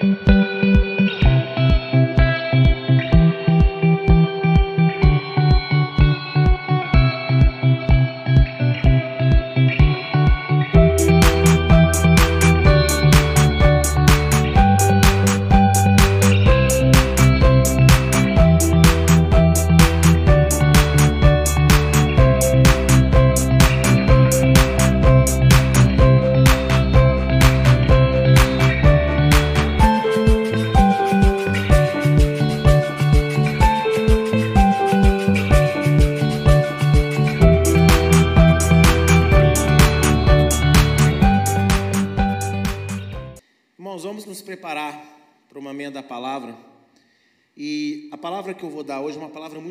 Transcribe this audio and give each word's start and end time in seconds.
que 0.00 0.39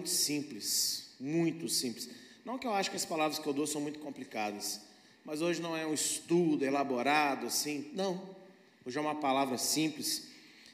muito 0.10 0.16
simples, 0.16 1.10
muito 1.20 1.70
simples. 1.70 2.10
Não 2.44 2.58
que 2.58 2.66
eu 2.66 2.74
acho 2.74 2.90
que 2.90 2.96
as 2.96 3.06
palavras 3.06 3.38
que 3.38 3.46
eu 3.46 3.54
dou 3.54 3.68
são 3.68 3.80
muito 3.80 4.00
complicadas, 4.00 4.82
mas 5.24 5.42
hoje 5.42 5.62
não 5.62 5.78
é 5.78 5.86
um 5.86 5.94
estudo 5.94 6.66
elaborado 6.66 7.46
assim, 7.46 7.92
não. 7.94 8.36
Hoje 8.84 8.98
é 8.98 9.02
uma 9.02 9.14
palavra 9.14 9.58
simples 9.58 10.30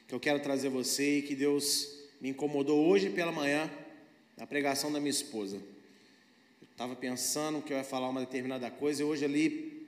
que 0.08 0.14
eu 0.14 0.20
quero 0.20 0.40
trazer 0.40 0.68
a 0.68 0.70
você 0.70 1.18
e 1.18 1.22
que 1.22 1.34
Deus 1.34 1.86
me 2.18 2.30
incomodou 2.30 2.86
hoje 2.86 3.10
pela 3.10 3.30
manhã 3.30 3.70
na 4.38 4.46
pregação 4.46 4.90
da 4.90 4.98
minha 4.98 5.10
esposa. 5.10 5.56
Eu 5.56 6.68
estava 6.72 6.96
pensando 6.96 7.60
que 7.60 7.74
eu 7.74 7.76
ia 7.76 7.84
falar 7.84 8.08
uma 8.08 8.20
determinada 8.20 8.70
coisa 8.70 9.02
e 9.02 9.04
hoje 9.04 9.24
ali 9.24 9.86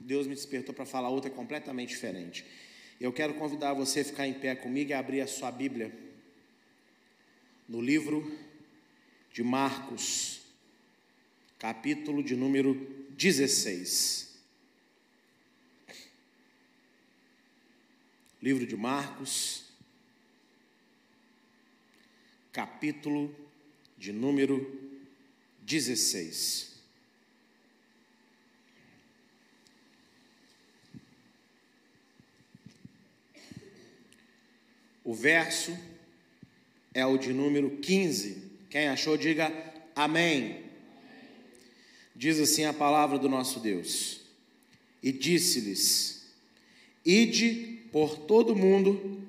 Deus 0.00 0.26
me 0.26 0.34
despertou 0.34 0.74
para 0.74 0.86
falar 0.86 1.10
outra 1.10 1.30
completamente 1.30 1.90
diferente. 1.90 2.44
Eu 2.98 3.12
quero 3.12 3.34
convidar 3.34 3.74
você 3.74 4.00
a 4.00 4.04
ficar 4.04 4.26
em 4.26 4.32
pé 4.32 4.54
comigo 4.54 4.92
e 4.92 4.94
abrir 4.94 5.20
a 5.20 5.26
sua 5.26 5.50
Bíblia 5.50 5.92
no 7.68 7.80
livro 7.80 8.41
de 9.32 9.42
Marcos, 9.42 10.42
capítulo 11.58 12.22
de 12.22 12.36
número 12.36 12.74
16. 13.16 14.30
Livro 18.42 18.66
de 18.66 18.76
Marcos, 18.76 19.64
capítulo 22.52 23.34
de 23.96 24.12
número 24.12 25.00
16. 25.62 26.72
O 35.04 35.14
verso 35.14 35.76
é 36.92 37.06
o 37.06 37.16
de 37.16 37.32
número 37.32 37.78
15. 37.78 38.51
Quem 38.72 38.88
achou, 38.88 39.18
diga 39.18 39.52
amém. 39.94 40.62
Diz 42.16 42.40
assim 42.40 42.64
a 42.64 42.72
palavra 42.72 43.18
do 43.18 43.28
nosso 43.28 43.60
Deus: 43.60 44.22
E 45.02 45.12
disse-lhes: 45.12 46.32
Ide 47.04 47.80
por 47.92 48.16
todo 48.20 48.56
mundo 48.56 49.20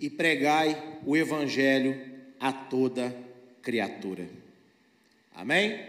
e 0.00 0.08
pregai 0.08 0.98
o 1.04 1.14
evangelho 1.14 2.00
a 2.40 2.50
toda 2.50 3.14
criatura. 3.60 4.26
Amém? 5.34 5.84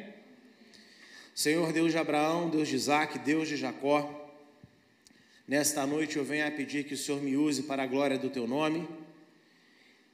Senhor 1.33 1.71
Deus 1.71 1.93
de 1.93 1.97
Abraão, 1.97 2.49
Deus 2.49 2.67
de 2.67 2.75
Isaac, 2.75 3.19
Deus 3.19 3.47
de 3.47 3.55
Jacó, 3.55 4.35
nesta 5.47 5.87
noite 5.87 6.17
eu 6.17 6.25
venho 6.25 6.45
a 6.45 6.51
pedir 6.51 6.83
que 6.83 6.93
o 6.93 6.97
Senhor 6.97 7.21
me 7.21 7.37
use 7.37 7.63
para 7.63 7.83
a 7.83 7.87
glória 7.87 8.17
do 8.17 8.29
teu 8.29 8.45
nome 8.45 8.85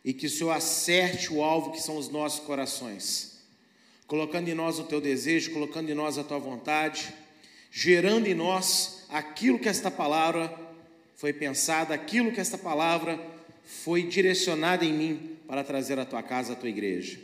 e 0.03 0.13
que 0.13 0.25
o 0.25 0.29
Senhor 0.29 0.51
acerte 0.51 1.33
o 1.33 1.43
alvo 1.43 1.71
que 1.71 1.81
são 1.81 1.97
os 1.97 2.09
nossos 2.09 2.39
corações, 2.39 3.39
colocando 4.07 4.47
em 4.49 4.53
nós 4.53 4.79
o 4.79 4.83
teu 4.83 4.99
desejo, 4.99 5.51
colocando 5.51 5.89
em 5.89 5.93
nós 5.93 6.17
a 6.17 6.23
tua 6.23 6.39
vontade, 6.39 7.13
gerando 7.71 8.27
em 8.27 8.33
nós 8.33 9.05
aquilo 9.09 9.59
que 9.59 9.69
esta 9.69 9.91
palavra 9.91 10.57
foi 11.15 11.33
pensada, 11.33 11.93
aquilo 11.93 12.31
que 12.31 12.39
esta 12.39 12.57
palavra 12.57 13.19
foi 13.63 14.03
direcionada 14.03 14.85
em 14.85 14.93
mim 14.93 15.37
para 15.47 15.63
trazer 15.63 15.99
à 15.99 16.05
tua 16.05 16.23
casa, 16.23 16.53
à 16.53 16.55
tua 16.55 16.69
igreja. 16.69 17.19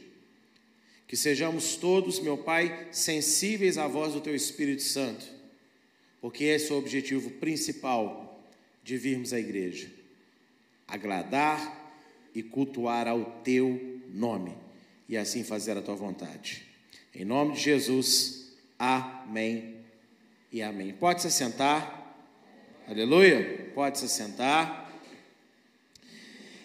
Que 1.07 1.15
sejamos 1.15 1.75
todos, 1.75 2.19
meu 2.19 2.37
Pai, 2.37 2.87
sensíveis 2.91 3.77
à 3.77 3.87
voz 3.87 4.13
do 4.13 4.21
teu 4.21 4.35
Espírito 4.35 4.83
Santo, 4.83 5.25
porque 6.19 6.43
esse 6.43 6.71
é 6.71 6.75
o 6.75 6.79
objetivo 6.79 7.29
principal 7.31 8.43
de 8.83 8.97
virmos 8.97 9.33
à 9.33 9.39
igreja 9.39 9.89
agradar 10.87 11.84
e 12.35 12.43
cultuar 12.43 13.07
ao 13.07 13.23
teu 13.43 14.01
nome, 14.13 14.55
e 15.07 15.15
assim 15.15 15.43
fazer 15.43 15.77
a 15.77 15.81
tua 15.81 15.95
vontade. 15.95 16.63
Em 17.13 17.23
nome 17.23 17.53
de 17.53 17.61
Jesus, 17.61 18.51
amém 18.77 19.77
e 20.51 20.61
amém. 20.61 20.91
Pode 20.91 21.21
se 21.21 21.31
sentar. 21.31 22.03
Aleluia. 22.87 23.71
Pode 23.73 23.97
se 23.99 24.09
sentar. 24.09 24.91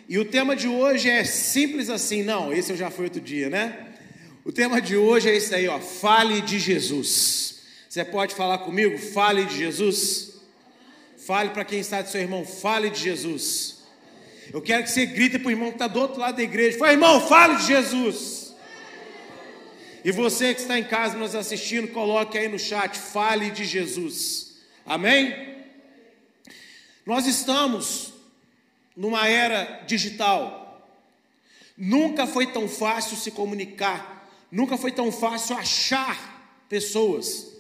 E 0.08 0.18
o 0.18 0.24
tema 0.24 0.56
de 0.56 0.66
hoje 0.66 1.08
é 1.08 1.22
simples 1.22 1.88
assim, 1.88 2.24
não, 2.24 2.52
esse 2.52 2.72
eu 2.72 2.76
já 2.76 2.90
fui 2.90 3.04
outro 3.04 3.20
dia, 3.20 3.48
né? 3.48 3.94
O 4.44 4.50
tema 4.50 4.80
de 4.80 4.96
hoje 4.96 5.30
é 5.30 5.36
esse 5.36 5.54
aí, 5.54 5.68
ó, 5.68 5.78
fale 5.78 6.40
de 6.40 6.58
Jesus. 6.58 7.60
Você 7.88 8.04
pode 8.04 8.34
falar 8.34 8.58
comigo? 8.58 8.98
Fale 8.98 9.44
de 9.44 9.56
Jesus. 9.56 10.40
Fale 11.16 11.50
para 11.50 11.64
quem 11.64 11.78
está 11.78 12.02
de 12.02 12.10
seu 12.10 12.20
irmão, 12.20 12.44
fale 12.44 12.90
de 12.90 13.00
Jesus. 13.00 13.79
Eu 14.52 14.60
quero 14.60 14.82
que 14.82 14.90
você 14.90 15.06
grite 15.06 15.38
para 15.38 15.48
o 15.48 15.50
irmão 15.50 15.68
que 15.68 15.76
está 15.76 15.86
do 15.86 16.00
outro 16.00 16.20
lado 16.20 16.36
da 16.36 16.42
igreja: 16.42 16.76
Fala, 16.76 16.92
irmão, 16.92 17.26
fale 17.26 17.56
de 17.56 17.66
Jesus. 17.66 18.52
E 20.04 20.10
você 20.10 20.54
que 20.54 20.60
está 20.60 20.78
em 20.78 20.84
casa 20.84 21.16
nos 21.16 21.34
assistindo, 21.34 21.88
coloque 21.88 22.36
aí 22.36 22.48
no 22.48 22.58
chat: 22.58 22.98
fale 22.98 23.50
de 23.50 23.64
Jesus. 23.64 24.56
Amém? 24.84 25.50
Nós 27.06 27.26
estamos 27.26 28.12
numa 28.96 29.28
era 29.28 29.82
digital. 29.86 30.58
Nunca 31.76 32.26
foi 32.26 32.46
tão 32.48 32.68
fácil 32.68 33.16
se 33.16 33.30
comunicar, 33.30 34.28
nunca 34.50 34.76
foi 34.76 34.90
tão 34.90 35.12
fácil 35.12 35.56
achar 35.56 36.64
pessoas. 36.68 37.50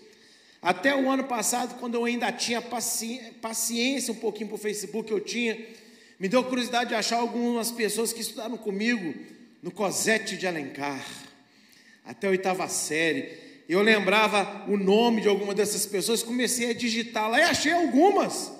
Até 0.60 0.94
o 0.94 1.10
ano 1.10 1.24
passado, 1.24 1.78
quando 1.78 1.94
eu 1.94 2.04
ainda 2.04 2.30
tinha 2.30 2.60
paciência 2.60 4.12
um 4.12 4.16
pouquinho 4.16 4.48
para 4.48 4.56
o 4.56 4.58
Facebook, 4.58 5.10
eu 5.10 5.20
tinha 5.20 5.56
me 6.20 6.28
deu 6.28 6.44
curiosidade 6.44 6.90
de 6.90 6.94
achar 6.94 7.16
algumas 7.16 7.70
pessoas 7.70 8.12
que 8.12 8.20
estudaram 8.20 8.58
comigo 8.58 9.14
no 9.62 9.70
Cosete 9.70 10.36
de 10.36 10.46
Alencar, 10.46 11.02
até 12.04 12.26
a 12.26 12.30
oitava 12.30 12.68
série. 12.68 13.38
Eu 13.66 13.80
lembrava 13.80 14.66
o 14.68 14.76
nome 14.76 15.22
de 15.22 15.28
alguma 15.28 15.54
dessas 15.54 15.86
pessoas, 15.86 16.22
comecei 16.22 16.70
a 16.70 16.74
digitar 16.74 17.30
lá 17.30 17.38
e 17.38 17.44
achei 17.44 17.72
algumas. 17.72 18.52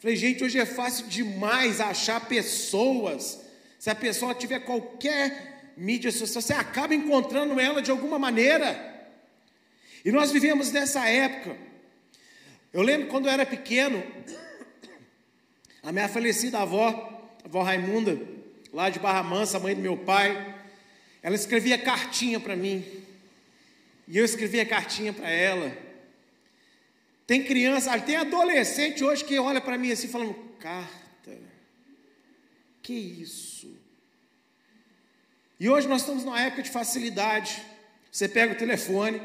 Falei, 0.00 0.16
gente, 0.16 0.42
hoje 0.42 0.58
é 0.58 0.66
fácil 0.66 1.06
demais 1.06 1.80
achar 1.80 2.26
pessoas. 2.26 3.40
Se 3.78 3.88
a 3.88 3.94
pessoa 3.94 4.34
tiver 4.34 4.58
qualquer 4.60 5.72
mídia 5.76 6.10
social, 6.10 6.42
você 6.42 6.52
acaba 6.52 6.96
encontrando 6.96 7.60
ela 7.60 7.80
de 7.80 7.92
alguma 7.92 8.18
maneira. 8.18 8.92
E 10.04 10.10
nós 10.10 10.32
vivemos 10.32 10.72
nessa 10.72 11.08
época. 11.08 11.56
Eu 12.72 12.82
lembro 12.82 13.06
quando 13.06 13.26
eu 13.26 13.32
era 13.32 13.46
pequeno, 13.46 14.02
a 15.84 15.92
minha 15.92 16.08
falecida 16.08 16.58
avó, 16.60 16.88
a 17.44 17.46
avó 17.46 17.62
Raimunda, 17.62 18.18
lá 18.72 18.88
de 18.88 18.98
Barra 18.98 19.22
Mansa, 19.22 19.60
mãe 19.60 19.74
do 19.74 19.82
meu 19.82 19.98
pai, 19.98 20.54
ela 21.22 21.34
escrevia 21.34 21.76
cartinha 21.76 22.40
para 22.40 22.56
mim. 22.56 22.84
E 24.08 24.16
eu 24.16 24.24
escrevia 24.24 24.64
cartinha 24.64 25.12
para 25.12 25.28
ela. 25.28 25.76
Tem 27.26 27.44
criança, 27.44 27.98
tem 28.00 28.16
adolescente 28.16 29.04
hoje 29.04 29.24
que 29.24 29.38
olha 29.38 29.60
para 29.60 29.76
mim 29.76 29.90
assim 29.90 30.08
falando: 30.08 30.34
carta, 30.58 31.38
que 32.82 32.92
isso? 32.92 33.70
E 35.60 35.68
hoje 35.68 35.86
nós 35.86 36.00
estamos 36.00 36.24
numa 36.24 36.40
época 36.40 36.62
de 36.62 36.70
facilidade. 36.70 37.62
Você 38.10 38.28
pega 38.28 38.54
o 38.54 38.56
telefone, 38.56 39.20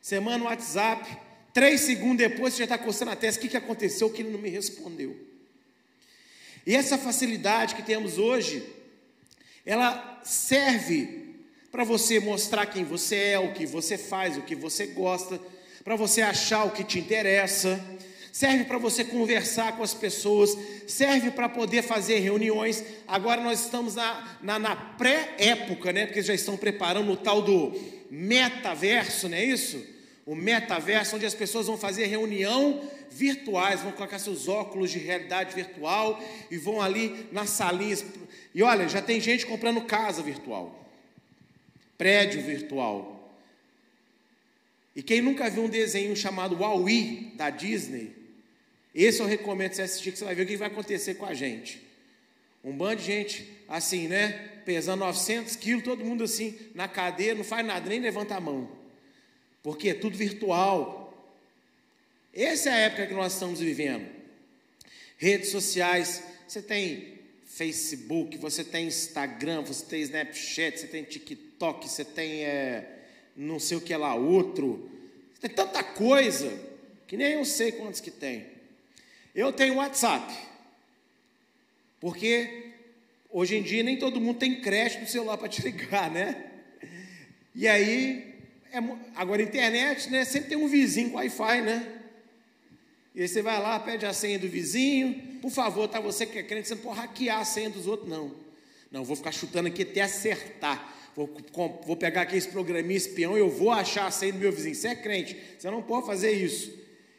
você 0.00 0.18
manda 0.18 0.44
um 0.44 0.46
WhatsApp, 0.46 1.04
três 1.52 1.82
segundos 1.82 2.18
depois 2.18 2.54
você 2.54 2.58
já 2.58 2.64
está 2.64 2.78
coçando 2.78 3.12
a 3.12 3.16
testa: 3.16 3.38
o 3.38 3.42
que, 3.42 3.48
que 3.48 3.56
aconteceu 3.56 4.10
que 4.10 4.22
ele 4.22 4.30
não 4.30 4.40
me 4.40 4.48
respondeu? 4.48 5.27
E 6.68 6.76
essa 6.76 6.98
facilidade 6.98 7.74
que 7.74 7.82
temos 7.82 8.18
hoje, 8.18 8.62
ela 9.64 10.20
serve 10.22 11.34
para 11.72 11.82
você 11.82 12.20
mostrar 12.20 12.66
quem 12.66 12.84
você 12.84 13.16
é, 13.16 13.38
o 13.38 13.54
que 13.54 13.64
você 13.64 13.96
faz, 13.96 14.36
o 14.36 14.42
que 14.42 14.54
você 14.54 14.88
gosta, 14.88 15.40
para 15.82 15.96
você 15.96 16.20
achar 16.20 16.64
o 16.64 16.70
que 16.70 16.84
te 16.84 16.98
interessa. 16.98 17.82
serve 18.30 18.64
para 18.64 18.76
você 18.76 19.02
conversar 19.02 19.78
com 19.78 19.82
as 19.82 19.94
pessoas, 19.94 20.54
serve 20.86 21.30
para 21.30 21.48
poder 21.48 21.80
fazer 21.80 22.18
reuniões. 22.18 22.84
Agora 23.06 23.40
nós 23.42 23.64
estamos 23.64 23.94
na, 23.94 24.38
na, 24.42 24.58
na 24.58 24.76
pré-época, 24.76 25.90
né? 25.90 26.04
Porque 26.04 26.20
já 26.20 26.34
estão 26.34 26.54
preparando 26.54 27.10
o 27.10 27.16
tal 27.16 27.40
do 27.40 27.72
metaverso, 28.10 29.26
não 29.26 29.38
é 29.38 29.44
isso? 29.46 29.82
O 30.28 30.34
metaverso, 30.34 31.16
onde 31.16 31.24
as 31.24 31.32
pessoas 31.32 31.68
vão 31.68 31.78
fazer 31.78 32.04
reunião 32.04 32.86
virtuais, 33.10 33.80
vão 33.80 33.92
colocar 33.92 34.18
seus 34.18 34.46
óculos 34.46 34.90
de 34.90 34.98
realidade 34.98 35.54
virtual 35.54 36.22
e 36.50 36.58
vão 36.58 36.82
ali 36.82 37.26
nas 37.32 37.48
salinhas. 37.48 38.04
E 38.54 38.62
olha, 38.62 38.86
já 38.90 39.00
tem 39.00 39.22
gente 39.22 39.46
comprando 39.46 39.80
casa 39.80 40.22
virtual, 40.22 40.86
prédio 41.96 42.42
virtual. 42.42 43.32
E 44.94 45.02
quem 45.02 45.22
nunca 45.22 45.48
viu 45.48 45.62
um 45.62 45.68
desenho 45.68 46.14
chamado 46.14 46.56
Wall-E 46.56 47.32
da 47.34 47.48
Disney, 47.48 48.14
esse 48.94 49.20
eu 49.20 49.26
recomendo 49.26 49.72
você 49.72 49.80
assistir, 49.80 50.12
que 50.12 50.18
você 50.18 50.26
vai 50.26 50.34
ver 50.34 50.42
o 50.42 50.46
que 50.46 50.58
vai 50.58 50.68
acontecer 50.68 51.14
com 51.14 51.24
a 51.24 51.32
gente. 51.32 51.82
Um 52.62 52.76
bando 52.76 52.96
de 52.96 53.06
gente 53.06 53.50
assim, 53.66 54.08
né? 54.08 54.32
Pesando 54.66 55.00
900 55.00 55.56
quilos, 55.56 55.84
todo 55.84 56.04
mundo 56.04 56.24
assim, 56.24 56.54
na 56.74 56.86
cadeira, 56.86 57.34
não 57.34 57.44
faz 57.44 57.66
nada, 57.66 57.88
nem 57.88 57.98
levanta 57.98 58.34
a 58.34 58.40
mão. 58.40 58.76
Porque 59.68 59.90
é 59.90 59.94
tudo 59.94 60.16
virtual. 60.16 61.12
Essa 62.32 62.70
é 62.70 62.72
a 62.72 62.76
época 62.86 63.06
que 63.06 63.12
nós 63.12 63.34
estamos 63.34 63.60
vivendo. 63.60 64.08
Redes 65.18 65.50
sociais, 65.50 66.22
você 66.46 66.62
tem 66.62 67.18
Facebook, 67.44 68.38
você 68.38 68.64
tem 68.64 68.86
Instagram, 68.86 69.60
você 69.60 69.84
tem 69.84 70.00
Snapchat, 70.00 70.80
você 70.80 70.86
tem 70.86 71.04
TikTok, 71.04 71.86
você 71.86 72.02
tem 72.02 72.44
é, 72.46 72.98
não 73.36 73.60
sei 73.60 73.76
o 73.76 73.80
que 73.82 73.94
lá 73.94 74.14
outro. 74.14 74.90
Tem 75.38 75.50
tanta 75.50 75.82
coisa 75.82 76.50
que 77.06 77.18
nem 77.18 77.34
eu 77.34 77.44
sei 77.44 77.70
quantos 77.70 78.00
que 78.00 78.10
tem. 78.10 78.46
Eu 79.34 79.52
tenho 79.52 79.74
WhatsApp. 79.74 80.34
Porque 82.00 82.72
hoje 83.28 83.56
em 83.56 83.62
dia 83.62 83.82
nem 83.82 83.98
todo 83.98 84.18
mundo 84.18 84.38
tem 84.38 84.62
crédito 84.62 85.02
no 85.02 85.06
celular 85.06 85.36
para 85.36 85.46
te 85.46 85.60
ligar, 85.68 86.10
né? 86.10 86.52
E 87.54 87.68
aí, 87.68 88.37
é, 88.72 88.78
agora 89.16 89.42
internet, 89.42 90.10
né? 90.10 90.24
Sempre 90.24 90.50
tem 90.50 90.58
um 90.58 90.68
vizinho 90.68 91.10
com 91.10 91.16
Wi-Fi, 91.16 91.62
né? 91.62 91.94
E 93.14 93.22
aí 93.22 93.28
você 93.28 93.42
vai 93.42 93.60
lá, 93.60 93.80
pede 93.80 94.06
a 94.06 94.12
senha 94.12 94.38
do 94.38 94.48
vizinho. 94.48 95.38
Por 95.40 95.50
favor, 95.50 95.88
tá? 95.88 96.00
Você 96.00 96.26
que 96.26 96.38
é 96.38 96.42
crente, 96.42 96.68
você 96.68 96.74
não 96.74 96.82
pode 96.82 97.00
hackear 97.00 97.40
a 97.40 97.44
senha 97.44 97.70
dos 97.70 97.86
outros, 97.86 98.08
não. 98.08 98.32
Não, 98.90 99.04
vou 99.04 99.16
ficar 99.16 99.32
chutando 99.32 99.68
aqui 99.68 99.82
até 99.82 100.02
acertar. 100.02 100.96
Vou, 101.16 101.28
vou 101.84 101.96
pegar 101.96 102.22
aqui 102.22 102.36
esse 102.36 102.48
programinha 102.48 102.96
espião 102.96 103.36
e 103.36 103.40
eu 103.40 103.50
vou 103.50 103.72
achar 103.72 104.06
a 104.06 104.10
senha 104.10 104.32
do 104.32 104.38
meu 104.38 104.52
vizinho. 104.52 104.74
Você 104.74 104.88
é 104.88 104.94
crente, 104.94 105.36
você 105.58 105.70
não 105.70 105.82
pode 105.82 106.06
fazer 106.06 106.30
isso. 106.30 106.72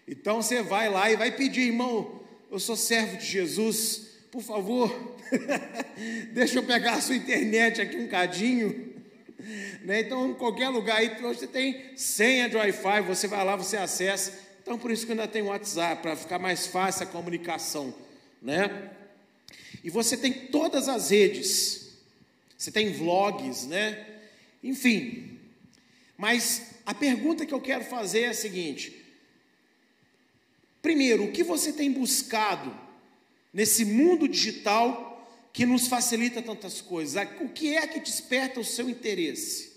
Então 0.07 0.41
você 0.41 0.61
vai 0.61 0.89
lá 0.89 1.11
e 1.11 1.15
vai 1.15 1.31
pedir, 1.31 1.63
irmão, 1.63 2.21
eu 2.49 2.59
sou 2.59 2.75
servo 2.75 3.17
de 3.17 3.25
Jesus, 3.25 4.07
por 4.31 4.41
favor, 4.41 5.17
deixa 6.31 6.59
eu 6.59 6.63
pegar 6.63 6.93
a 6.93 7.01
sua 7.01 7.15
internet 7.15 7.81
aqui 7.81 7.97
um 7.97 8.07
cadinho. 8.07 8.88
Né? 9.83 10.01
Então, 10.01 10.31
em 10.31 10.33
qualquer 10.33 10.67
lugar 10.67 10.97
aí, 10.97 11.15
você 11.21 11.47
tem 11.47 11.95
senha 11.95 12.49
de 12.49 12.57
Wi-Fi, 12.57 13.01
você 13.01 13.25
vai 13.25 13.43
lá, 13.45 13.55
você 13.55 13.77
acessa 13.77 14.49
então, 14.69 14.77
por 14.77 14.91
isso 14.91 15.03
que 15.03 15.13
ainda 15.13 15.27
tenho 15.27 15.47
WhatsApp, 15.47 15.99
para 15.99 16.15
ficar 16.15 16.37
mais 16.37 16.67
fácil 16.67 17.01
a 17.01 17.07
comunicação, 17.07 17.91
né? 18.39 18.91
E 19.83 19.89
você 19.89 20.15
tem 20.15 20.31
todas 20.31 20.87
as 20.87 21.09
redes, 21.09 21.97
você 22.55 22.71
tem 22.71 22.93
vlogs, 22.93 23.65
né? 23.65 24.19
Enfim, 24.63 25.39
mas 26.15 26.75
a 26.85 26.93
pergunta 26.93 27.47
que 27.47 27.53
eu 27.53 27.59
quero 27.59 27.83
fazer 27.83 28.21
é 28.21 28.27
a 28.27 28.33
seguinte: 28.35 29.03
primeiro, 30.83 31.23
o 31.23 31.31
que 31.31 31.43
você 31.43 31.73
tem 31.73 31.91
buscado 31.91 32.71
nesse 33.51 33.83
mundo 33.83 34.27
digital 34.27 35.08
que 35.51 35.65
nos 35.65 35.87
facilita 35.87 36.41
tantas 36.41 36.81
coisas? 36.81 37.27
O 37.41 37.49
que 37.49 37.75
é 37.75 37.87
que 37.87 37.99
desperta 37.99 38.59
o 38.59 38.65
seu 38.65 38.89
interesse? 38.89 39.69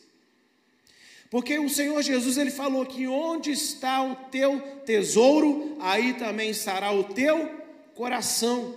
Porque 1.30 1.58
o 1.58 1.68
Senhor 1.68 2.02
Jesus 2.02 2.36
ele 2.36 2.50
falou 2.50 2.84
que 2.84 3.06
onde 3.06 3.50
está 3.50 4.02
o 4.02 4.14
teu 4.30 4.60
tesouro, 4.84 5.78
aí 5.80 6.12
também 6.12 6.50
estará 6.50 6.92
o 6.92 7.04
teu 7.04 7.50
coração. 7.94 8.74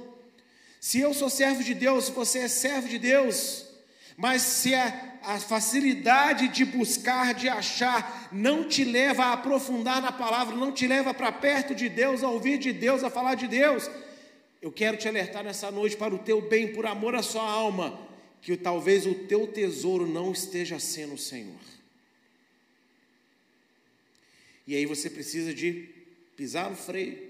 Se 0.80 1.00
eu 1.00 1.14
sou 1.14 1.30
servo 1.30 1.64
de 1.64 1.74
Deus, 1.74 2.06
se 2.06 2.12
você 2.12 2.40
é 2.40 2.48
servo 2.48 2.88
de 2.88 2.98
Deus, 2.98 3.66
mas 4.16 4.42
se 4.42 4.74
a, 4.74 5.18
a 5.24 5.40
facilidade 5.40 6.48
de 6.48 6.64
buscar, 6.64 7.34
de 7.34 7.50
achar, 7.50 8.30
não 8.32 8.64
te 8.64 8.86
leva 8.86 9.26
a 9.26 9.34
aprofundar 9.34 10.02
na 10.02 10.12
palavra, 10.12 10.56
não 10.56 10.72
te 10.72 10.88
leva 10.88 11.14
para 11.14 11.32
perto 11.34 11.76
de 11.76 11.90
Deus, 11.90 12.24
a 12.24 12.30
ouvir 12.30 12.58
de 12.58 12.72
Deus, 12.72 13.04
a 13.04 13.10
falar 13.10 13.36
de 13.36 13.48
Deus, 13.48 13.90
eu 14.66 14.72
quero 14.72 14.98
te 14.98 15.08
alertar 15.08 15.44
nessa 15.44 15.70
noite 15.70 15.96
para 15.96 16.16
o 16.16 16.18
teu 16.18 16.42
bem, 16.42 16.74
por 16.74 16.88
amor 16.88 17.14
à 17.14 17.22
sua 17.22 17.48
alma, 17.48 18.02
que 18.42 18.58
talvez 18.58 19.06
o 19.06 19.14
teu 19.14 19.46
tesouro 19.46 20.08
não 20.08 20.32
esteja 20.32 20.80
sendo 20.80 21.14
o 21.14 21.20
Senhor. 21.20 21.60
E 24.66 24.76
aí 24.76 24.88
você 24.88 25.08
precisa 25.08 25.54
de 25.54 25.88
pisar 26.36 26.72
no 26.72 26.76
freio 26.76 27.30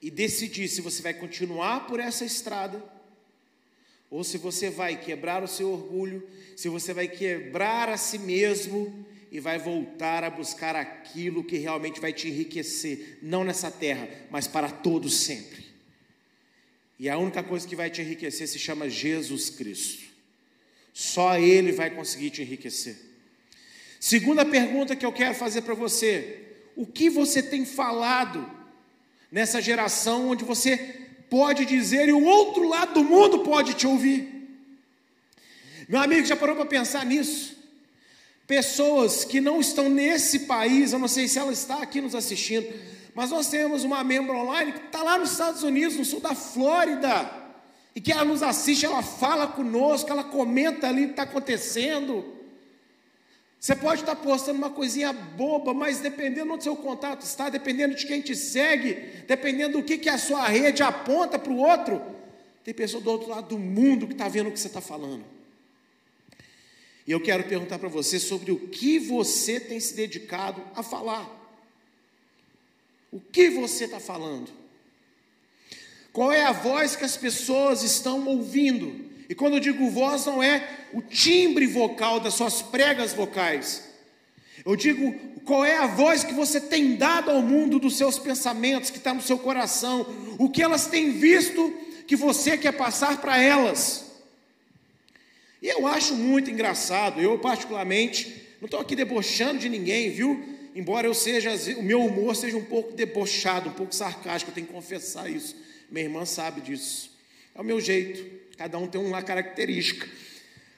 e 0.00 0.08
decidir 0.08 0.68
se 0.68 0.80
você 0.80 1.02
vai 1.02 1.12
continuar 1.12 1.88
por 1.88 1.98
essa 1.98 2.24
estrada 2.24 2.80
ou 4.08 4.22
se 4.22 4.38
você 4.38 4.70
vai 4.70 4.96
quebrar 4.96 5.42
o 5.42 5.48
seu 5.48 5.72
orgulho, 5.72 6.24
se 6.54 6.68
você 6.68 6.94
vai 6.94 7.08
quebrar 7.08 7.88
a 7.88 7.96
si 7.96 8.20
mesmo 8.20 9.04
e 9.28 9.40
vai 9.40 9.58
voltar 9.58 10.22
a 10.22 10.30
buscar 10.30 10.76
aquilo 10.76 11.42
que 11.42 11.58
realmente 11.58 12.00
vai 12.00 12.12
te 12.12 12.28
enriquecer, 12.28 13.18
não 13.20 13.42
nessa 13.42 13.72
terra, 13.72 14.08
mas 14.30 14.46
para 14.46 14.70
todos 14.70 15.12
sempre. 15.12 15.65
E 16.98 17.08
a 17.08 17.18
única 17.18 17.42
coisa 17.42 17.66
que 17.66 17.76
vai 17.76 17.90
te 17.90 18.00
enriquecer 18.00 18.48
se 18.48 18.58
chama 18.58 18.88
Jesus 18.88 19.50
Cristo. 19.50 20.04
Só 20.92 21.38
Ele 21.38 21.72
vai 21.72 21.90
conseguir 21.90 22.30
te 22.30 22.42
enriquecer. 22.42 22.96
Segunda 24.00 24.44
pergunta 24.44 24.96
que 24.96 25.04
eu 25.04 25.12
quero 25.12 25.34
fazer 25.34 25.62
para 25.62 25.74
você: 25.74 26.40
o 26.74 26.86
que 26.86 27.10
você 27.10 27.42
tem 27.42 27.64
falado 27.64 28.50
nessa 29.30 29.60
geração 29.60 30.28
onde 30.28 30.44
você 30.44 30.76
pode 31.28 31.66
dizer 31.66 32.08
e 32.08 32.12
o 32.12 32.24
outro 32.24 32.68
lado 32.68 32.94
do 32.94 33.04
mundo 33.04 33.40
pode 33.40 33.74
te 33.74 33.86
ouvir? 33.86 34.36
Meu 35.88 36.00
amigo, 36.00 36.26
já 36.26 36.34
parou 36.34 36.56
para 36.56 36.66
pensar 36.66 37.04
nisso? 37.04 37.56
Pessoas 38.46 39.24
que 39.24 39.40
não 39.40 39.60
estão 39.60 39.88
nesse 39.88 40.40
país, 40.40 40.92
eu 40.92 40.98
não 40.98 41.08
sei 41.08 41.28
se 41.28 41.38
ela 41.38 41.52
está 41.52 41.82
aqui 41.82 42.00
nos 42.00 42.14
assistindo, 42.14 42.66
mas 43.16 43.30
nós 43.30 43.48
temos 43.48 43.82
uma 43.82 44.04
membro 44.04 44.36
online 44.36 44.72
que 44.72 44.86
está 44.88 45.02
lá 45.02 45.16
nos 45.16 45.32
Estados 45.32 45.62
Unidos, 45.62 45.96
no 45.96 46.04
sul 46.04 46.20
da 46.20 46.34
Flórida, 46.34 47.32
e 47.94 48.00
que 48.00 48.12
ela 48.12 48.26
nos 48.26 48.42
assiste, 48.42 48.84
ela 48.84 49.02
fala 49.02 49.46
conosco, 49.46 50.10
ela 50.10 50.22
comenta 50.22 50.86
ali 50.86 51.04
o 51.04 51.06
que 51.06 51.12
está 51.12 51.22
acontecendo. 51.22 52.22
Você 53.58 53.74
pode 53.74 54.02
estar 54.02 54.16
postando 54.16 54.58
uma 54.58 54.68
coisinha 54.68 55.14
boba, 55.14 55.72
mas 55.72 55.98
dependendo 56.00 56.54
do 56.58 56.62
seu 56.62 56.76
contato 56.76 57.22
está, 57.22 57.48
dependendo 57.48 57.94
de 57.94 58.06
quem 58.06 58.20
te 58.20 58.36
segue, 58.36 59.24
dependendo 59.26 59.78
do 59.78 59.82
que, 59.82 59.96
que 59.96 60.10
a 60.10 60.18
sua 60.18 60.46
rede 60.46 60.82
aponta 60.82 61.38
para 61.38 61.50
o 61.50 61.56
outro, 61.56 62.02
tem 62.62 62.74
pessoa 62.74 63.02
do 63.02 63.10
outro 63.10 63.30
lado 63.30 63.48
do 63.48 63.58
mundo 63.58 64.06
que 64.06 64.12
está 64.12 64.28
vendo 64.28 64.50
o 64.50 64.52
que 64.52 64.60
você 64.60 64.66
está 64.66 64.82
falando. 64.82 65.24
E 67.06 67.12
eu 67.12 67.20
quero 67.22 67.44
perguntar 67.44 67.78
para 67.78 67.88
você 67.88 68.20
sobre 68.20 68.52
o 68.52 68.68
que 68.68 68.98
você 68.98 69.58
tem 69.58 69.80
se 69.80 69.94
dedicado 69.94 70.62
a 70.74 70.82
falar. 70.82 71.35
O 73.10 73.20
que 73.20 73.50
você 73.50 73.84
está 73.84 74.00
falando? 74.00 74.50
Qual 76.12 76.32
é 76.32 76.44
a 76.44 76.52
voz 76.52 76.96
que 76.96 77.04
as 77.04 77.16
pessoas 77.16 77.82
estão 77.82 78.26
ouvindo? 78.26 79.04
E 79.28 79.34
quando 79.34 79.54
eu 79.54 79.60
digo 79.60 79.90
voz, 79.90 80.24
não 80.24 80.42
é 80.42 80.86
o 80.92 81.02
timbre 81.02 81.66
vocal 81.66 82.20
das 82.20 82.34
suas 82.34 82.62
pregas 82.62 83.12
vocais. 83.12 83.84
Eu 84.64 84.74
digo 84.76 85.14
qual 85.44 85.64
é 85.64 85.76
a 85.76 85.86
voz 85.86 86.24
que 86.24 86.32
você 86.32 86.60
tem 86.60 86.96
dado 86.96 87.30
ao 87.30 87.42
mundo 87.42 87.78
dos 87.78 87.96
seus 87.96 88.18
pensamentos, 88.18 88.90
que 88.90 88.98
está 88.98 89.12
no 89.12 89.20
seu 89.20 89.38
coração, 89.38 90.06
o 90.38 90.48
que 90.48 90.62
elas 90.62 90.86
têm 90.86 91.12
visto 91.12 91.72
que 92.06 92.16
você 92.16 92.56
quer 92.56 92.72
passar 92.72 93.20
para 93.20 93.40
elas. 93.40 94.06
E 95.60 95.68
eu 95.68 95.86
acho 95.86 96.14
muito 96.14 96.50
engraçado, 96.50 97.20
eu 97.20 97.38
particularmente, 97.38 98.56
não 98.60 98.66
estou 98.66 98.80
aqui 98.80 98.96
debochando 98.96 99.58
de 99.58 99.68
ninguém, 99.68 100.10
viu? 100.10 100.55
Embora 100.76 101.06
eu 101.06 101.14
seja, 101.14 101.50
o 101.78 101.82
meu 101.82 102.04
humor 102.04 102.36
seja 102.36 102.54
um 102.54 102.64
pouco 102.66 102.92
debochado, 102.92 103.70
um 103.70 103.72
pouco 103.72 103.94
sarcástico, 103.94 104.50
eu 104.50 104.54
tenho 104.54 104.66
que 104.66 104.74
confessar 104.74 105.26
isso. 105.26 105.56
Minha 105.90 106.04
irmã 106.04 106.26
sabe 106.26 106.60
disso. 106.60 107.10
É 107.54 107.60
o 107.62 107.64
meu 107.64 107.80
jeito. 107.80 108.22
Cada 108.58 108.76
um 108.76 108.86
tem 108.86 109.00
uma 109.00 109.22
característica. 109.22 110.06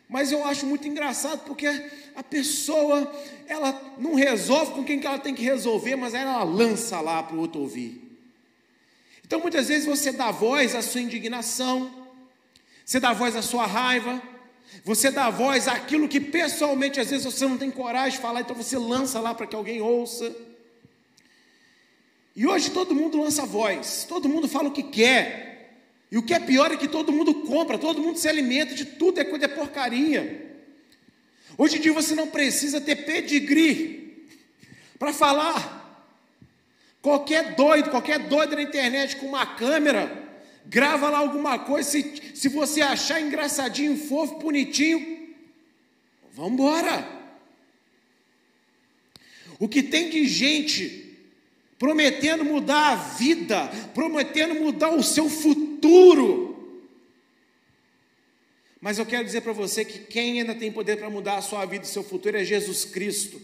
Mas 0.08 0.30
eu 0.30 0.44
acho 0.44 0.66
muito 0.66 0.86
engraçado 0.86 1.44
porque 1.44 1.66
a 2.14 2.22
pessoa, 2.22 3.12
ela 3.48 3.96
não 3.98 4.14
resolve 4.14 4.70
com 4.70 4.84
quem 4.84 5.00
que 5.00 5.06
ela 5.06 5.18
tem 5.18 5.34
que 5.34 5.42
resolver, 5.42 5.96
mas 5.96 6.14
ela 6.14 6.44
lança 6.44 7.00
lá 7.00 7.20
para 7.20 7.34
o 7.34 7.40
outro 7.40 7.60
ouvir. 7.60 8.00
Então 9.26 9.40
muitas 9.40 9.66
vezes 9.66 9.84
você 9.84 10.12
dá 10.12 10.30
voz 10.30 10.76
à 10.76 10.80
sua 10.80 11.00
indignação, 11.00 11.92
você 12.84 13.00
dá 13.00 13.12
voz 13.12 13.34
à 13.34 13.42
sua 13.42 13.66
raiva, 13.66 14.22
você 14.84 15.10
dá 15.10 15.30
voz 15.30 15.68
àquilo 15.68 16.08
que 16.08 16.20
pessoalmente 16.20 17.00
às 17.00 17.10
vezes 17.10 17.24
você 17.24 17.46
não 17.46 17.58
tem 17.58 17.70
coragem 17.70 18.12
de 18.12 18.22
falar, 18.22 18.40
então 18.40 18.56
você 18.56 18.76
lança 18.76 19.20
lá 19.20 19.34
para 19.34 19.46
que 19.46 19.56
alguém 19.56 19.80
ouça. 19.80 20.34
E 22.34 22.46
hoje 22.46 22.70
todo 22.70 22.94
mundo 22.94 23.20
lança 23.20 23.44
voz, 23.44 24.06
todo 24.08 24.28
mundo 24.28 24.48
fala 24.48 24.68
o 24.68 24.72
que 24.72 24.82
quer. 24.82 25.48
E 26.10 26.16
o 26.16 26.22
que 26.22 26.32
é 26.32 26.40
pior 26.40 26.72
é 26.72 26.76
que 26.76 26.88
todo 26.88 27.12
mundo 27.12 27.34
compra, 27.34 27.76
todo 27.76 28.00
mundo 28.00 28.18
se 28.18 28.28
alimenta 28.28 28.74
de 28.74 28.84
tudo, 28.84 29.20
é 29.20 29.24
coisa 29.24 29.44
é 29.44 29.48
porcaria. 29.48 30.48
Hoje 31.56 31.76
em 31.76 31.80
dia 31.80 31.92
você 31.92 32.14
não 32.14 32.28
precisa 32.28 32.80
ter 32.80 33.04
pedigree 33.04 34.26
para 34.98 35.12
falar. 35.12 35.78
Qualquer 37.02 37.54
doido, 37.54 37.90
qualquer 37.90 38.18
doido 38.20 38.56
na 38.56 38.62
internet 38.62 39.16
com 39.16 39.26
uma 39.26 39.44
câmera, 39.44 40.27
grava 40.66 41.08
lá 41.08 41.18
alguma 41.18 41.58
coisa. 41.58 41.90
Se, 41.90 42.32
se 42.34 42.48
você 42.48 42.80
achar 42.80 43.20
engraçadinho, 43.20 43.96
fofo, 43.96 44.38
bonitinho, 44.38 45.28
vamos 46.32 46.52
embora. 46.52 47.18
O 49.58 49.68
que 49.68 49.82
tem 49.82 50.10
de 50.10 50.26
gente 50.26 51.16
prometendo 51.78 52.44
mudar 52.44 52.92
a 52.92 52.96
vida, 52.96 53.68
prometendo 53.94 54.54
mudar 54.54 54.90
o 54.90 55.02
seu 55.02 55.28
futuro. 55.28 56.48
Mas 58.80 58.98
eu 58.98 59.06
quero 59.06 59.24
dizer 59.24 59.40
para 59.40 59.52
você 59.52 59.84
que 59.84 60.00
quem 60.00 60.40
ainda 60.40 60.54
tem 60.54 60.70
poder 60.70 60.96
para 60.96 61.10
mudar 61.10 61.36
a 61.36 61.42
sua 61.42 61.64
vida 61.64 61.84
e 61.84 61.88
seu 61.88 62.04
futuro 62.04 62.36
é 62.36 62.44
Jesus 62.44 62.84
Cristo. 62.84 63.40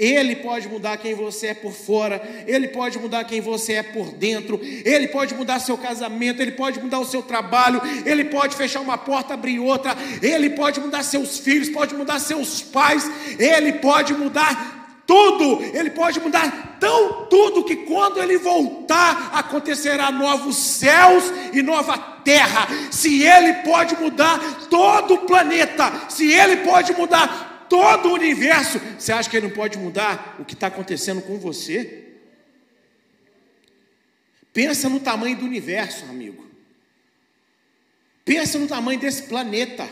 Ele 0.00 0.36
pode 0.36 0.66
mudar 0.66 0.96
quem 0.96 1.14
você 1.14 1.48
é 1.48 1.54
por 1.54 1.72
fora, 1.72 2.22
Ele 2.46 2.68
pode 2.68 2.98
mudar 2.98 3.22
quem 3.24 3.42
você 3.42 3.74
é 3.74 3.82
por 3.82 4.10
dentro, 4.12 4.58
Ele 4.62 5.06
pode 5.08 5.34
mudar 5.34 5.60
seu 5.60 5.76
casamento, 5.76 6.40
Ele 6.40 6.52
pode 6.52 6.80
mudar 6.80 7.00
o 7.00 7.04
seu 7.04 7.22
trabalho, 7.22 7.82
Ele 8.06 8.24
pode 8.24 8.56
fechar 8.56 8.80
uma 8.80 8.96
porta, 8.96 9.34
abrir 9.34 9.58
outra, 9.58 9.94
Ele 10.22 10.48
pode 10.48 10.80
mudar 10.80 11.02
seus 11.02 11.38
filhos, 11.38 11.68
pode 11.68 11.94
mudar 11.94 12.18
seus 12.18 12.62
pais, 12.62 13.10
Ele 13.38 13.74
pode 13.74 14.14
mudar 14.14 15.02
tudo, 15.06 15.62
Ele 15.76 15.90
pode 15.90 16.18
mudar 16.18 16.78
tão 16.80 17.26
tudo 17.26 17.64
que 17.64 17.76
quando 17.76 18.22
Ele 18.22 18.38
voltar 18.38 19.32
acontecerá 19.34 20.10
novos 20.10 20.56
céus 20.56 21.24
e 21.52 21.60
nova 21.60 21.98
terra. 22.24 22.68
Se 22.90 23.22
Ele 23.22 23.52
pode 23.64 23.96
mudar 23.96 24.38
todo 24.70 25.12
o 25.12 25.26
planeta, 25.26 25.92
se 26.08 26.32
Ele 26.32 26.56
pode 26.58 26.94
mudar 26.94 27.49
todo 27.70 28.08
o 28.08 28.14
universo, 28.14 28.80
você 28.98 29.12
acha 29.12 29.30
que 29.30 29.36
Ele 29.36 29.46
não 29.46 29.54
pode 29.54 29.78
mudar 29.78 30.36
o 30.40 30.44
que 30.44 30.54
está 30.54 30.66
acontecendo 30.66 31.22
com 31.22 31.38
você? 31.38 32.08
Pensa 34.52 34.88
no 34.88 34.98
tamanho 34.98 35.36
do 35.36 35.46
universo, 35.46 36.04
amigo. 36.06 36.44
Pensa 38.24 38.58
no 38.58 38.66
tamanho 38.66 38.98
desse 38.98 39.22
planeta. 39.22 39.88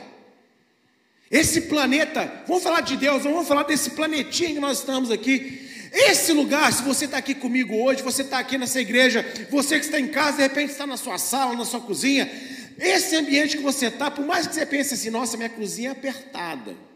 Esse 1.31 1.63
planeta, 1.63 2.43
vamos 2.49 2.65
falar 2.65 2.81
de 2.81 2.97
Deus, 2.97 3.23
vamos 3.23 3.47
falar 3.47 3.63
desse 3.63 3.91
planetinha 3.91 4.55
que 4.55 4.61
nós 4.61 4.79
estamos 4.79 5.13
aqui. 5.13 5.69
Esse 5.93 6.33
lugar, 6.33 6.73
se 6.73 6.83
você 6.83 7.05
está 7.05 7.19
aqui 7.19 7.35
comigo 7.35 7.77
hoje, 7.77 8.03
você 8.03 8.23
está 8.23 8.41
aqui 8.41 8.59
nessa 8.59 8.81
igreja, 8.81 9.25
você 9.51 9.79
que 9.79 9.85
está 9.85 10.01
em 10.01 10.09
casa, 10.09 10.39
de 10.39 10.43
repente 10.43 10.71
está 10.71 10.87
na 10.87 10.97
sua 10.97 11.17
sala, 11.17 11.55
na 11.55 11.65
sua 11.65 11.81
cozinha, 11.81 12.29
esse 12.77 13.15
ambiente 13.15 13.57
que 13.57 13.63
você 13.63 13.87
está, 13.87 14.11
por 14.11 14.27
mais 14.27 14.47
que 14.47 14.55
você 14.55 14.67
pense 14.67 14.95
assim, 14.95 15.11
nossa, 15.11 15.37
minha 15.37 15.49
cozinha 15.49 15.91
é 15.91 15.93
apertada. 15.93 16.89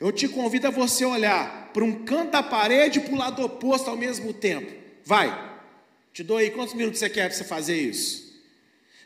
Eu 0.00 0.12
te 0.12 0.28
convido 0.28 0.68
a 0.68 0.70
você 0.70 1.04
olhar 1.04 1.70
para 1.72 1.84
um 1.84 2.04
canto 2.04 2.32
da 2.32 2.42
parede 2.42 2.98
e 2.98 3.02
para 3.02 3.14
o 3.14 3.18
lado 3.18 3.42
oposto 3.42 3.90
ao 3.90 3.96
mesmo 3.96 4.32
tempo. 4.32 4.72
Vai, 5.04 5.58
te 6.12 6.22
dou 6.22 6.36
aí 6.36 6.50
quantos 6.50 6.74
minutos 6.74 7.00
você 7.00 7.10
quer 7.10 7.28
para 7.28 7.36
você 7.36 7.44
fazer 7.44 7.80
isso? 7.80 8.28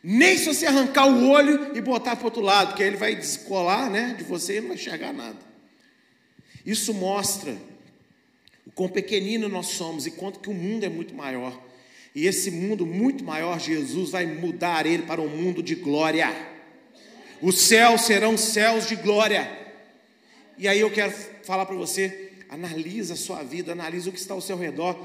Nem 0.03 0.37
se 0.37 0.47
você 0.47 0.67
arrancar 0.67 1.07
o 1.07 1.29
olho 1.29 1.77
e 1.77 1.81
botar 1.81 2.17
para 2.17 2.23
o 2.23 2.27
outro 2.27 2.43
lado, 2.43 2.69
porque 2.69 2.83
ele 2.83 2.97
vai 2.97 3.15
descolar 3.15 3.89
né, 3.89 4.15
de 4.19 4.25
você 4.25 4.57
e 4.57 4.61
não 4.61 4.69
vai 4.69 4.77
enxergar 4.77 5.13
nada. 5.13 5.39
Isso 6.67 6.93
mostra 6.93 7.57
o 8.67 8.71
quão 8.73 8.89
pequenino 8.89 9.49
nós 9.49 9.69
somos 9.69 10.07
e 10.07 10.11
quanto 10.11 10.41
que 10.41 10.51
o 10.51 10.55
mundo 10.55 10.85
é 10.85 10.89
muito 10.89 11.15
maior. 11.15 11.59
E 12.15 12.27
esse 12.27 12.51
mundo 12.51 12.85
muito 12.85 13.25
maior, 13.25 13.59
Jesus 13.59 14.11
vai 14.11 14.27
mudar 14.27 14.85
ele 14.85 15.05
para 15.05 15.21
um 15.21 15.29
mundo 15.29 15.63
de 15.63 15.75
glória. 15.75 16.35
Os 17.41 17.61
céus 17.61 18.03
serão 18.03 18.37
céus 18.37 18.87
de 18.87 18.97
glória. 18.97 19.62
E 20.63 20.69
aí 20.69 20.81
eu 20.81 20.91
quero 20.91 21.13
falar 21.45 21.67
para 21.67 21.75
você, 21.75 22.33
analisa 22.49 23.15
a 23.15 23.17
sua 23.17 23.43
vida, 23.43 23.73
analisa 23.73 24.09
o 24.09 24.13
que 24.13 24.19
está 24.19 24.33
ao 24.33 24.41
seu 24.41 24.57
redor. 24.57 24.97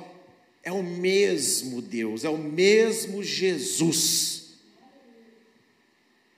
É 0.64 0.72
o 0.72 0.84
mesmo 0.84 1.82
Deus, 1.82 2.24
é 2.24 2.30
o 2.30 2.38
mesmo 2.38 3.24
Jesus 3.24 4.38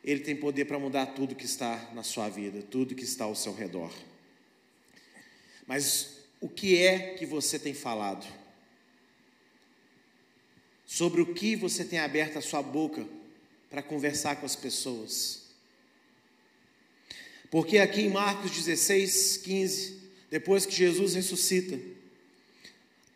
ele 0.03 0.21
tem 0.21 0.35
poder 0.35 0.65
para 0.65 0.79
mudar 0.79 1.07
tudo 1.07 1.35
que 1.35 1.45
está 1.45 1.91
na 1.93 2.03
sua 2.03 2.29
vida, 2.29 2.63
tudo 2.63 2.95
que 2.95 3.03
está 3.03 3.25
ao 3.25 3.35
seu 3.35 3.53
redor. 3.53 3.93
Mas 5.67 6.21
o 6.41 6.49
que 6.49 6.81
é 6.81 7.13
que 7.13 7.25
você 7.25 7.59
tem 7.59 7.73
falado? 7.73 8.25
Sobre 10.85 11.21
o 11.21 11.33
que 11.33 11.55
você 11.55 11.85
tem 11.85 11.99
aberto 11.99 12.37
a 12.37 12.41
sua 12.41 12.63
boca 12.63 13.05
para 13.69 13.83
conversar 13.83 14.37
com 14.37 14.45
as 14.45 14.55
pessoas? 14.55 15.48
Porque 17.49 17.79
aqui 17.79 18.01
em 18.01 18.09
Marcos 18.09 18.51
16, 18.51 19.37
15, 19.37 19.99
depois 20.29 20.65
que 20.65 20.75
Jesus 20.75 21.15
ressuscita, 21.15 21.79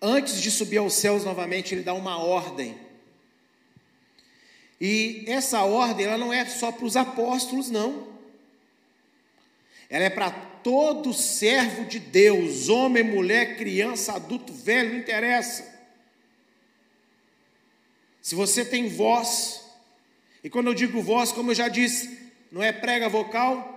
antes 0.02 0.42
de 0.42 0.50
subir 0.50 0.78
aos 0.78 0.94
céus 0.94 1.24
novamente, 1.24 1.74
ele 1.74 1.84
dá 1.84 1.94
uma 1.94 2.18
ordem 2.18 2.76
e 4.86 5.24
essa 5.28 5.62
ordem, 5.62 6.06
ela 6.06 6.18
não 6.18 6.34
é 6.34 6.46
só 6.46 6.70
para 6.70 6.84
os 6.84 6.98
apóstolos, 6.98 7.70
não. 7.70 8.06
Ela 9.90 10.04
é 10.04 10.10
para 10.10 10.30
todo 10.30 11.14
servo 11.14 11.86
de 11.86 12.00
Deus, 12.00 12.68
homem, 12.68 13.02
mulher, 13.02 13.56
criança, 13.56 14.12
adulto, 14.12 14.52
velho, 14.52 14.92
não 14.92 15.00
interessa. 15.00 15.74
Se 18.22 18.36
você 18.36 18.66
tem 18.66 18.90
voz, 18.90 19.64
e 20.44 20.50
quando 20.50 20.68
eu 20.68 20.74
digo 20.74 21.02
voz, 21.02 21.32
como 21.32 21.52
eu 21.52 21.56
já 21.56 21.70
disse, 21.70 22.20
não 22.52 22.62
é 22.62 22.74
prega 22.74 23.08
vocal, 23.08 23.73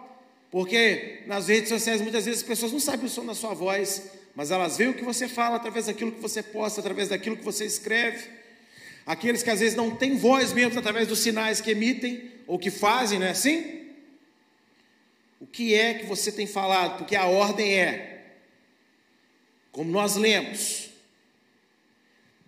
porque 0.57 1.21
nas 1.27 1.49
redes 1.49 1.69
sociais 1.69 2.01
muitas 2.01 2.25
vezes 2.25 2.41
as 2.41 2.49
pessoas 2.49 2.73
não 2.73 2.81
sabem 2.81 3.05
o 3.05 3.11
som 3.11 3.27
da 3.27 3.35
sua 3.35 3.53
voz, 3.53 4.11
mas 4.35 4.51
elas 4.51 4.79
veem 4.79 4.89
o 4.89 4.95
que 4.95 5.05
você 5.05 5.29
fala 5.29 5.57
através 5.57 5.85
daquilo 5.85 6.13
que 6.13 6.19
você 6.23 6.43
posta, 6.43 6.81
através 6.81 7.11
daquilo 7.11 7.37
que 7.37 7.45
você 7.45 7.67
escreve. 7.67 8.27
Aqueles 9.05 9.43
que 9.43 9.51
às 9.51 9.61
vezes 9.61 9.77
não 9.77 9.95
têm 9.95 10.17
voz 10.17 10.55
mesmo 10.55 10.79
através 10.79 11.09
dos 11.09 11.19
sinais 11.19 11.61
que 11.61 11.73
emitem 11.73 12.33
ou 12.47 12.59
que 12.59 12.71
fazem, 12.71 13.19
não 13.19 13.27
é 13.27 13.33
assim? 13.33 13.91
O 15.39 15.47
que 15.47 15.75
é 15.75 15.93
que 15.93 16.07
você 16.07 16.33
tem 16.33 16.47
falado? 16.47 16.97
Porque 16.97 17.15
a 17.15 17.27
ordem 17.27 17.79
é, 17.79 18.25
como 19.71 19.91
nós 19.91 20.17
lemos, 20.17 20.89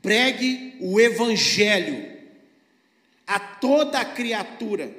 pregue 0.01 0.79
o 0.81 0.99
evangelho 0.99 2.11
a 3.27 3.39
toda 3.39 4.03
criatura. 4.03 4.97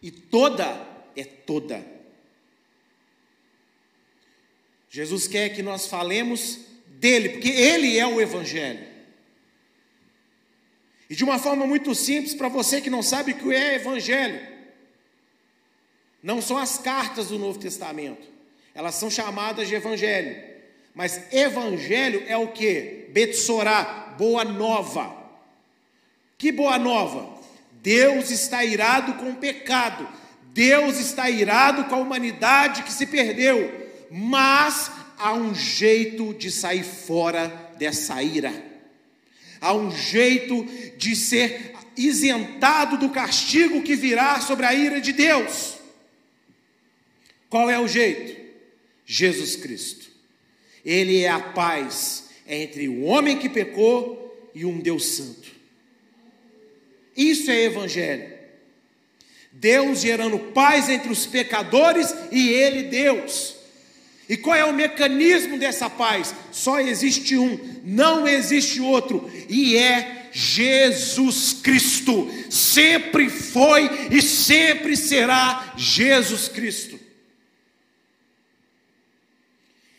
E 0.00 0.12
toda 0.12 0.93
é 1.16 1.24
toda. 1.24 1.84
Jesus 4.88 5.26
quer 5.26 5.48
que 5.50 5.62
nós 5.62 5.86
falemos 5.86 6.60
dele, 6.86 7.30
porque 7.30 7.50
ele 7.50 7.98
é 7.98 8.06
o 8.06 8.20
evangelho. 8.20 8.86
E 11.10 11.14
de 11.16 11.24
uma 11.24 11.38
forma 11.38 11.66
muito 11.66 11.94
simples, 11.94 12.34
para 12.34 12.48
você 12.48 12.80
que 12.80 12.88
não 12.88 13.02
sabe 13.02 13.32
o 13.32 13.36
que 13.36 13.54
é 13.54 13.74
evangelho, 13.74 14.40
não 16.22 16.40
são 16.40 16.56
as 16.56 16.78
cartas 16.78 17.28
do 17.28 17.38
Novo 17.38 17.58
Testamento, 17.58 18.26
elas 18.74 18.94
são 18.94 19.10
chamadas 19.10 19.68
de 19.68 19.74
evangelho. 19.74 20.42
Mas 20.94 21.32
evangelho 21.32 22.22
é 22.26 22.36
o 22.36 22.48
que? 22.48 23.08
Betsorá, 23.10 24.14
boa 24.16 24.44
nova. 24.44 25.24
Que 26.38 26.50
boa 26.52 26.78
nova? 26.78 27.38
Deus 27.72 28.30
está 28.30 28.64
irado 28.64 29.14
com 29.14 29.30
o 29.30 29.36
pecado, 29.36 30.08
Deus 30.54 30.98
está 30.98 31.28
irado 31.28 31.84
com 31.84 31.96
a 31.96 31.98
humanidade 31.98 32.82
que 32.82 32.92
se 32.92 33.06
perdeu, 33.06 33.90
mas 34.10 34.90
há 35.18 35.34
um 35.34 35.54
jeito 35.54 36.32
de 36.32 36.50
sair 36.50 36.84
fora 36.84 37.48
dessa 37.76 38.22
ira 38.22 38.72
há 39.64 39.72
um 39.72 39.90
jeito 39.90 40.62
de 40.98 41.16
ser 41.16 41.72
isentado 41.96 42.98
do 42.98 43.08
castigo 43.08 43.82
que 43.82 43.96
virá 43.96 44.38
sobre 44.42 44.66
a 44.66 44.74
ira 44.74 45.00
de 45.00 45.10
Deus. 45.10 45.76
Qual 47.48 47.70
é 47.70 47.80
o 47.80 47.88
jeito? 47.88 48.38
Jesus 49.06 49.56
Cristo. 49.56 50.06
Ele 50.84 51.22
é 51.22 51.30
a 51.30 51.40
paz 51.40 52.28
entre 52.46 52.88
o 52.88 53.04
homem 53.04 53.38
que 53.38 53.48
pecou 53.48 54.50
e 54.54 54.66
um 54.66 54.78
Deus 54.78 55.06
Santo. 55.06 55.50
Isso 57.16 57.50
é 57.50 57.64
evangelho. 57.64 58.33
Deus 59.54 60.00
gerando 60.00 60.38
paz 60.38 60.88
entre 60.88 61.10
os 61.10 61.26
pecadores 61.26 62.14
e 62.30 62.48
Ele, 62.48 62.84
Deus. 62.84 63.54
E 64.28 64.36
qual 64.36 64.56
é 64.56 64.64
o 64.64 64.72
mecanismo 64.72 65.58
dessa 65.58 65.88
paz? 65.90 66.34
Só 66.50 66.80
existe 66.80 67.36
um, 67.36 67.80
não 67.84 68.26
existe 68.26 68.80
outro, 68.80 69.30
e 69.48 69.76
é 69.76 70.30
Jesus 70.32 71.52
Cristo. 71.62 72.30
Sempre 72.50 73.28
foi 73.28 73.88
e 74.10 74.22
sempre 74.22 74.96
será 74.96 75.74
Jesus 75.76 76.48
Cristo. 76.48 76.98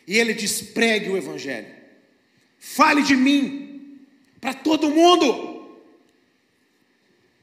E 0.06 0.18
ele 0.18 0.34
diz: 0.34 0.60
pregue 0.60 1.10
o 1.10 1.16
Evangelho 1.16 1.74
Fale 2.58 3.02
de 3.02 3.16
mim 3.16 4.00
para 4.40 4.52
todo 4.52 4.90
mundo, 4.90 5.80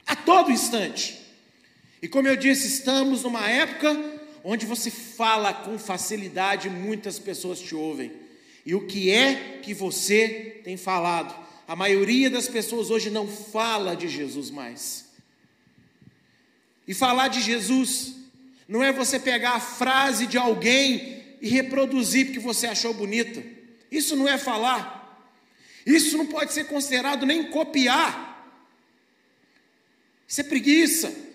a 0.06 0.16
todo 0.16 0.52
instante. 0.52 1.23
E 2.04 2.08
como 2.10 2.28
eu 2.28 2.36
disse, 2.36 2.68
estamos 2.68 3.24
numa 3.24 3.50
época 3.50 3.98
onde 4.44 4.66
você 4.66 4.92
fala 4.92 5.54
com 5.54 5.80
facilidade, 5.80 6.70
muitas 6.70 7.18
pessoas 7.18 7.62
te 7.62 7.74
ouvem. 7.74 8.12
E 8.66 8.76
o 8.76 8.86
que 8.86 9.10
é 9.10 9.60
que 9.64 9.74
você 9.74 10.60
tem 10.66 10.76
falado? 10.76 11.34
A 11.66 11.78
maioria 11.78 12.30
das 12.30 12.50
pessoas 12.50 12.92
hoje 12.92 13.10
não 13.10 13.26
fala 13.26 13.96
de 13.96 14.10
Jesus 14.10 14.50
mais. 14.50 15.06
E 16.86 16.94
falar 16.94 17.30
de 17.30 17.40
Jesus 17.40 18.16
não 18.68 18.84
é 18.84 18.92
você 18.92 19.18
pegar 19.18 19.52
a 19.52 19.62
frase 19.62 20.28
de 20.28 20.38
alguém 20.38 21.24
e 21.42 21.48
reproduzir 21.48 22.26
porque 22.26 22.40
você 22.40 22.68
achou 22.68 22.94
bonita. 22.94 23.42
Isso 23.90 24.14
não 24.18 24.28
é 24.28 24.38
falar. 24.38 25.26
Isso 25.86 26.18
não 26.18 26.28
pode 26.28 26.52
ser 26.52 26.66
considerado 26.66 27.26
nem 27.26 27.50
copiar. 27.50 28.46
Isso 30.28 30.42
é 30.42 30.44
preguiça. 30.44 31.32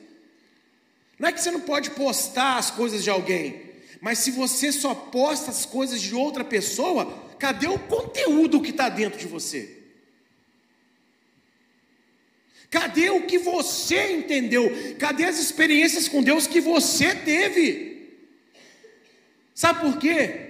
Não 1.19 1.29
é 1.29 1.33
que 1.33 1.41
você 1.41 1.51
não 1.51 1.61
pode 1.61 1.91
postar 1.91 2.59
as 2.59 2.71
coisas 2.71 3.03
de 3.03 3.11
alguém, 3.11 3.63
mas 4.01 4.19
se 4.19 4.31
você 4.31 4.71
só 4.71 4.95
posta 4.95 5.51
as 5.51 5.67
coisas 5.67 6.01
de 6.01 6.15
outra 6.15 6.45
pessoa, 6.45 7.07
cadê 7.39 7.67
o 7.67 7.79
conteúdo 7.79 8.61
que 8.61 8.71
está 8.71 8.89
dentro 8.89 9.19
de 9.19 9.27
você? 9.27 9.77
Cadê 12.71 13.11
o 13.11 13.27
que 13.27 13.39
você 13.39 14.13
entendeu? 14.13 14.71
Cadê 14.99 15.25
as 15.25 15.39
experiências 15.39 16.07
com 16.07 16.23
Deus 16.23 16.47
que 16.47 16.61
você 16.61 17.15
teve? 17.15 17.89
Sabe 19.55 19.81
por 19.81 19.99
quê? 19.99 20.49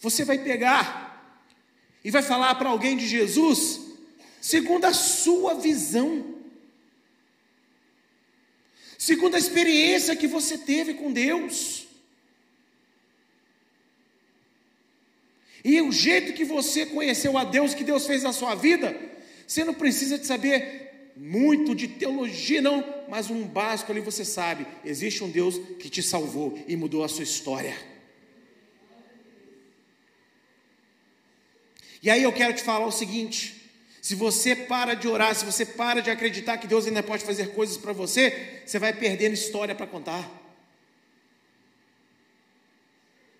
Você 0.00 0.24
vai 0.24 0.38
pegar 0.38 1.42
e 2.04 2.10
vai 2.10 2.22
falar 2.22 2.54
para 2.56 2.68
alguém 2.68 2.96
de 2.96 3.06
Jesus 3.06 3.80
segundo 4.40 4.84
a 4.84 4.92
sua 4.92 5.54
visão, 5.54 6.37
segundo 8.98 9.36
a 9.36 9.38
experiência 9.38 10.16
que 10.16 10.26
você 10.26 10.58
teve 10.58 10.94
com 10.94 11.12
Deus. 11.12 11.86
E 15.64 15.80
o 15.80 15.92
jeito 15.92 16.32
que 16.32 16.44
você 16.44 16.84
conheceu 16.84 17.38
a 17.38 17.44
Deus, 17.44 17.74
que 17.74 17.84
Deus 17.84 18.06
fez 18.06 18.24
na 18.24 18.32
sua 18.32 18.56
vida, 18.56 18.98
você 19.46 19.64
não 19.64 19.74
precisa 19.74 20.18
de 20.18 20.26
saber 20.26 21.12
muito 21.16 21.74
de 21.74 21.88
teologia, 21.88 22.60
não, 22.60 22.84
mas 23.08 23.30
um 23.30 23.44
básico 23.44 23.92
ali 23.92 24.00
você 24.00 24.24
sabe: 24.24 24.66
existe 24.84 25.22
um 25.22 25.30
Deus 25.30 25.58
que 25.78 25.88
te 25.88 26.02
salvou 26.02 26.58
e 26.66 26.76
mudou 26.76 27.04
a 27.04 27.08
sua 27.08 27.24
história. 27.24 27.76
E 32.02 32.10
aí 32.10 32.22
eu 32.22 32.32
quero 32.32 32.54
te 32.54 32.62
falar 32.62 32.86
o 32.86 32.92
seguinte: 32.92 33.57
se 34.08 34.14
você 34.14 34.56
para 34.56 34.94
de 34.94 35.06
orar, 35.06 35.34
se 35.34 35.44
você 35.44 35.66
para 35.66 36.00
de 36.00 36.10
acreditar 36.10 36.56
que 36.56 36.66
Deus 36.66 36.86
ainda 36.86 37.02
pode 37.02 37.22
fazer 37.22 37.52
coisas 37.52 37.76
para 37.76 37.92
você, 37.92 38.62
você 38.64 38.78
vai 38.78 38.90
perdendo 38.90 39.34
história 39.34 39.74
para 39.74 39.86
contar. 39.86 40.26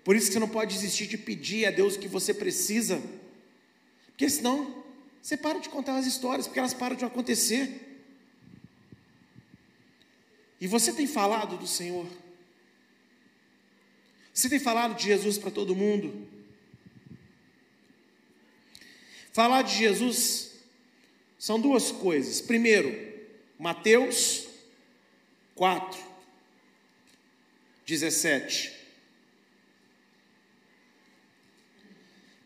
Por 0.05 0.15
isso 0.15 0.27
que 0.27 0.35
você 0.35 0.39
não 0.39 0.47
pode 0.47 0.75
desistir 0.75 1.07
de 1.07 1.17
pedir 1.17 1.65
a 1.65 1.71
Deus 1.71 1.97
o 1.97 1.99
que 1.99 2.07
você 2.07 2.35
precisa, 2.35 3.01
porque 4.09 4.29
senão 4.29 4.85
você 5.23 5.39
para 5.39 5.59
de 5.59 5.71
contar 5.71 5.97
as 5.97 6.05
histórias, 6.05 6.47
porque 6.47 6.59
elas 6.59 6.75
param 6.75 6.97
de 6.97 7.05
acontecer. 7.07 8.05
E 10.61 10.67
você 10.67 10.93
tem 10.93 11.07
falado 11.07 11.57
do 11.57 11.67
Senhor, 11.67 12.07
você 14.35 14.51
tem 14.51 14.61
falado 14.61 14.95
de 14.97 15.05
Jesus 15.05 15.39
para 15.39 15.51
todo 15.51 15.75
mundo. 15.75 16.29
Falar 19.33 19.63
de 19.63 19.75
Jesus 19.75 20.48
são 21.39 21.61
duas 21.61 21.93
coisas. 21.93 22.41
Primeiro, 22.41 22.93
Mateus 23.59 24.49
4, 25.55 25.99
17. 27.87 28.77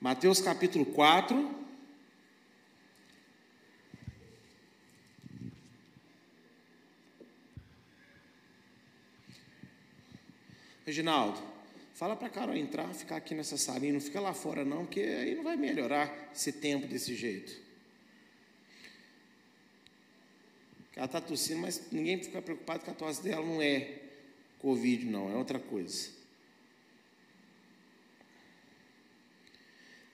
Mateus 0.01 0.41
capítulo 0.41 0.85
4. 0.85 1.63
Reginaldo, 10.85 11.53
Fala 11.95 12.17
para 12.17 12.27
a 12.27 12.31
Carol 12.31 12.57
entrar, 12.57 12.93
ficar 12.95 13.15
aqui 13.15 13.33
nessa 13.33 13.57
salinha, 13.57 13.93
não 13.93 14.01
fica 14.01 14.21
lá 14.21 14.35
fora 14.35 14.65
não, 14.65 14.85
porque 14.85 14.99
aí 14.99 15.37
não 15.37 15.45
vai 15.45 15.57
melhorar 15.57 16.33
esse 16.35 16.51
tempo 16.51 16.85
desse 16.85 17.15
jeito. 17.15 17.62
Ela 20.95 21.07
está 21.07 21.21
tossindo, 21.21 21.61
mas 21.61 21.91
ninguém 21.91 22.23
fica 22.23 22.43
preocupado 22.43 22.85
que 22.85 22.91
a 22.91 22.95
tosse 22.95 23.23
dela 23.23 23.45
não 23.45 23.61
é 23.63 23.99
Covid, 24.59 25.07
não, 25.07 25.31
é 25.31 25.35
outra 25.35 25.59
coisa. 25.59 26.11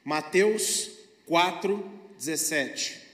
Mateus 0.05 0.91
4, 1.27 2.01
17. 2.17 3.09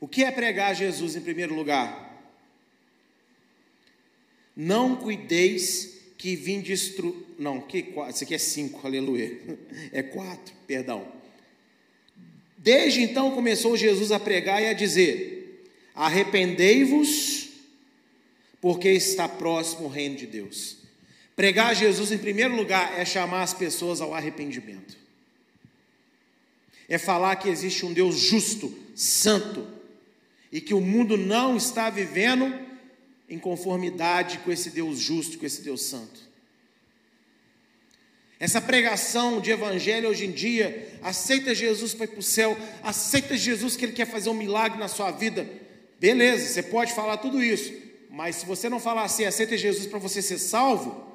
O 0.00 0.06
que 0.06 0.22
é 0.22 0.30
pregar 0.30 0.74
Jesus 0.74 1.16
em 1.16 1.20
primeiro 1.20 1.54
lugar? 1.54 2.06
Não 4.54 4.96
cuideis 4.96 5.98
que 6.18 6.36
vim 6.36 6.60
destruir. 6.60 7.24
Não, 7.38 7.60
que 7.60 7.94
isso 8.10 8.24
aqui 8.24 8.34
é 8.34 8.38
cinco, 8.38 8.86
aleluia. 8.86 9.40
É 9.92 10.02
quatro, 10.02 10.54
perdão. 10.66 11.17
Desde 12.58 13.00
então 13.02 13.30
começou 13.30 13.76
Jesus 13.76 14.10
a 14.10 14.18
pregar 14.18 14.60
e 14.60 14.66
a 14.66 14.72
dizer: 14.72 15.64
Arrependei-vos, 15.94 17.48
porque 18.60 18.90
está 18.90 19.28
próximo 19.28 19.86
o 19.86 19.90
reino 19.90 20.16
de 20.16 20.26
Deus. 20.26 20.76
Pregar 21.36 21.74
Jesus, 21.74 22.10
em 22.10 22.18
primeiro 22.18 22.56
lugar, 22.56 22.98
é 22.98 23.04
chamar 23.04 23.42
as 23.42 23.54
pessoas 23.54 24.00
ao 24.00 24.12
arrependimento. 24.12 24.96
É 26.88 26.98
falar 26.98 27.36
que 27.36 27.48
existe 27.48 27.86
um 27.86 27.92
Deus 27.92 28.18
justo, 28.18 28.76
santo, 28.96 29.64
e 30.50 30.60
que 30.60 30.74
o 30.74 30.80
mundo 30.80 31.16
não 31.16 31.56
está 31.56 31.90
vivendo 31.90 32.52
em 33.28 33.38
conformidade 33.38 34.38
com 34.38 34.50
esse 34.50 34.70
Deus 34.70 34.98
justo, 34.98 35.38
com 35.38 35.46
esse 35.46 35.62
Deus 35.62 35.82
santo. 35.82 36.27
Essa 38.40 38.60
pregação 38.60 39.40
de 39.40 39.50
evangelho 39.50 40.08
hoje 40.08 40.26
em 40.26 40.30
dia, 40.30 40.96
aceita 41.02 41.54
Jesus 41.54 41.92
para 41.92 42.04
ir 42.04 42.08
para 42.08 42.20
o 42.20 42.22
céu, 42.22 42.56
aceita 42.82 43.36
Jesus 43.36 43.76
que 43.76 43.84
Ele 43.84 43.92
quer 43.92 44.06
fazer 44.06 44.30
um 44.30 44.34
milagre 44.34 44.78
na 44.78 44.86
sua 44.86 45.10
vida. 45.10 45.48
Beleza, 45.98 46.46
você 46.46 46.62
pode 46.62 46.94
falar 46.94 47.16
tudo 47.16 47.42
isso, 47.42 47.72
mas 48.08 48.36
se 48.36 48.46
você 48.46 48.68
não 48.68 48.78
falar 48.78 49.02
assim, 49.02 49.24
aceita 49.24 49.56
Jesus 49.56 49.86
para 49.86 49.98
você 49.98 50.22
ser 50.22 50.38
salvo, 50.38 51.08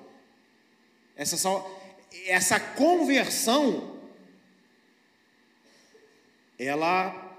essa, 1.16 1.38
sal, 1.38 1.82
essa 2.26 2.60
conversão, 2.60 4.00
ela 6.60 7.32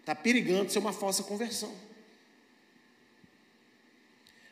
está 0.00 0.14
perigando 0.14 0.70
ser 0.70 0.78
uma 0.78 0.92
falsa 0.92 1.24
conversão. 1.24 1.74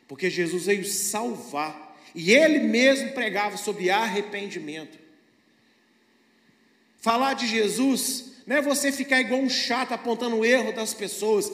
Porque 0.07 0.29
Jesus 0.29 0.65
veio 0.65 0.85
salvar. 0.85 1.86
E 2.15 2.31
ele 2.31 2.59
mesmo 2.59 3.11
pregava 3.11 3.57
sobre 3.57 3.89
arrependimento. 3.89 4.97
Falar 6.97 7.33
de 7.33 7.47
Jesus 7.47 8.33
não 8.45 8.57
é 8.57 8.61
você 8.61 8.91
ficar 8.91 9.19
igual 9.19 9.41
um 9.41 9.49
chato 9.49 9.91
apontando 9.91 10.37
o 10.37 10.45
erro 10.45 10.71
das 10.71 10.93
pessoas. 10.93 11.51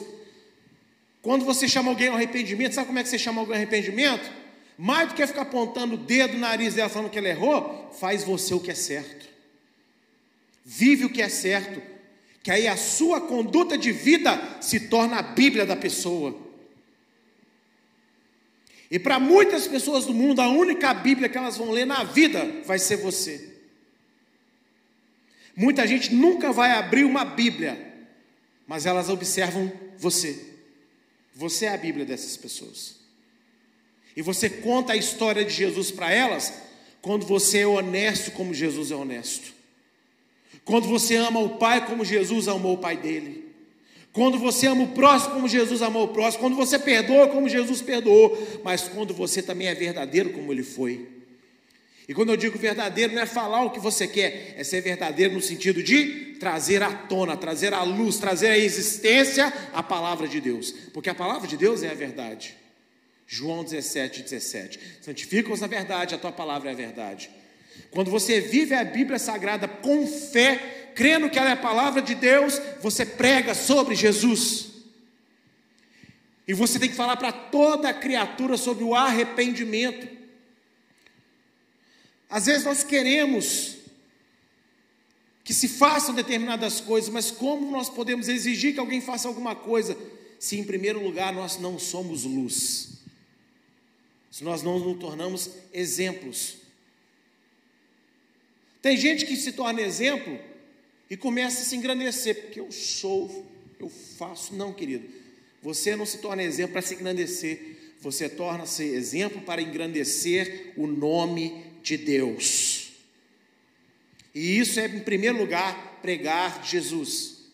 Quando 1.20 1.44
você 1.44 1.68
chama 1.68 1.90
alguém 1.90 2.08
ao 2.08 2.14
arrependimento, 2.14 2.74
sabe 2.74 2.86
como 2.86 2.98
é 2.98 3.02
que 3.02 3.08
você 3.08 3.18
chama 3.18 3.40
alguém 3.40 3.56
ao 3.56 3.62
arrependimento? 3.62 4.30
Mais 4.76 5.08
do 5.08 5.14
que 5.14 5.26
ficar 5.26 5.42
apontando 5.42 5.94
o 5.94 5.98
dedo 5.98 6.34
no 6.34 6.40
nariz 6.40 6.74
dela 6.74 6.88
falando 6.88 7.10
que 7.10 7.18
ela 7.18 7.28
errou, 7.28 7.90
faz 7.98 8.24
você 8.24 8.54
o 8.54 8.60
que 8.60 8.70
é 8.70 8.74
certo. 8.74 9.26
Vive 10.64 11.04
o 11.04 11.10
que 11.10 11.22
é 11.22 11.28
certo. 11.28 11.80
Que 12.42 12.50
aí 12.50 12.68
a 12.68 12.76
sua 12.76 13.20
conduta 13.20 13.78
de 13.78 13.90
vida 13.90 14.58
se 14.60 14.80
torna 14.80 15.16
a 15.16 15.22
Bíblia 15.22 15.64
da 15.64 15.76
pessoa. 15.76 16.36
E 18.94 18.98
para 19.00 19.18
muitas 19.18 19.66
pessoas 19.66 20.06
do 20.06 20.14
mundo, 20.14 20.40
a 20.40 20.48
única 20.48 20.94
Bíblia 20.94 21.28
que 21.28 21.36
elas 21.36 21.56
vão 21.56 21.72
ler 21.72 21.84
na 21.84 22.04
vida 22.04 22.62
vai 22.64 22.78
ser 22.78 22.94
você. 22.98 23.52
Muita 25.56 25.84
gente 25.84 26.14
nunca 26.14 26.52
vai 26.52 26.70
abrir 26.70 27.02
uma 27.02 27.24
Bíblia, 27.24 27.92
mas 28.68 28.86
elas 28.86 29.08
observam 29.08 29.72
você. 29.98 30.40
Você 31.34 31.64
é 31.64 31.70
a 31.70 31.76
Bíblia 31.76 32.06
dessas 32.06 32.36
pessoas. 32.36 33.00
E 34.16 34.22
você 34.22 34.48
conta 34.48 34.92
a 34.92 34.96
história 34.96 35.44
de 35.44 35.52
Jesus 35.52 35.90
para 35.90 36.12
elas 36.12 36.52
quando 37.02 37.26
você 37.26 37.62
é 37.62 37.66
honesto 37.66 38.30
como 38.30 38.54
Jesus 38.54 38.92
é 38.92 38.94
honesto. 38.94 39.52
Quando 40.64 40.86
você 40.86 41.16
ama 41.16 41.40
o 41.40 41.58
Pai 41.58 41.84
como 41.84 42.04
Jesus 42.04 42.46
amou 42.46 42.74
o 42.74 42.78
Pai 42.78 42.96
dele. 42.96 43.43
Quando 44.14 44.38
você 44.38 44.68
ama 44.68 44.84
o 44.84 44.92
próximo 44.92 45.34
como 45.34 45.48
Jesus 45.48 45.82
amou 45.82 46.04
o 46.04 46.08
próximo, 46.08 46.44
quando 46.44 46.54
você 46.54 46.78
perdoa 46.78 47.26
como 47.26 47.48
Jesus 47.48 47.82
perdoou, 47.82 48.60
mas 48.62 48.88
quando 48.88 49.12
você 49.12 49.42
também 49.42 49.66
é 49.66 49.74
verdadeiro 49.74 50.30
como 50.30 50.52
ele 50.52 50.62
foi. 50.62 51.08
E 52.08 52.14
quando 52.14 52.28
eu 52.28 52.36
digo 52.36 52.56
verdadeiro, 52.56 53.12
não 53.12 53.22
é 53.22 53.26
falar 53.26 53.64
o 53.64 53.70
que 53.70 53.80
você 53.80 54.06
quer, 54.06 54.54
é 54.56 54.62
ser 54.62 54.82
verdadeiro 54.82 55.34
no 55.34 55.42
sentido 55.42 55.82
de 55.82 56.36
trazer 56.38 56.80
à 56.80 56.92
tona, 56.92 57.36
trazer 57.36 57.74
à 57.74 57.82
luz, 57.82 58.16
trazer 58.16 58.48
à 58.48 58.56
existência 58.58 59.52
a 59.72 59.82
palavra 59.82 60.28
de 60.28 60.40
Deus, 60.40 60.70
porque 60.92 61.10
a 61.10 61.14
palavra 61.14 61.48
de 61.48 61.56
Deus 61.56 61.82
é 61.82 61.90
a 61.90 61.94
verdade. 61.94 62.54
João 63.26 63.64
17, 63.64 64.22
17. 64.22 64.78
Santifica-os 65.00 65.60
na 65.60 65.66
verdade, 65.66 66.14
a 66.14 66.18
tua 66.18 66.30
palavra 66.30 66.70
é 66.70 66.72
a 66.72 66.76
verdade. 66.76 67.30
Quando 67.90 68.12
você 68.12 68.40
vive 68.40 68.74
a 68.74 68.84
Bíblia 68.84 69.18
Sagrada 69.18 69.66
com 69.66 70.06
fé, 70.06 70.83
crendo 70.94 71.28
que 71.28 71.38
ela 71.38 71.50
é 71.50 71.52
a 71.52 71.56
palavra 71.56 72.00
de 72.00 72.14
Deus, 72.14 72.60
você 72.80 73.04
prega 73.04 73.54
sobre 73.54 73.94
Jesus. 73.94 74.72
E 76.46 76.52
você 76.52 76.78
tem 76.78 76.88
que 76.88 76.94
falar 76.94 77.16
para 77.16 77.32
toda 77.32 77.92
criatura 77.92 78.56
sobre 78.56 78.84
o 78.84 78.94
arrependimento. 78.94 80.06
Às 82.28 82.46
vezes 82.46 82.64
nós 82.64 82.84
queremos 82.84 83.76
que 85.42 85.52
se 85.52 85.68
façam 85.68 86.14
determinadas 86.14 86.80
coisas, 86.80 87.10
mas 87.10 87.30
como 87.30 87.70
nós 87.70 87.90
podemos 87.90 88.28
exigir 88.28 88.72
que 88.72 88.80
alguém 88.80 89.00
faça 89.00 89.28
alguma 89.28 89.54
coisa, 89.54 89.96
se 90.38 90.58
em 90.58 90.64
primeiro 90.64 91.02
lugar 91.02 91.32
nós 91.32 91.58
não 91.58 91.78
somos 91.78 92.24
luz? 92.24 93.02
Se 94.30 94.42
nós 94.42 94.62
não 94.62 94.78
nos 94.78 94.98
tornamos 94.98 95.50
exemplos. 95.72 96.56
Tem 98.82 98.96
gente 98.96 99.24
que 99.24 99.36
se 99.36 99.52
torna 99.52 99.80
exemplo 99.80 100.38
e 101.08 101.16
começa 101.16 101.62
a 101.62 101.64
se 101.64 101.76
engrandecer, 101.76 102.42
porque 102.42 102.60
eu 102.60 102.72
sou, 102.72 103.46
eu 103.78 103.88
faço. 103.88 104.54
Não, 104.54 104.72
querido, 104.72 105.06
você 105.62 105.94
não 105.96 106.06
se 106.06 106.18
torna 106.18 106.42
exemplo 106.42 106.72
para 106.72 106.82
se 106.82 106.94
engrandecer, 106.94 107.76
você 108.00 108.28
torna-se 108.28 108.84
exemplo 108.84 109.40
para 109.42 109.62
engrandecer 109.62 110.72
o 110.76 110.86
nome 110.86 111.64
de 111.82 111.96
Deus. 111.96 112.92
E 114.34 114.58
isso 114.58 114.80
é, 114.80 114.86
em 114.86 115.00
primeiro 115.00 115.38
lugar, 115.38 116.00
pregar 116.02 116.64
Jesus, 116.64 117.44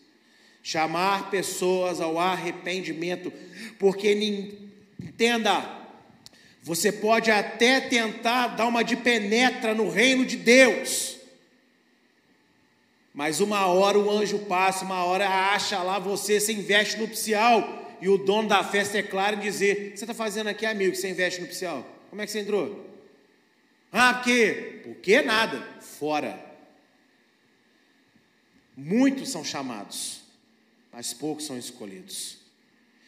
chamar 0.63 1.29
pessoas 1.29 2.01
ao 2.01 2.19
arrependimento, 2.19 3.31
porque 3.77 4.11
entenda, 4.99 5.79
você 6.63 6.91
pode 6.91 7.29
até 7.31 7.79
tentar 7.79 8.47
dar 8.47 8.67
uma 8.67 8.83
de 8.83 8.95
penetra 8.95 9.73
no 9.73 9.89
reino 9.89 10.25
de 10.25 10.37
Deus, 10.37 11.17
mas 13.13 13.39
uma 13.39 13.65
hora 13.67 13.99
o 13.99 14.09
anjo 14.09 14.39
passa, 14.39 14.85
uma 14.85 15.03
hora 15.03 15.27
acha 15.27 15.81
lá 15.83 15.99
você, 15.99 16.39
você 16.39 16.53
investe 16.53 16.97
nupcial, 16.97 17.81
e 18.01 18.09
o 18.09 18.17
dono 18.17 18.47
da 18.47 18.63
festa 18.63 18.97
é 18.97 19.03
claro 19.03 19.37
em 19.37 19.39
dizer: 19.39 19.93
Você 19.95 20.03
está 20.03 20.13
fazendo 20.13 20.47
aqui, 20.47 20.65
amigo, 20.65 20.91
que 20.91 20.97
você 20.97 21.09
investe 21.09 21.39
nupcial? 21.41 21.85
Como 22.09 22.21
é 22.21 22.25
que 22.25 22.31
você 22.31 22.39
entrou? 22.39 22.89
Ah, 23.91 24.15
por 24.15 24.23
quê? 24.23 24.81
Por 24.83 24.95
que 24.95 25.21
nada? 25.21 25.61
Fora. 25.81 26.51
Muitos 28.75 29.29
são 29.29 29.43
chamados, 29.43 30.21
mas 30.91 31.13
poucos 31.13 31.45
são 31.45 31.57
escolhidos. 31.57 32.37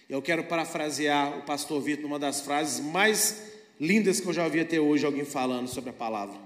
Eu 0.09 0.21
quero 0.21 0.43
parafrasear 0.43 1.39
o 1.39 1.41
pastor 1.43 1.81
Vitor 1.81 2.03
numa 2.03 2.19
das 2.19 2.41
frases 2.41 2.79
mais 2.79 3.53
lindas 3.79 4.19
que 4.19 4.27
eu 4.27 4.33
já 4.33 4.43
ouvi 4.43 4.59
até 4.59 4.79
hoje 4.79 5.05
alguém 5.05 5.25
falando 5.25 5.67
sobre 5.67 5.89
a 5.89 5.93
palavra. 5.93 6.39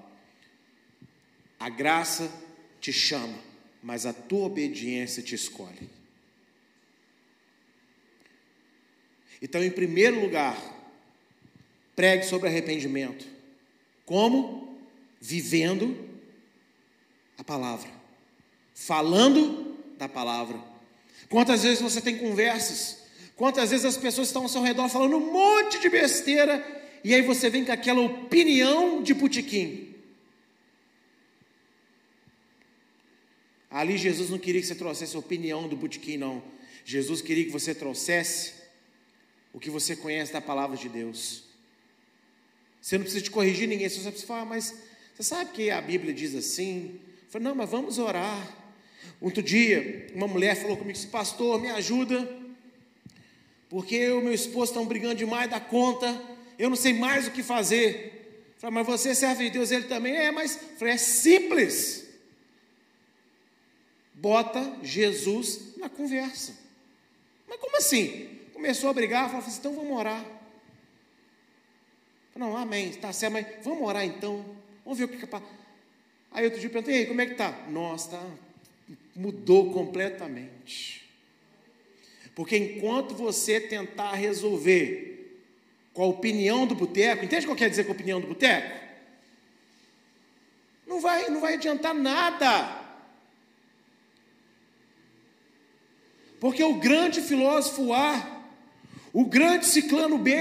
A 1.60 1.68
graça 1.70 2.32
te 2.80 2.94
chama, 2.94 3.38
mas 3.88 4.06
a 4.06 4.12
tua 4.12 4.48
obediência 4.48 5.24
te 5.24 5.34
escolhe. 5.34 5.90
Então, 9.42 9.64
em 9.64 9.72
primeiro 9.72 10.20
lugar, 10.20 10.58
pregue 11.96 12.26
sobre 12.26 12.50
arrependimento. 12.50 13.26
Como? 14.06 14.78
Vivendo 15.22 15.98
a 17.38 17.46
palavra, 17.46 17.90
falando 18.76 19.78
da 19.98 20.10
palavra. 20.10 20.62
Quantas 21.30 21.64
vezes 21.64 21.82
você 21.82 22.02
tem 22.02 22.18
conversas? 22.18 23.04
Quantas 23.38 23.70
vezes 23.70 23.86
as 23.86 23.96
pessoas 23.96 24.28
estão 24.28 24.44
ao 24.44 24.50
seu 24.50 24.62
redor 24.62 24.90
falando 24.90 25.16
um 25.16 25.32
monte 25.32 25.80
de 25.80 25.88
besteira 25.88 26.62
e 27.06 27.14
aí 27.14 27.22
você 27.22 27.50
vem 27.50 27.64
com 27.64 27.72
aquela 27.72 28.02
opinião 28.02 29.02
de 29.02 29.16
putiquim? 29.16 29.87
Ali 33.70 33.98
Jesus 33.98 34.30
não 34.30 34.40
queria 34.40 34.62
que 34.62 34.68
você 34.68 34.76
trouxesse 34.76 35.16
a 35.16 35.20
opinião 35.20 35.68
do 35.68 35.76
Butiquim, 35.76 36.18
não. 36.18 36.42
Jesus 36.86 37.22
queria 37.22 37.44
que 37.44 37.52
você 37.52 37.76
trouxesse 37.76 38.54
o 39.54 39.60
que 39.60 39.70
você 39.70 39.96
conhece 39.96 40.32
da 40.32 40.40
palavra 40.40 40.78
de 40.78 40.88
Deus. 40.88 41.44
Você 42.82 42.98
não 42.98 43.04
precisa 43.04 43.24
de 43.24 43.30
corrigir 43.30 43.68
ninguém, 43.68 43.90
você 43.90 44.00
só 44.00 44.10
precisa 44.10 44.28
falar, 44.28 44.46
mas 44.46 44.74
você 45.14 45.24
sabe 45.24 45.52
que 45.52 45.70
a 45.70 45.82
Bíblia 45.82 46.14
diz 46.14 46.34
assim? 46.34 47.00
Eu 47.26 47.30
falei, 47.30 47.48
não, 47.50 47.56
mas 47.56 47.70
vamos 47.70 47.98
orar. 47.98 48.56
Outro 49.20 49.44
dia, 49.44 50.08
uma 50.14 50.28
mulher 50.28 50.56
falou 50.56 50.78
comigo, 50.78 50.98
pastor, 51.08 51.60
me 51.60 51.70
ajuda, 51.70 52.30
porque 53.68 53.96
eu 53.96 54.22
e 54.22 54.24
meu 54.24 54.34
esposo 54.34 54.72
estão 54.72 54.86
brigando 54.86 55.16
demais 55.16 55.50
da 55.50 55.60
conta, 55.60 56.22
eu 56.58 56.70
não 56.70 56.78
sei 56.78 56.94
mais 56.94 57.28
o 57.28 57.32
que 57.32 57.44
fazer. 57.44 58.46
Eu 58.56 58.62
falei, 58.62 58.76
mas 58.76 58.88
você 58.88 59.14
serve 59.14 59.46
de 59.46 59.50
Deus, 59.50 59.72
ele 59.72 59.86
também 59.86 60.16
é, 60.16 60.32
mas 60.32 60.56
eu 60.56 60.78
falei, 60.78 60.94
é 60.94 60.98
simples 60.98 62.07
bota 64.18 64.80
Jesus 64.84 65.76
na 65.78 65.90
conversa. 65.90 66.58
Mas 67.48 67.60
como 67.60 67.78
assim? 67.78 68.40
Começou 68.54 68.90
a 68.90 68.94
brigar, 68.94 69.30
falou 69.30 69.46
assim: 69.46 69.58
então 69.60 69.76
vamos 69.76 69.98
orar. 69.98 70.26
Não, 72.36 72.56
amém, 72.56 72.90
está 72.90 73.12
certo, 73.12 73.34
mas 73.34 73.48
vamos 73.64 73.82
orar 73.88 74.06
então. 74.06 74.46
Vamos 74.84 75.00
ver 75.00 75.06
o 75.06 75.08
que 75.08 75.24
é. 75.24 75.42
Aí 76.32 76.46
outro 76.46 76.60
dia 76.60 76.68
eu 76.68 76.74
perguntei: 76.74 77.06
como 77.06 77.22
é 77.22 77.26
que 77.26 77.32
está? 77.34 77.52
Nossa, 77.70 78.12
tá, 78.12 78.26
mudou 79.16 79.72
completamente. 79.72 81.08
Porque 82.36 82.56
enquanto 82.56 83.16
você 83.16 83.60
tentar 83.60 84.14
resolver 84.14 85.42
com 85.94 86.04
a 86.04 86.08
opinião 86.08 86.68
do 86.68 86.76
boteco, 86.76 87.26
entende 87.26 87.48
o 87.48 87.50
que 87.50 87.56
quer 87.56 87.70
dizer 87.70 87.86
com 87.86 87.92
a 87.92 87.96
opinião 87.96 88.22
do 88.22 88.28
boteco? 88.28 88.86
Não 90.86 91.02
vai, 91.02 91.30
não 91.30 91.42
vai 91.42 91.56
adiantar 91.56 91.96
nada. 91.96 92.77
Porque 96.40 96.64
o 96.64 96.76
grande 96.76 97.22
filósofo 97.22 97.94
A, 97.94 98.44
o 99.12 99.26
grande 99.26 99.66
ciclano 99.66 100.18
B, 100.18 100.34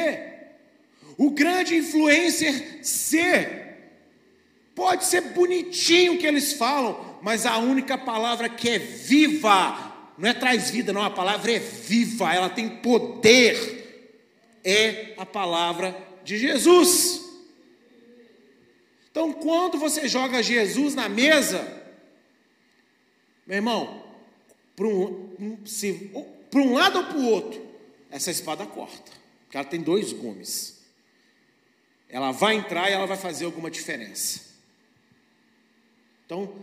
o 1.16 1.30
grande 1.30 1.76
influencer 1.76 2.80
C, 2.82 3.74
pode 4.74 5.06
ser 5.06 5.22
bonitinho 5.32 6.14
o 6.14 6.18
que 6.18 6.26
eles 6.26 6.52
falam, 6.52 7.18
mas 7.22 7.46
a 7.46 7.56
única 7.56 7.96
palavra 7.96 8.48
que 8.48 8.68
é 8.68 8.78
viva, 8.78 10.12
não 10.18 10.28
é 10.28 10.34
traz 10.34 10.70
vida, 10.70 10.92
não, 10.92 11.02
a 11.02 11.10
palavra 11.10 11.52
é 11.52 11.58
viva, 11.58 12.32
ela 12.34 12.50
tem 12.50 12.68
poder, 12.68 14.12
é 14.62 15.14
a 15.16 15.24
palavra 15.24 15.96
de 16.22 16.36
Jesus. 16.36 17.24
Então, 19.10 19.32
quando 19.32 19.78
você 19.78 20.06
joga 20.06 20.42
Jesus 20.42 20.94
na 20.94 21.08
mesa, 21.08 21.66
meu 23.46 23.56
irmão, 23.56 24.02
para 24.74 24.86
um, 24.86 25.25
se, 25.64 26.10
para 26.50 26.60
um 26.60 26.72
lado 26.74 26.98
ou 26.98 27.04
para 27.04 27.16
o 27.16 27.26
outro, 27.26 27.66
essa 28.10 28.30
espada 28.30 28.66
corta, 28.66 29.12
porque 29.44 29.56
ela 29.56 29.66
tem 29.66 29.80
dois 29.80 30.12
gumes. 30.12 30.84
Ela 32.08 32.32
vai 32.32 32.56
entrar 32.56 32.88
e 32.88 32.92
ela 32.92 33.06
vai 33.06 33.16
fazer 33.16 33.44
alguma 33.44 33.70
diferença. 33.70 34.46
Então, 36.24 36.54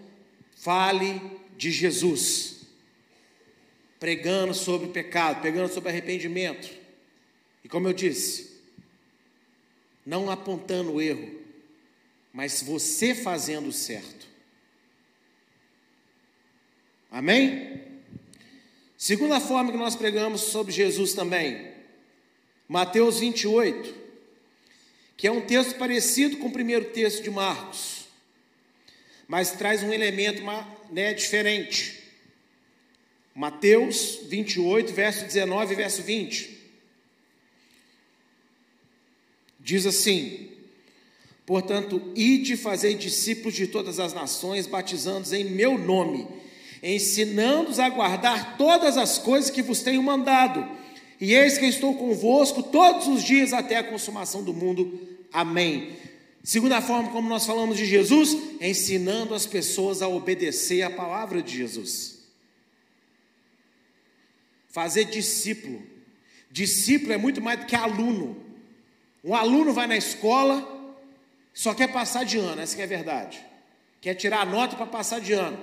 fale 0.56 1.22
de 1.58 1.72
Jesus, 1.72 2.62
pregando 4.00 4.54
sobre 4.54 4.90
pecado, 4.90 5.42
pregando 5.42 5.74
sobre 5.74 5.90
arrependimento. 5.90 6.70
E 7.64 7.70
como 7.70 7.88
eu 7.88 7.94
disse, 7.94 8.62
não 10.06 10.30
apontando 10.30 10.94
o 10.94 11.02
erro, 11.02 11.42
mas 12.34 12.62
você 12.62 13.14
fazendo 13.14 13.70
o 13.70 13.74
certo. 13.74 14.28
Amém? 17.12 17.73
Segunda 19.04 19.42
forma 19.42 19.70
que 19.70 19.78
nós 19.78 19.98
pregamos 19.98 20.40
sobre 20.40 20.72
Jesus 20.72 21.14
também, 21.14 21.74
Mateus 22.70 23.20
28, 23.20 23.94
que 25.18 25.28
é 25.28 25.32
um 25.32 25.42
texto 25.42 25.76
parecido 25.76 26.38
com 26.38 26.48
o 26.48 26.54
primeiro 26.54 26.86
texto 26.86 27.22
de 27.22 27.30
Marcos, 27.30 28.06
mas 29.28 29.52
traz 29.52 29.84
um 29.84 29.92
elemento 29.92 30.42
né, 30.90 31.14
diferente. 31.14 32.02
Mateus 33.36 34.22
28, 34.24 34.94
verso 34.94 35.26
19 35.26 35.74
e 35.74 35.76
verso 35.76 36.02
20. 36.02 36.58
Diz 39.60 39.86
assim: 39.86 40.50
Portanto, 41.46 42.02
ide 42.16 42.56
fazer 42.56 42.94
discípulos 42.94 43.54
de 43.54 43.68
todas 43.68 44.00
as 44.00 44.14
nações, 44.14 44.66
batizando-os 44.66 45.34
em 45.34 45.44
meu 45.44 45.78
nome 45.78 46.42
ensinando-os 46.84 47.80
a 47.80 47.88
guardar 47.88 48.58
todas 48.58 48.98
as 48.98 49.18
coisas 49.18 49.50
que 49.50 49.62
vos 49.62 49.82
tenho 49.82 50.04
mandado. 50.04 50.70
E 51.20 51.34
eis 51.34 51.58
que 51.58 51.66
estou 51.66 51.96
convosco 51.96 52.62
todos 52.62 53.08
os 53.08 53.24
dias 53.24 53.54
até 53.54 53.78
a 53.78 53.84
consumação 53.84 54.44
do 54.44 54.54
mundo. 54.54 55.00
Amém. 55.32 55.96
Segunda 56.44 56.82
forma 56.82 57.10
como 57.10 57.30
nós 57.30 57.46
falamos 57.46 57.78
de 57.78 57.86
Jesus, 57.86 58.36
ensinando 58.60 59.34
as 59.34 59.46
pessoas 59.46 60.02
a 60.02 60.10
obedecer 60.10 60.82
a 60.82 60.90
palavra 60.90 61.42
de 61.42 61.58
Jesus. 61.58 62.20
Fazer 64.68 65.06
discípulo. 65.06 65.82
Discípulo 66.52 67.14
é 67.14 67.18
muito 67.18 67.42
mais 67.42 67.62
do 67.62 67.66
que 67.66 67.76
aluno. 67.76 68.36
Um 69.24 69.34
aluno 69.34 69.72
vai 69.72 69.88
na 69.88 69.96
escola, 69.96 70.68
só 71.54 71.74
quer 71.74 71.94
passar 71.94 72.26
de 72.26 72.38
ano, 72.38 72.62
essa 72.62 72.78
é 72.82 72.84
a 72.84 72.88
verdade. 72.88 73.40
Quer 74.02 74.16
tirar 74.16 74.42
a 74.42 74.46
nota 74.46 74.76
para 74.76 74.86
passar 74.86 75.22
de 75.22 75.32
ano. 75.32 75.58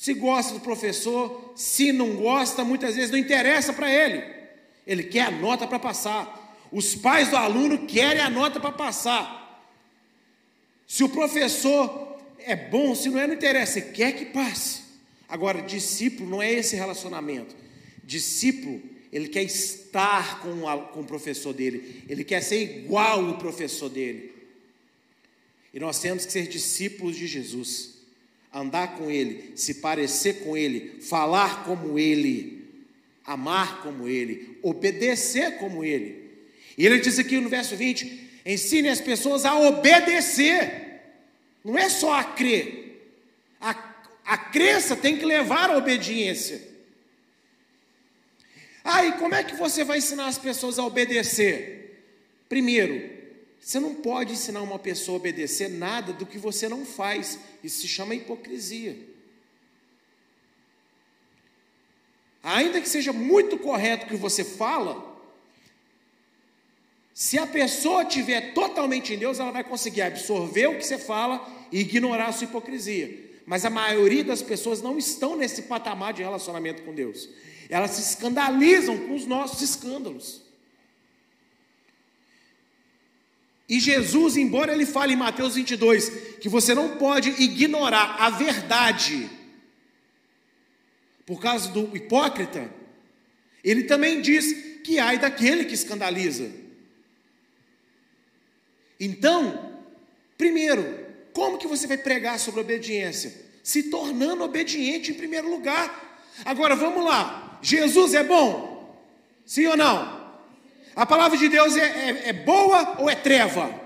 Se 0.00 0.14
gosta 0.14 0.54
do 0.54 0.60
professor, 0.60 1.52
se 1.54 1.92
não 1.92 2.16
gosta, 2.16 2.64
muitas 2.64 2.96
vezes 2.96 3.10
não 3.10 3.18
interessa 3.18 3.70
para 3.70 3.92
ele. 3.92 4.24
Ele 4.86 5.02
quer 5.02 5.26
a 5.26 5.30
nota 5.30 5.66
para 5.66 5.78
passar. 5.78 6.58
Os 6.72 6.94
pais 6.94 7.28
do 7.28 7.36
aluno 7.36 7.86
querem 7.86 8.22
a 8.22 8.30
nota 8.30 8.58
para 8.58 8.72
passar. 8.72 9.62
Se 10.86 11.04
o 11.04 11.08
professor 11.10 12.18
é 12.38 12.56
bom, 12.56 12.94
se 12.94 13.10
não 13.10 13.20
é, 13.20 13.26
não 13.26 13.34
interessa, 13.34 13.74
você 13.74 13.82
quer 13.82 14.12
que 14.12 14.24
passe. 14.24 14.80
Agora, 15.28 15.60
discípulo 15.60 16.30
não 16.30 16.42
é 16.42 16.50
esse 16.50 16.74
relacionamento. 16.76 17.54
Discípulo, 18.02 18.80
ele 19.12 19.28
quer 19.28 19.42
estar 19.42 20.40
com, 20.40 20.62
com 20.94 21.00
o 21.00 21.04
professor 21.04 21.52
dele, 21.52 22.04
ele 22.08 22.24
quer 22.24 22.40
ser 22.42 22.62
igual 22.62 23.22
o 23.22 23.36
professor 23.36 23.90
dele. 23.90 24.32
E 25.74 25.78
nós 25.78 25.98
temos 25.98 26.24
que 26.24 26.32
ser 26.32 26.48
discípulos 26.48 27.16
de 27.16 27.26
Jesus, 27.26 27.99
andar 28.52 28.96
com 28.96 29.10
ele, 29.10 29.52
se 29.56 29.74
parecer 29.74 30.44
com 30.44 30.56
ele, 30.56 31.00
falar 31.00 31.64
como 31.64 31.98
ele, 31.98 32.64
amar 33.24 33.82
como 33.82 34.08
ele, 34.08 34.58
obedecer 34.62 35.58
como 35.58 35.84
ele. 35.84 36.30
E 36.76 36.84
ele 36.84 36.98
diz 36.98 37.18
aqui 37.18 37.38
no 37.38 37.48
verso 37.48 37.76
20: 37.76 38.30
Ensine 38.44 38.88
as 38.88 39.00
pessoas 39.00 39.44
a 39.44 39.58
obedecer. 39.58 41.02
Não 41.64 41.78
é 41.78 41.88
só 41.88 42.14
a 42.14 42.24
crer. 42.24 43.14
A, 43.60 43.70
a 44.24 44.38
crença 44.38 44.96
tem 44.96 45.16
que 45.16 45.24
levar 45.24 45.70
à 45.70 45.76
obediência. 45.76 46.68
Ah, 48.82 49.04
e 49.04 49.12
como 49.12 49.34
é 49.34 49.44
que 49.44 49.54
você 49.54 49.84
vai 49.84 49.98
ensinar 49.98 50.26
as 50.26 50.38
pessoas 50.38 50.78
a 50.78 50.84
obedecer? 50.84 52.02
Primeiro, 52.48 53.19
você 53.60 53.78
não 53.78 53.94
pode 53.94 54.32
ensinar 54.32 54.62
uma 54.62 54.78
pessoa 54.78 55.16
a 55.16 55.20
obedecer 55.20 55.68
nada 55.68 56.12
do 56.12 56.24
que 56.24 56.38
você 56.38 56.68
não 56.68 56.86
faz. 56.86 57.38
Isso 57.62 57.82
se 57.82 57.88
chama 57.88 58.14
hipocrisia. 58.14 58.96
Ainda 62.42 62.80
que 62.80 62.88
seja 62.88 63.12
muito 63.12 63.58
correto 63.58 64.06
o 64.06 64.08
que 64.08 64.16
você 64.16 64.42
fala, 64.42 65.10
se 67.12 67.38
a 67.38 67.46
pessoa 67.46 68.02
estiver 68.02 68.54
totalmente 68.54 69.12
em 69.12 69.18
Deus, 69.18 69.38
ela 69.38 69.50
vai 69.50 69.62
conseguir 69.62 70.00
absorver 70.00 70.68
o 70.68 70.78
que 70.78 70.86
você 70.86 70.96
fala 70.96 71.46
e 71.70 71.80
ignorar 71.80 72.28
a 72.28 72.32
sua 72.32 72.46
hipocrisia. 72.46 73.30
Mas 73.44 73.66
a 73.66 73.70
maioria 73.70 74.24
das 74.24 74.40
pessoas 74.40 74.80
não 74.80 74.96
estão 74.96 75.36
nesse 75.36 75.62
patamar 75.62 76.14
de 76.14 76.22
relacionamento 76.22 76.82
com 76.82 76.94
Deus. 76.94 77.28
Elas 77.68 77.90
se 77.90 78.00
escandalizam 78.00 78.96
com 79.06 79.14
os 79.14 79.26
nossos 79.26 79.60
escândalos. 79.60 80.49
E 83.70 83.78
Jesus, 83.78 84.36
embora 84.36 84.72
ele 84.72 84.84
fale 84.84 85.12
em 85.12 85.16
Mateus 85.16 85.54
22 85.54 86.38
que 86.40 86.48
você 86.48 86.74
não 86.74 86.96
pode 86.96 87.30
ignorar 87.40 88.16
a 88.18 88.28
verdade 88.28 89.30
por 91.24 91.40
causa 91.40 91.70
do 91.70 91.96
hipócrita, 91.96 92.68
ele 93.62 93.84
também 93.84 94.20
diz 94.20 94.80
que 94.82 94.98
ai 94.98 95.18
daquele 95.18 95.64
que 95.64 95.74
escandaliza. 95.74 96.50
Então, 98.98 99.80
primeiro, 100.36 101.06
como 101.32 101.56
que 101.56 101.68
você 101.68 101.86
vai 101.86 101.96
pregar 101.96 102.40
sobre 102.40 102.62
obediência? 102.62 103.32
Se 103.62 103.84
tornando 103.84 104.42
obediente 104.42 105.12
em 105.12 105.14
primeiro 105.14 105.48
lugar. 105.48 106.26
Agora 106.44 106.74
vamos 106.74 107.04
lá. 107.04 107.60
Jesus 107.62 108.14
é 108.14 108.24
bom? 108.24 109.00
Sim 109.46 109.66
ou 109.66 109.76
não? 109.76 110.19
A 110.94 111.06
palavra 111.06 111.38
de 111.38 111.48
Deus 111.48 111.76
é, 111.76 111.84
é, 111.84 112.28
é 112.28 112.32
boa 112.32 113.00
ou 113.00 113.08
é 113.08 113.14
treva? 113.14 113.80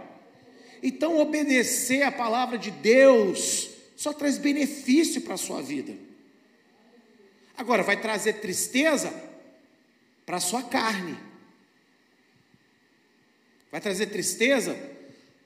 Então, 0.82 1.18
obedecer 1.18 2.02
a 2.02 2.12
palavra 2.12 2.58
de 2.58 2.70
Deus 2.70 3.70
só 3.96 4.12
traz 4.12 4.36
benefício 4.36 5.22
para 5.22 5.34
a 5.34 5.38
sua 5.38 5.62
vida. 5.62 5.94
Agora, 7.56 7.82
vai 7.82 8.00
trazer 8.00 8.34
tristeza 8.34 9.12
para 10.26 10.36
a 10.36 10.40
sua 10.40 10.62
carne. 10.62 11.16
Vai 13.70 13.80
trazer 13.80 14.06
tristeza 14.06 14.76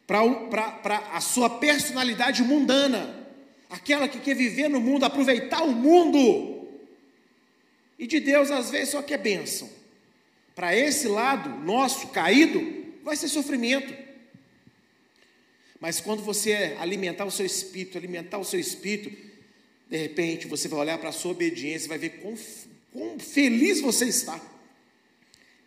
para 0.07 1.09
a 1.13 1.21
sua 1.21 1.51
personalidade 1.51 2.43
mundana, 2.43 3.29
aquela 3.69 4.09
que 4.09 4.19
quer 4.19 4.35
viver 4.35 4.69
no 4.69 4.81
mundo, 4.81 5.05
aproveitar 5.05 5.63
o 5.63 5.73
mundo. 5.73 6.67
E 7.99 8.07
de 8.07 8.19
Deus, 8.19 8.51
às 8.51 8.71
vezes, 8.71 8.91
só 8.91 9.03
quer 9.03 9.19
bênção. 9.19 9.78
Para 10.59 10.75
esse 10.75 11.07
lado 11.07 11.51
nosso 11.65 12.09
caído, 12.09 12.61
vai 13.05 13.15
ser 13.15 13.29
sofrimento. 13.29 13.95
Mas 15.79 16.01
quando 16.01 16.21
você 16.21 16.77
alimentar 16.81 17.25
o 17.27 17.31
seu 17.31 17.47
espírito, 17.47 17.97
alimentar 17.97 18.39
o 18.39 18.45
seu 18.45 18.59
espírito, 18.59 19.17
de 19.89 19.97
repente 19.97 20.49
você 20.49 20.67
vai 20.67 20.81
olhar 20.81 20.99
para 20.99 21.11
a 21.11 21.13
sua 21.13 21.31
obediência 21.31 21.87
e 21.87 21.89
vai 21.89 21.99
ver 21.99 22.19
quão, 22.21 22.37
quão 22.93 23.21
feliz 23.21 23.81
você 23.81 24.07
está 24.07 24.41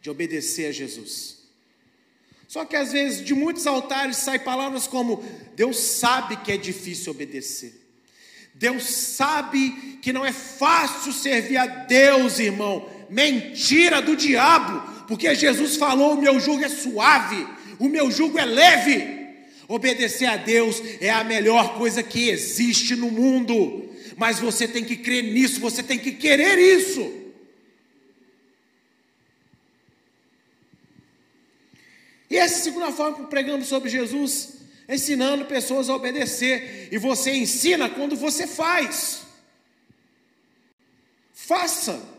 de 0.01 0.09
obedecer 0.09 0.65
a 0.65 0.73
Jesus. 0.73 1.37
Só 2.45 2.65
que 2.65 2.75
às 2.75 2.91
vezes 2.91 3.23
de 3.23 3.33
muitos 3.33 3.65
altares 3.67 4.17
saem 4.17 4.41
palavras 4.41 4.87
como: 4.87 5.23
Deus 5.55 5.77
sabe 5.77 6.35
que 6.35 6.51
é 6.51 6.57
difícil 6.57 7.13
obedecer. 7.13 7.79
Deus 8.53 8.83
sabe 8.83 9.99
que 10.01 10.11
não 10.11 10.25
é 10.25 10.33
fácil 10.33 11.13
servir 11.13 11.55
a 11.55 11.65
Deus, 11.65 12.39
irmão. 12.39 13.00
Mentira 13.11 14.01
do 14.01 14.15
diabo, 14.15 15.05
porque 15.05 15.35
Jesus 15.35 15.75
falou: 15.75 16.13
o 16.13 16.21
meu 16.21 16.39
jugo 16.39 16.63
é 16.63 16.69
suave, 16.69 17.45
o 17.77 17.89
meu 17.89 18.09
jugo 18.09 18.39
é 18.39 18.45
leve. 18.45 19.19
Obedecer 19.67 20.27
a 20.27 20.37
Deus 20.37 20.81
é 21.01 21.09
a 21.09 21.23
melhor 21.23 21.77
coisa 21.77 22.01
que 22.01 22.29
existe 22.29 22.95
no 22.95 23.11
mundo, 23.11 23.89
mas 24.15 24.39
você 24.39 24.65
tem 24.65 24.83
que 24.85 24.95
crer 24.95 25.23
nisso, 25.23 25.59
você 25.59 25.83
tem 25.83 25.99
que 25.99 26.13
querer 26.13 26.57
isso. 26.57 27.21
E 32.29 32.37
essa 32.37 32.59
é 32.59 32.61
segunda 32.63 32.93
forma 32.93 33.17
que 33.17 33.23
pregamos 33.25 33.67
sobre 33.67 33.89
Jesus, 33.89 34.53
ensinando 34.87 35.43
pessoas 35.43 35.89
a 35.89 35.95
obedecer. 35.95 36.87
E 36.89 36.97
você 36.97 37.33
ensina 37.33 37.89
quando 37.89 38.15
você 38.15 38.47
faz. 38.47 39.23
Faça. 41.33 42.10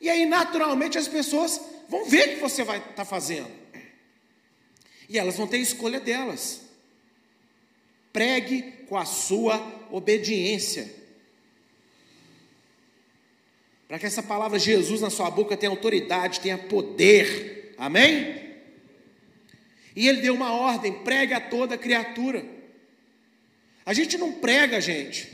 E 0.00 0.08
aí, 0.08 0.26
naturalmente, 0.26 0.96
as 0.96 1.08
pessoas 1.08 1.60
vão 1.88 2.04
ver 2.04 2.34
que 2.34 2.40
você 2.40 2.62
vai 2.62 2.78
estar 2.78 2.92
tá 2.92 3.04
fazendo. 3.04 3.50
E 5.08 5.18
elas 5.18 5.36
vão 5.36 5.46
ter 5.46 5.58
escolha 5.58 5.98
delas. 5.98 6.62
Pregue 8.12 8.62
com 8.88 8.96
a 8.96 9.04
sua 9.04 9.56
obediência. 9.90 10.98
Para 13.88 13.98
que 13.98 14.06
essa 14.06 14.22
palavra 14.22 14.58
Jesus 14.58 15.00
na 15.00 15.08
sua 15.08 15.30
boca 15.30 15.56
tenha 15.56 15.70
autoridade, 15.70 16.40
tenha 16.40 16.58
poder. 16.58 17.74
Amém? 17.78 18.48
E 19.96 20.06
ele 20.06 20.20
deu 20.20 20.34
uma 20.34 20.52
ordem: 20.52 21.02
pregue 21.02 21.32
a 21.32 21.40
toda 21.40 21.78
criatura. 21.78 22.44
A 23.86 23.94
gente 23.94 24.18
não 24.18 24.30
prega, 24.32 24.78
gente, 24.82 25.32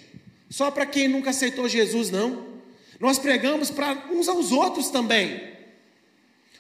só 0.49 0.71
para 0.71 0.87
quem 0.87 1.09
nunca 1.09 1.31
aceitou 1.31 1.69
Jesus, 1.69 2.11
não. 2.11 2.54
Nós 3.01 3.19
pregamos 3.19 3.71
para 3.71 4.07
uns 4.11 4.29
aos 4.29 4.53
outros 4.53 4.89
também. 4.89 5.53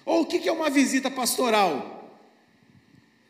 Ou 0.04 0.22
o 0.22 0.26
que 0.26 0.48
é 0.48 0.52
uma 0.52 0.70
visita 0.70 1.10
pastoral? 1.10 2.20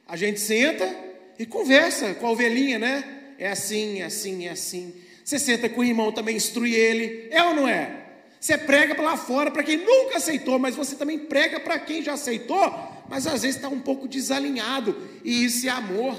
A 0.06 0.16
gente 0.16 0.40
senta 0.40 0.94
e 1.38 1.46
conversa 1.46 2.14
com 2.14 2.26
a 2.26 2.30
ovelhinha, 2.30 2.78
né? 2.78 3.34
É 3.38 3.50
assim, 3.50 4.00
é 4.00 4.04
assim, 4.04 4.46
é 4.46 4.50
assim. 4.50 4.94
Você 5.24 5.38
senta 5.38 5.68
com 5.68 5.80
o 5.80 5.84
irmão 5.84 6.12
também, 6.12 6.36
instrui 6.36 6.74
ele. 6.74 7.28
É 7.30 7.42
ou 7.42 7.54
não 7.54 7.68
é? 7.68 8.02
Você 8.40 8.58
prega 8.58 9.00
lá 9.00 9.16
fora 9.16 9.50
para 9.50 9.62
quem 9.62 9.78
nunca 9.78 10.18
aceitou, 10.18 10.58
mas 10.58 10.76
você 10.76 10.96
também 10.96 11.18
prega 11.18 11.58
para 11.60 11.78
quem 11.78 12.02
já 12.02 12.12
aceitou 12.12 12.94
mas 13.08 13.26
às 13.26 13.42
vezes 13.42 13.56
está 13.56 13.68
um 13.68 13.80
pouco 13.80 14.08
desalinhado, 14.08 14.96
e 15.24 15.44
isso 15.44 15.66
é 15.66 15.70
amor. 15.70 16.18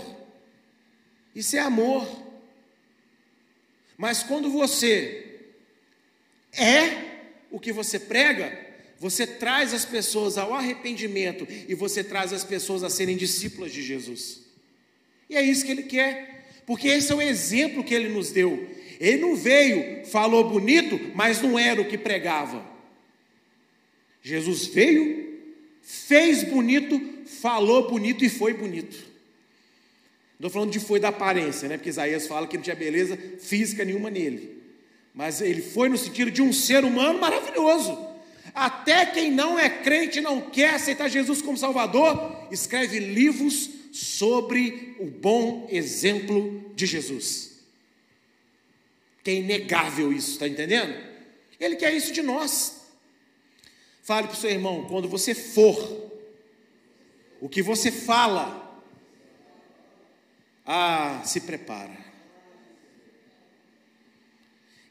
Isso 1.35 1.55
é 1.55 1.59
amor. 1.59 2.07
Mas 3.97 4.23
quando 4.23 4.49
você 4.49 5.24
é 6.57 7.05
o 7.51 7.59
que 7.59 7.71
você 7.71 7.99
prega, 7.99 8.57
você 8.99 9.27
traz 9.27 9.73
as 9.73 9.85
pessoas 9.85 10.37
ao 10.37 10.53
arrependimento 10.53 11.47
e 11.67 11.75
você 11.75 12.03
traz 12.03 12.33
as 12.33 12.43
pessoas 12.43 12.83
a 12.83 12.89
serem 12.89 13.17
discípulas 13.17 13.71
de 13.71 13.81
Jesus. 13.81 14.41
E 15.29 15.35
é 15.35 15.41
isso 15.41 15.65
que 15.65 15.71
ele 15.71 15.83
quer, 15.83 16.47
porque 16.65 16.87
esse 16.87 17.11
é 17.11 17.15
o 17.15 17.21
exemplo 17.21 17.83
que 17.83 17.93
ele 17.93 18.09
nos 18.09 18.31
deu. 18.31 18.69
Ele 18.99 19.17
não 19.17 19.35
veio, 19.35 20.05
falou 20.05 20.49
bonito, 20.49 21.11
mas 21.13 21.41
não 21.41 21.59
era 21.59 21.81
o 21.81 21.87
que 21.87 21.97
pregava. 21.97 22.65
Jesus 24.21 24.65
veio, 24.67 25.39
fez 25.81 26.43
bonito, 26.43 26.99
falou 27.25 27.89
bonito 27.89 28.23
e 28.23 28.29
foi 28.29 28.53
bonito. 28.53 28.97
Não 30.39 30.47
estou 30.47 30.49
falando 30.49 30.71
de 30.71 30.79
foi 30.79 30.99
da 30.99 31.09
aparência, 31.09 31.69
né? 31.69 31.77
Porque 31.77 31.89
Isaías 31.89 32.27
fala 32.27 32.47
que 32.47 32.57
não 32.57 32.63
tinha 32.63 32.75
beleza 32.75 33.17
física 33.39 33.85
nenhuma 33.85 34.09
nele. 34.09 34.54
Mas 35.15 35.39
ele 35.39 35.61
foi 35.61 35.87
no 35.87 35.97
sentido 35.97 36.29
de 36.29 36.41
um 36.41 36.51
ser 36.51 36.83
humano 36.83 37.19
maravilhoso. 37.19 37.97
Até 38.53 39.05
quem 39.05 39.31
não 39.31 39.57
é 39.57 39.69
crente, 39.69 40.19
não 40.19 40.41
quer 40.41 40.75
aceitar 40.75 41.07
Jesus 41.07 41.41
como 41.41 41.57
Salvador, 41.57 42.47
escreve 42.51 42.99
livros 42.99 43.69
sobre 43.93 44.95
o 44.99 45.05
bom 45.05 45.67
exemplo 45.71 46.71
de 46.75 46.85
Jesus. 46.85 47.63
Que 49.23 49.31
é 49.31 49.35
inegável 49.35 50.11
isso, 50.11 50.31
está 50.31 50.47
entendendo? 50.47 50.93
Ele 51.59 51.77
quer 51.77 51.93
isso 51.93 52.11
de 52.11 52.21
nós. 52.21 52.81
Fale 54.03 54.27
para 54.27 54.35
o 54.35 54.39
seu 54.39 54.51
irmão, 54.51 54.85
quando 54.85 55.07
você 55.07 55.33
for, 55.33 56.11
o 57.41 57.49
que 57.49 57.61
você 57.61 57.91
fala, 57.91 58.83
ah, 60.65 61.21
se 61.23 61.41
prepara. 61.41 62.04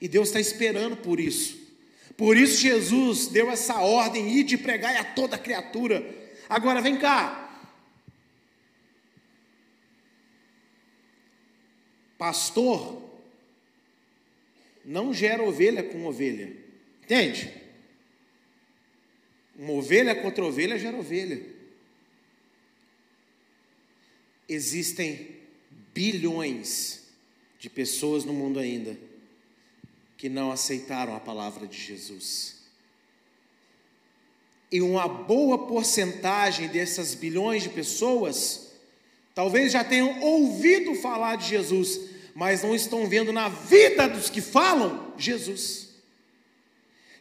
E 0.04 0.08
Deus 0.08 0.28
está 0.28 0.38
esperando 0.38 0.98
por 0.98 1.18
isso. 1.18 1.58
Por 2.14 2.36
isso 2.36 2.60
Jesus 2.60 3.26
deu 3.26 3.50
essa 3.50 3.80
ordem, 3.80 4.36
ir 4.36 4.44
de 4.44 4.58
pregar 4.58 4.94
a 4.98 5.02
toda 5.02 5.38
criatura. 5.38 6.04
Agora 6.46 6.82
vem 6.82 6.98
cá. 6.98 7.40
Pastor 12.18 13.02
não 14.84 15.14
gera 15.14 15.42
ovelha 15.42 15.82
com 15.82 16.04
ovelha. 16.04 16.54
Entende? 17.02 17.50
Uma 19.56 19.72
ovelha 19.72 20.14
contra 20.14 20.44
ovelha 20.44 20.78
gera 20.78 20.98
ovelha. 20.98 21.40
Existem 24.46 25.40
bilhões 25.94 27.06
de 27.58 27.70
pessoas 27.70 28.22
no 28.22 28.34
mundo 28.34 28.58
ainda 28.58 29.13
que 30.16 30.28
não 30.28 30.50
aceitaram 30.50 31.14
a 31.14 31.20
palavra 31.20 31.66
de 31.66 31.80
Jesus. 31.80 32.56
E 34.70 34.80
uma 34.80 35.06
boa 35.06 35.66
porcentagem 35.66 36.68
dessas 36.68 37.14
bilhões 37.14 37.62
de 37.62 37.68
pessoas 37.68 38.72
talvez 39.34 39.72
já 39.72 39.84
tenham 39.84 40.20
ouvido 40.20 40.94
falar 40.94 41.36
de 41.36 41.48
Jesus, 41.48 42.00
mas 42.34 42.62
não 42.62 42.74
estão 42.74 43.06
vendo 43.06 43.32
na 43.32 43.48
vida 43.48 44.08
dos 44.08 44.30
que 44.30 44.40
falam 44.40 45.12
Jesus. 45.16 45.83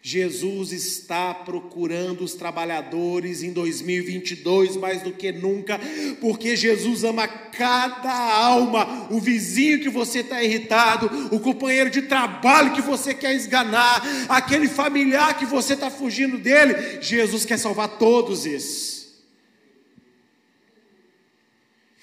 Jesus 0.06 0.74
está 0.74 1.34
procurando 1.34 2.26
os 2.26 2.34
trabalhadores 2.34 3.42
em 3.42 3.54
2022 3.54 4.76
mais 4.76 5.02
do 5.02 5.14
que 5.14 5.32
nunca, 5.32 5.80
porque 6.20 6.58
Jesus 6.58 7.06
ama 7.06 7.26
cada 7.26 8.12
alma, 8.12 9.08
o 9.10 9.22
vizinho 9.22 9.80
que 9.80 9.88
você 9.88 10.20
está 10.20 10.44
irritado, 10.44 11.10
o 11.34 11.40
companheiro 11.40 11.90
de 11.90 12.02
trabalho 12.02 12.74
que 12.74 12.82
você 12.82 13.14
quer 13.14 13.34
esganar, 13.34 14.04
aquele 14.28 14.68
familiar 14.68 15.40
que 15.40 15.46
você 15.46 15.74
está 15.74 15.90
fugindo 15.90 16.38
dele. 16.38 17.02
Jesus 17.02 17.46
quer 17.46 17.58
salvar 17.58 17.98
todos 17.98 18.46
esses. 18.46 19.24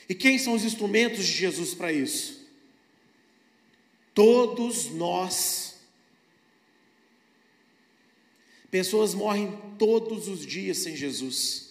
E 0.08 0.14
quem 0.14 0.38
são 0.38 0.54
os 0.54 0.64
instrumentos 0.64 1.26
de 1.26 1.32
Jesus 1.32 1.74
para 1.74 1.92
isso? 1.92 2.48
Todos 4.14 4.86
nós 4.86 5.69
Pessoas 8.70 9.14
morrem 9.14 9.58
todos 9.78 10.28
os 10.28 10.46
dias 10.46 10.78
sem 10.78 10.94
Jesus. 10.94 11.70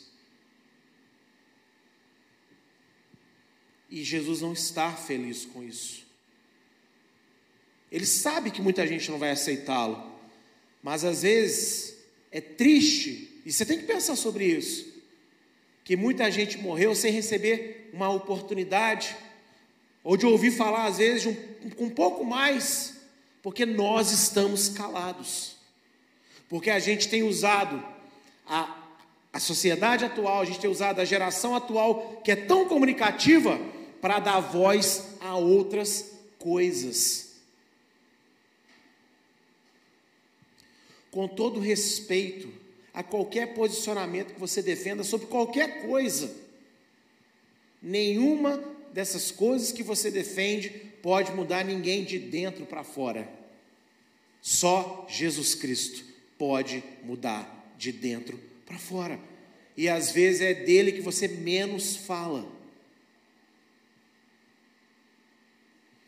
E 3.90 4.04
Jesus 4.04 4.42
não 4.42 4.54
está 4.54 4.92
feliz 4.94 5.46
com 5.46 5.64
isso. 5.64 6.06
Ele 7.92 8.06
sabe 8.06 8.52
que 8.52 8.62
muita 8.62 8.86
gente 8.86 9.10
não 9.10 9.18
vai 9.18 9.32
aceitá-lo, 9.32 10.20
mas 10.84 11.04
às 11.04 11.24
vezes 11.24 11.96
é 12.32 12.40
triste, 12.40 13.42
e 13.46 13.52
você 13.52 13.66
tem 13.66 13.80
que 13.80 13.86
pensar 13.86 14.16
sobre 14.16 14.46
isso, 14.46 14.88
que 15.84 15.96
muita 15.96 16.30
gente 16.30 16.58
morreu 16.60 16.94
sem 16.94 17.12
receber 17.12 17.90
uma 17.92 18.10
oportunidade, 18.10 19.16
ou 20.04 20.16
de 20.16 20.26
ouvir 20.26 20.52
falar 20.52 20.86
às 20.86 20.98
vezes 20.98 21.26
um, 21.26 21.86
um 21.86 21.90
pouco 21.90 22.24
mais, 22.24 22.98
porque 23.42 23.66
nós 23.66 24.12
estamos 24.12 24.70
calados. 24.70 25.59
Porque 26.50 26.72
a 26.72 26.80
gente 26.80 27.08
tem 27.08 27.22
usado 27.22 27.82
a, 28.46 28.76
a 29.32 29.40
sociedade 29.40 30.04
atual, 30.04 30.42
a 30.42 30.46
gente 30.46 30.60
tem 30.60 30.70
usado 30.70 31.00
a 31.00 31.06
geração 31.06 31.56
atual, 31.56 32.20
que 32.24 32.32
é 32.32 32.36
tão 32.36 32.68
comunicativa, 32.68 33.60
para 34.02 34.20
dar 34.20 34.40
voz 34.40 35.10
a 35.20 35.36
outras 35.36 36.14
coisas. 36.40 37.36
Com 41.12 41.28
todo 41.28 41.60
respeito 41.60 42.52
a 42.94 43.04
qualquer 43.04 43.54
posicionamento 43.54 44.34
que 44.34 44.40
você 44.40 44.62
defenda 44.62 45.04
sobre 45.04 45.28
qualquer 45.28 45.86
coisa, 45.86 46.34
nenhuma 47.82 48.58
dessas 48.92 49.30
coisas 49.30 49.72
que 49.72 49.84
você 49.84 50.10
defende 50.10 50.70
pode 51.04 51.32
mudar 51.32 51.64
ninguém 51.64 52.04
de 52.04 52.18
dentro 52.18 52.66
para 52.66 52.84
fora. 52.84 53.30
Só 54.42 55.06
Jesus 55.10 55.54
Cristo 55.54 56.09
pode 56.40 56.82
mudar 57.04 57.76
de 57.78 57.92
dentro 57.92 58.40
para 58.66 58.80
fora. 58.80 59.20
E 59.78 59.88
às 59.88 60.12
vezes 60.12 60.42
é 60.42 60.54
dele 60.54 60.94
que 60.94 61.02
você 61.02 61.28
menos 61.28 61.96
fala. 61.96 62.50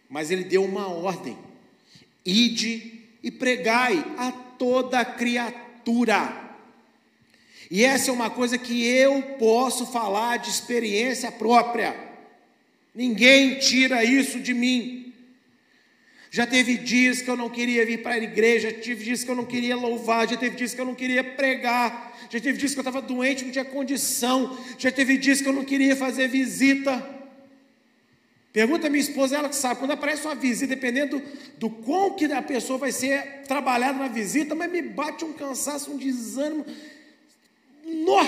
Mas 0.09 0.31
ele 0.31 0.45
deu 0.45 0.63
uma 0.63 0.87
ordem: 0.87 1.37
ide 2.25 3.01
e 3.21 3.29
pregai 3.29 4.03
a 4.17 4.31
toda 4.31 5.05
criatura. 5.05 6.39
E 7.69 7.85
essa 7.85 8.09
é 8.09 8.13
uma 8.13 8.29
coisa 8.29 8.57
que 8.57 8.85
eu 8.85 9.21
posso 9.37 9.85
falar 9.85 10.37
de 10.37 10.49
experiência 10.49 11.31
própria. 11.31 11.95
Ninguém 12.93 13.59
tira 13.59 14.03
isso 14.03 14.39
de 14.41 14.53
mim. 14.53 15.00
Já 16.33 16.47
teve 16.47 16.77
dias 16.77 17.21
que 17.21 17.29
eu 17.29 17.35
não 17.35 17.49
queria 17.49 17.85
vir 17.85 18.01
para 18.01 18.13
a 18.13 18.17
igreja, 18.17 18.69
já 18.69 18.77
teve 18.77 19.03
dias 19.03 19.21
que 19.21 19.29
eu 19.29 19.35
não 19.35 19.43
queria 19.43 19.75
louvar, 19.75 20.29
já 20.29 20.37
teve 20.37 20.55
dias 20.55 20.73
que 20.73 20.79
eu 20.79 20.85
não 20.85 20.95
queria 20.95 21.21
pregar, 21.21 22.17
já 22.29 22.39
teve 22.39 22.57
dias 22.57 22.71
que 22.73 22.79
eu 22.79 22.81
estava 22.83 23.01
doente, 23.01 23.43
não 23.43 23.51
tinha 23.51 23.65
condição, 23.65 24.57
já 24.79 24.89
teve 24.89 25.17
dias 25.17 25.41
que 25.41 25.49
eu 25.49 25.51
não 25.51 25.65
queria 25.65 25.93
fazer 25.93 26.29
visita. 26.29 27.05
Pergunta 28.53 28.87
a 28.87 28.89
minha 28.89 29.03
esposa, 29.03 29.35
ela 29.35 29.49
que 29.49 29.55
sabe, 29.57 29.81
quando 29.81 29.91
aparece 29.91 30.25
uma 30.25 30.33
visita, 30.33 30.73
dependendo 30.73 31.19
do, 31.19 31.25
do 31.57 31.69
quão 31.69 32.15
que 32.15 32.23
a 32.23 32.41
pessoa 32.41 32.79
vai 32.79 32.93
ser 32.93 33.41
trabalhada 33.45 33.99
na 33.99 34.07
visita, 34.07 34.55
mas 34.55 34.71
me 34.71 34.81
bate 34.81 35.25
um 35.25 35.33
cansaço, 35.33 35.91
um 35.91 35.97
desânimo. 35.97 36.65
Nó! 37.83 38.23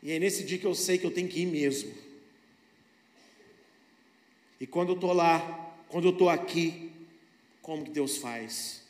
E 0.00 0.12
é 0.12 0.18
nesse 0.20 0.44
dia 0.44 0.58
que 0.58 0.64
eu 0.64 0.76
sei 0.76 0.96
que 0.96 1.04
eu 1.04 1.10
tenho 1.10 1.26
que 1.26 1.40
ir 1.40 1.46
mesmo. 1.46 2.09
E 4.60 4.66
quando 4.66 4.90
eu 4.90 4.94
estou 4.94 5.12
lá, 5.12 5.74
quando 5.88 6.08
eu 6.08 6.12
estou 6.12 6.28
aqui, 6.28 6.92
como 7.62 7.84
que 7.84 7.90
Deus 7.90 8.18
faz? 8.18 8.82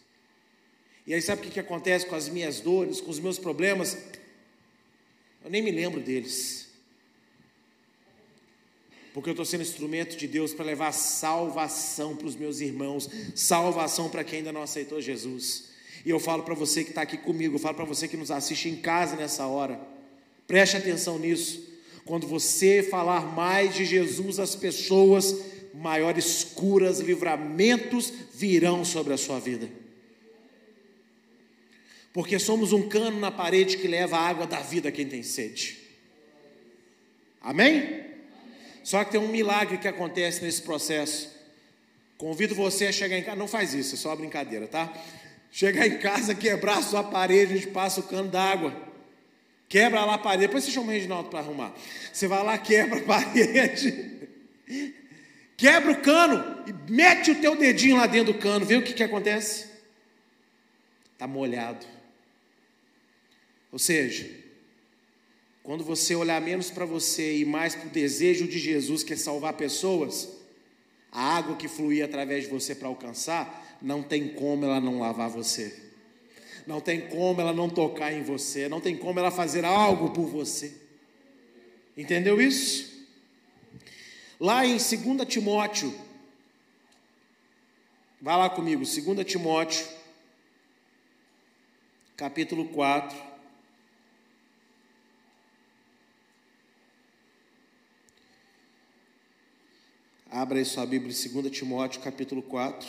E 1.06 1.14
aí 1.14 1.22
sabe 1.22 1.40
o 1.40 1.44
que, 1.44 1.50
que 1.50 1.61
acontece 1.61 2.06
com 2.06 2.14
as 2.14 2.28
minhas 2.28 2.61
dores, 2.61 3.00
com 3.00 3.11
os 3.11 3.20
meus 3.20 3.38
problemas? 3.38 3.96
Eu 5.44 5.50
nem 5.50 5.62
me 5.62 5.70
lembro 5.70 6.00
deles. 6.00 6.68
Porque 9.12 9.28
eu 9.28 9.33
estou 9.33 9.44
sendo 9.44 9.62
instrumento 9.62 10.16
de 10.16 10.26
Deus 10.28 10.52
para 10.52 10.64
levar 10.64 10.92
salvação 10.92 12.14
para 12.14 12.26
os 12.26 12.37
meus 12.37 12.61
irmãos, 12.61 13.09
salvação 13.35 14.09
para 14.09 14.22
quem 14.22 14.38
ainda 14.38 14.52
não 14.52 14.62
aceitou 14.62 15.00
Jesus. 15.00 15.70
E 16.04 16.11
eu 16.11 16.20
falo 16.20 16.42
para 16.42 16.54
você 16.54 16.85
que 16.85 16.90
está 16.90 17.02
aqui 17.02 17.16
comigo, 17.16 17.56
eu 17.56 17.59
falo 17.59 17.74
para 17.74 17.85
você 17.85 18.06
que 18.06 18.16
nos 18.16 18.30
assiste 18.30 18.68
em 18.68 18.76
casa 18.76 19.16
nessa 19.16 19.46
hora, 19.46 19.80
preste 20.46 20.76
atenção 20.76 21.18
nisso. 21.18 21.68
Quando 22.04 22.26
você 22.26 22.82
falar 22.82 23.34
mais 23.34 23.74
de 23.74 23.84
Jesus 23.84 24.38
às 24.38 24.55
pessoas, 24.55 25.34
maiores 25.74 26.44
curas, 26.44 27.00
livramentos 27.00 28.12
virão 28.34 28.84
sobre 28.84 29.12
a 29.12 29.16
sua 29.16 29.38
vida. 29.38 29.68
Porque 32.12 32.38
somos 32.38 32.72
um 32.72 32.88
cano 32.88 33.20
na 33.20 33.30
parede 33.30 33.76
que 33.76 33.86
leva 33.86 34.16
a 34.16 34.28
água 34.28 34.46
da 34.46 34.60
vida 34.60 34.88
a 34.88 34.92
quem 34.92 35.06
tem 35.06 35.22
sede. 35.22 35.78
Amém? 37.40 38.04
Só 38.82 39.04
que 39.04 39.12
tem 39.12 39.20
um 39.20 39.28
milagre 39.28 39.78
que 39.78 39.86
acontece 39.86 40.42
nesse 40.42 40.62
processo. 40.62 41.30
Convido 42.18 42.54
você 42.54 42.86
a 42.86 42.92
chegar 42.92 43.16
em 43.16 43.22
casa, 43.22 43.36
não 43.36 43.48
faz 43.48 43.72
isso, 43.72 43.94
é 43.94 43.98
só 43.98 44.14
brincadeira, 44.14 44.66
tá? 44.66 44.92
Chegar 45.50 45.86
em 45.86 45.98
casa, 45.98 46.34
quebrar 46.34 46.78
a 46.78 46.82
sua 46.82 47.02
parede, 47.02 47.54
a 47.54 47.56
gente 47.56 47.68
passa 47.68 48.00
o 48.00 48.04
cano 48.04 48.28
d'água. 48.28 48.88
Quebra 49.68 50.04
lá 50.04 50.14
a 50.14 50.18
parede, 50.18 50.48
depois 50.48 50.64
você 50.64 50.70
chama 50.72 50.88
o 50.88 50.90
Reginaldo 50.90 51.30
para 51.30 51.38
arrumar. 51.38 51.72
Você 52.12 52.26
vai 52.26 52.44
lá, 52.44 52.58
quebra 52.58 52.98
a 52.98 53.02
parede 53.06 54.10
quebra 55.61 55.92
o 55.92 56.00
cano 56.00 56.64
e 56.66 56.90
mete 56.90 57.30
o 57.30 57.38
teu 57.38 57.54
dedinho 57.54 57.98
lá 57.98 58.06
dentro 58.06 58.32
do 58.32 58.38
cano, 58.38 58.64
vê 58.64 58.76
o 58.76 58.82
que, 58.82 58.94
que 58.94 59.02
acontece? 59.02 59.66
Está 61.12 61.26
molhado. 61.26 61.84
Ou 63.70 63.78
seja, 63.78 64.26
quando 65.62 65.84
você 65.84 66.14
olhar 66.14 66.40
menos 66.40 66.70
para 66.70 66.86
você 66.86 67.36
e 67.36 67.44
mais 67.44 67.74
para 67.74 67.88
o 67.88 67.90
desejo 67.90 68.48
de 68.48 68.58
Jesus, 68.58 69.02
que 69.02 69.12
é 69.12 69.16
salvar 69.16 69.52
pessoas, 69.52 70.30
a 71.12 71.36
água 71.36 71.56
que 71.56 71.68
fluir 71.68 72.02
através 72.02 72.44
de 72.44 72.50
você 72.50 72.74
para 72.74 72.88
alcançar, 72.88 73.78
não 73.82 74.02
tem 74.02 74.28
como 74.28 74.64
ela 74.64 74.80
não 74.80 74.98
lavar 74.98 75.28
você. 75.28 75.76
Não 76.66 76.80
tem 76.80 77.02
como 77.02 77.38
ela 77.38 77.52
não 77.52 77.68
tocar 77.68 78.14
em 78.14 78.22
você, 78.22 78.66
não 78.66 78.80
tem 78.80 78.96
como 78.96 79.18
ela 79.18 79.30
fazer 79.30 79.66
algo 79.66 80.08
por 80.11 80.26
você. 80.26 80.72
Entendeu 81.98 82.40
isso? 82.40 82.89
Lá 84.41 84.64
em 84.64 84.78
2 84.78 85.28
Timóteo, 85.28 85.95
vai 88.18 88.38
lá 88.38 88.49
comigo, 88.49 88.82
2 88.82 89.26
Timóteo, 89.26 89.86
capítulo 92.16 92.66
4. 92.70 93.14
Abra 100.30 100.57
aí 100.57 100.64
sua 100.64 100.86
Bíblia 100.86 101.12
em 101.12 101.43
2 101.43 101.55
Timóteo, 101.55 102.01
capítulo 102.01 102.41
4. 102.41 102.88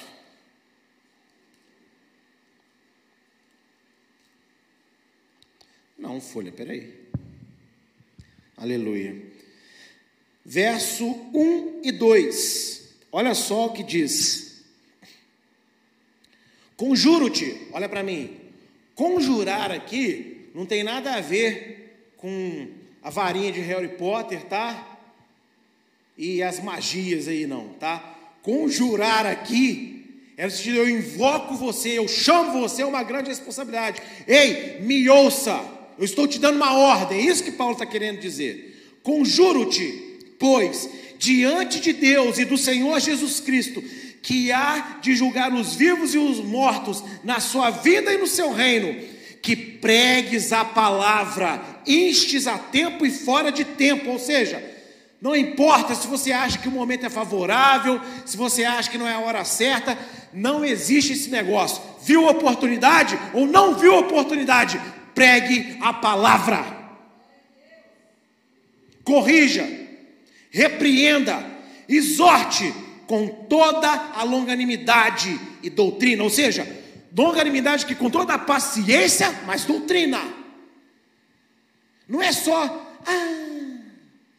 Não, 5.98 6.22
folha, 6.22 6.54
peraí. 6.54 7.10
Aleluia. 8.56 9.41
Verso 10.44 11.06
1 11.34 11.82
e 11.84 11.92
2. 11.92 12.82
Olha 13.12 13.34
só 13.36 13.68
o 13.68 13.74
que 13.74 13.84
diz. 13.84 14.64
Conjuro-te, 16.76 17.68
olha 17.74 17.88
para 17.88 18.04
mim. 18.04 18.38
Conjurar 18.96 19.72
aqui 19.72 20.50
não 20.54 20.66
tem 20.66 20.84
nada 20.84 21.14
a 21.14 21.22
ver 21.22 22.12
com 22.18 22.68
a 23.04 23.10
varinha 23.10 23.52
de 23.52 23.62
Harry 23.62 23.90
Potter, 23.90 24.46
tá? 24.46 24.92
e 26.18 26.44
as 26.44 26.60
magias 26.60 27.28
aí 27.28 27.48
não, 27.48 27.70
tá? 27.80 28.16
Conjurar 28.44 29.26
aqui 29.26 29.98
é 30.38 30.46
no 30.46 30.52
sentido 30.52 30.78
eu 30.78 30.90
invoco 30.90 31.56
você, 31.56 31.98
eu 31.98 32.08
chamo 32.08 32.62
você, 32.62 32.84
é 32.84 32.86
uma 32.86 33.04
grande 33.04 33.30
responsabilidade. 33.30 34.02
Ei, 34.28 34.80
me 34.82 35.08
ouça, 35.10 35.64
eu 35.98 36.06
estou 36.06 36.28
te 36.28 36.40
dando 36.40 36.58
uma 36.58 36.74
ordem, 36.74 37.20
é 37.20 37.22
isso 37.22 37.44
que 37.44 37.52
Paulo 37.52 37.74
está 37.74 37.88
querendo 37.88 38.20
dizer. 38.20 39.00
Conjuro-te, 39.04 40.11
pois, 40.42 40.90
diante 41.20 41.80
de 41.80 41.94
Deus 41.94 42.40
e 42.40 42.46
do 42.46 42.58
Senhor 42.58 43.00
Jesus 43.00 43.40
Cristo, 43.40 43.80
que 44.24 44.52
há 44.52 44.98
de 45.00 45.16
julgar 45.16 45.54
os 45.54 45.76
vivos 45.76 46.16
e 46.16 46.18
os 46.18 46.40
mortos 46.40 47.04
na 47.24 47.40
sua 47.40 47.70
vida 47.70 48.12
e 48.12 48.18
no 48.18 48.26
seu 48.26 48.52
reino, 48.52 49.08
que 49.40 49.56
pregues 49.56 50.52
a 50.52 50.66
palavra, 50.66 51.62
instes 51.86 52.48
a 52.48 52.58
tempo 52.58 53.06
e 53.06 53.12
fora 53.12 53.52
de 53.52 53.64
tempo, 53.64 54.10
ou 54.10 54.18
seja, 54.18 54.64
não 55.22 55.36
importa 55.36 55.94
se 55.94 56.08
você 56.08 56.32
acha 56.32 56.58
que 56.58 56.68
o 56.68 56.72
momento 56.72 57.06
é 57.06 57.10
favorável, 57.10 58.02
se 58.26 58.36
você 58.36 58.64
acha 58.64 58.90
que 58.90 58.98
não 58.98 59.08
é 59.08 59.14
a 59.14 59.20
hora 59.20 59.46
certa, 59.46 59.96
não 60.34 60.66
existe 60.66 61.14
esse 61.14 61.30
negócio. 61.30 61.84
Viu 62.04 62.28
oportunidade 62.28 63.16
ou 63.32 63.46
não 63.46 63.76
viu 63.76 63.96
oportunidade? 63.96 64.82
Pregue 65.14 65.78
a 65.82 65.94
palavra. 65.94 66.66
Corrija, 69.04 69.81
repreenda, 70.52 71.44
exorte 71.90 72.72
com 73.08 73.28
toda 73.28 73.90
a 73.90 74.24
longanimidade 74.24 75.40
e 75.64 75.70
doutrina, 75.70 76.24
ou 76.24 76.30
seja, 76.30 76.68
longanimidade 77.16 77.86
que 77.86 77.96
com 77.96 78.10
toda 78.10 78.36
a 78.36 78.40
paciência, 78.40 79.32
mas 79.46 79.66
doutrina. 79.66 80.22
Não 82.08 82.22
é 82.22 82.32
só, 82.32 83.00
ah, 83.06 83.42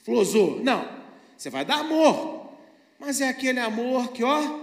Flosou. 0.03 0.63
Não. 0.63 0.89
Você 1.37 1.51
vai 1.51 1.65
dar 1.65 1.81
amor. 1.81 2.53
Mas 2.99 3.21
é 3.21 3.29
aquele 3.29 3.59
amor 3.59 4.13
que, 4.13 4.23
ó, 4.23 4.61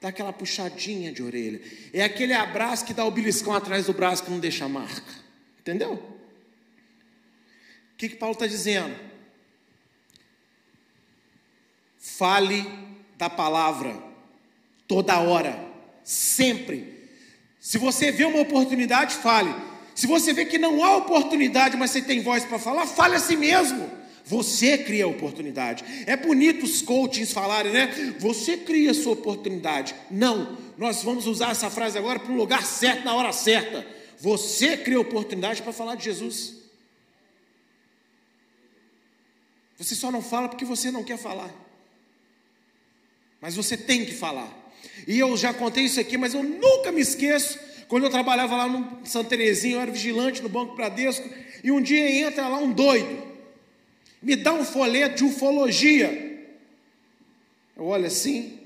dá 0.00 0.08
aquela 0.08 0.32
puxadinha 0.32 1.12
de 1.12 1.22
orelha. 1.22 1.60
É 1.92 2.02
aquele 2.02 2.34
abraço 2.34 2.84
que 2.84 2.92
dá 2.92 3.04
o 3.04 3.10
beliscão 3.10 3.54
atrás 3.54 3.86
do 3.86 3.92
braço 3.92 4.24
que 4.24 4.30
não 4.30 4.38
deixa 4.38 4.68
marca. 4.68 5.12
Entendeu? 5.60 5.92
O 5.92 7.96
que, 7.96 8.08
que 8.08 8.16
Paulo 8.16 8.34
está 8.34 8.46
dizendo? 8.46 8.94
Fale 12.16 12.64
da 13.16 13.28
palavra 13.28 14.08
toda 14.86 15.20
hora, 15.20 15.58
sempre. 16.02 17.10
Se 17.60 17.76
você 17.76 18.10
vê 18.10 18.24
uma 18.24 18.40
oportunidade, 18.40 19.14
fale. 19.16 19.54
Se 19.94 20.06
você 20.06 20.32
vê 20.32 20.46
que 20.46 20.58
não 20.58 20.82
há 20.82 20.96
oportunidade, 20.96 21.76
mas 21.76 21.90
você 21.90 22.00
tem 22.00 22.22
voz 22.22 22.44
para 22.44 22.58
falar, 22.58 22.86
fale 22.86 23.16
a 23.16 23.20
si 23.20 23.36
mesmo. 23.36 23.90
Você 24.24 24.78
cria 24.78 25.04
a 25.04 25.08
oportunidade. 25.08 25.84
É 26.06 26.16
bonito 26.16 26.64
os 26.64 26.82
coachings 26.82 27.32
falarem, 27.32 27.72
né? 27.72 28.14
Você 28.18 28.56
cria 28.56 28.90
a 28.90 28.94
sua 28.94 29.12
oportunidade. 29.12 29.94
Não, 30.10 30.56
nós 30.76 31.02
vamos 31.02 31.26
usar 31.26 31.50
essa 31.50 31.68
frase 31.70 31.98
agora 31.98 32.18
para 32.18 32.32
um 32.32 32.36
lugar 32.36 32.64
certo, 32.64 33.04
na 33.04 33.14
hora 33.14 33.32
certa. 33.32 33.86
Você 34.18 34.76
cria 34.76 34.98
a 34.98 35.00
oportunidade 35.00 35.62
para 35.62 35.72
falar 35.72 35.94
de 35.94 36.04
Jesus. 36.04 36.56
Você 39.78 39.94
só 39.94 40.10
não 40.10 40.22
fala 40.22 40.48
porque 40.48 40.64
você 40.64 40.90
não 40.90 41.04
quer 41.04 41.18
falar. 41.18 41.67
Mas 43.40 43.56
você 43.56 43.76
tem 43.76 44.04
que 44.04 44.14
falar. 44.14 44.52
E 45.06 45.18
eu 45.18 45.36
já 45.36 45.54
contei 45.54 45.84
isso 45.84 46.00
aqui, 46.00 46.16
mas 46.16 46.34
eu 46.34 46.42
nunca 46.42 46.90
me 46.90 47.00
esqueço. 47.00 47.58
Quando 47.88 48.04
eu 48.04 48.10
trabalhava 48.10 48.56
lá 48.56 48.68
no 48.68 49.00
Santa 49.04 49.30
Terezinha, 49.30 49.76
eu 49.76 49.80
era 49.80 49.90
vigilante 49.90 50.42
no 50.42 50.48
Banco 50.48 50.74
Bradesco, 50.74 51.28
e 51.64 51.72
um 51.72 51.80
dia 51.80 52.10
entra 52.26 52.46
lá 52.46 52.58
um 52.58 52.72
doido 52.72 53.28
me 54.20 54.36
dá 54.36 54.52
um 54.52 54.64
folheto 54.64 55.16
de 55.16 55.24
ufologia. 55.24 56.46
Eu 57.76 57.84
olho 57.84 58.06
assim, 58.06 58.58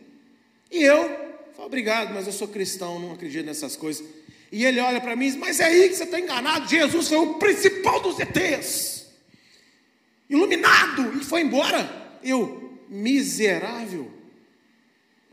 e 0.71 0.83
eu 0.83 1.09
falo, 1.55 1.67
obrigado, 1.67 2.15
mas 2.15 2.27
eu 2.27 2.33
sou 2.33 2.49
cristão, 2.49 2.99
não 2.99 3.13
acredito 3.13 3.45
nessas 3.45 3.77
coisas. 3.77 4.05
E 4.51 4.65
ele 4.65 4.81
olha 4.81 5.01
para 5.01 5.15
mim 5.15 5.27
e 5.27 5.29
diz, 5.29 5.37
mas 5.37 5.61
é 5.61 5.65
aí 5.65 5.89
que 5.89 5.95
você 5.95 6.05
está 6.05 6.19
enganado, 6.19 6.69
Jesus 6.69 7.09
foi 7.09 7.19
o 7.19 7.35
principal 7.35 8.01
dos 8.01 8.19
ETs, 8.19 9.07
iluminado, 10.29 11.19
e 11.19 11.25
foi 11.25 11.43
embora. 11.43 12.01
Eu, 12.23 12.79
miserável. 12.89 14.11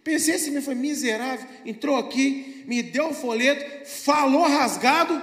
Pensei 0.10 0.34
assim, 0.34 0.50
me 0.50 0.60
foi 0.60 0.74
miserável. 0.74 1.48
Entrou 1.64 1.96
aqui, 1.96 2.64
me 2.66 2.82
deu 2.82 3.10
o 3.10 3.14
folheto, 3.14 3.88
falou 3.88 4.42
rasgado. 4.42 5.22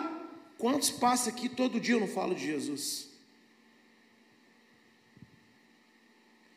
Quantos 0.59 0.91
passa 0.91 1.29
aqui 1.29 1.49
todo 1.49 1.81
dia 1.81 1.97
eu 1.97 2.01
não 2.01 2.07
falo 2.07 2.37
de 2.37 2.47
Jesus? 2.47 3.09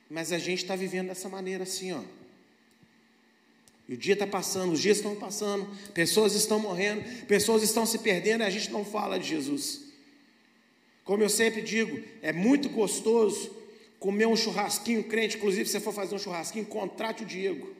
Mas 0.07 0.31
a 0.31 0.37
gente 0.37 0.61
está 0.61 0.75
vivendo 0.75 1.07
dessa 1.07 1.27
maneira 1.27 1.63
assim, 1.63 1.91
ó. 1.91 2.03
E 3.87 3.95
o 3.95 3.97
dia 3.97 4.13
está 4.13 4.27
passando, 4.27 4.73
os 4.73 4.79
dias 4.79 4.97
estão 4.97 5.15
passando, 5.15 5.67
pessoas 5.95 6.35
estão 6.35 6.59
morrendo, 6.59 7.25
pessoas 7.25 7.63
estão 7.63 7.83
se 7.83 7.97
perdendo 7.97 8.41
e 8.41 8.45
a 8.45 8.51
gente 8.51 8.69
não 8.69 8.85
fala 8.85 9.17
de 9.17 9.27
Jesus. 9.27 9.85
Como 11.03 11.23
eu 11.23 11.29
sempre 11.29 11.63
digo, 11.63 11.99
é 12.21 12.31
muito 12.31 12.69
gostoso 12.69 13.57
comer 13.97 14.27
um 14.27 14.35
churrasquinho 14.35 15.03
crente. 15.05 15.37
Inclusive, 15.37 15.65
se 15.65 15.71
você 15.71 15.79
for 15.79 15.95
fazer 15.95 16.13
um 16.13 16.19
churrasquinho, 16.19 16.67
contrate 16.67 17.23
o 17.23 17.25
Diego. 17.25 17.78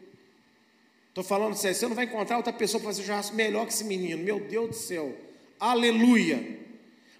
Estou 1.20 1.38
falando 1.38 1.54
sério, 1.54 1.76
você 1.76 1.86
não 1.86 1.96
vai 1.98 2.06
encontrar 2.06 2.38
outra 2.38 2.54
pessoa 2.54 2.80
para 2.80 2.92
fazer 2.92 3.04
churrasco 3.04 3.36
melhor 3.36 3.66
que 3.66 3.74
esse 3.74 3.84
menino. 3.84 4.24
Meu 4.24 4.40
Deus 4.40 4.70
do 4.70 4.76
céu. 4.76 5.14
Aleluia. 5.60 6.58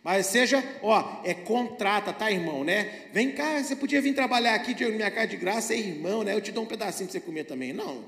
Mas 0.02 0.28
seja, 0.28 0.64
ó, 0.82 1.22
é 1.26 1.34
contrata, 1.34 2.14
tá, 2.14 2.32
irmão, 2.32 2.64
né? 2.64 3.08
Vem 3.12 3.34
cá, 3.34 3.62
você 3.62 3.76
podia 3.76 4.02
vir 4.02 4.16
trabalhar 4.16 4.56
aqui 4.56 4.74
de 4.74 4.86
minha 4.86 5.12
casa 5.12 5.28
de 5.28 5.36
graça, 5.36 5.74
é 5.74 5.78
irmão, 5.78 6.24
né? 6.24 6.34
Eu 6.34 6.40
te 6.40 6.50
dou 6.50 6.64
um 6.64 6.66
pedacinho 6.66 7.10
para 7.10 7.20
você 7.20 7.20
comer 7.20 7.44
também. 7.44 7.74
Não, 7.74 8.06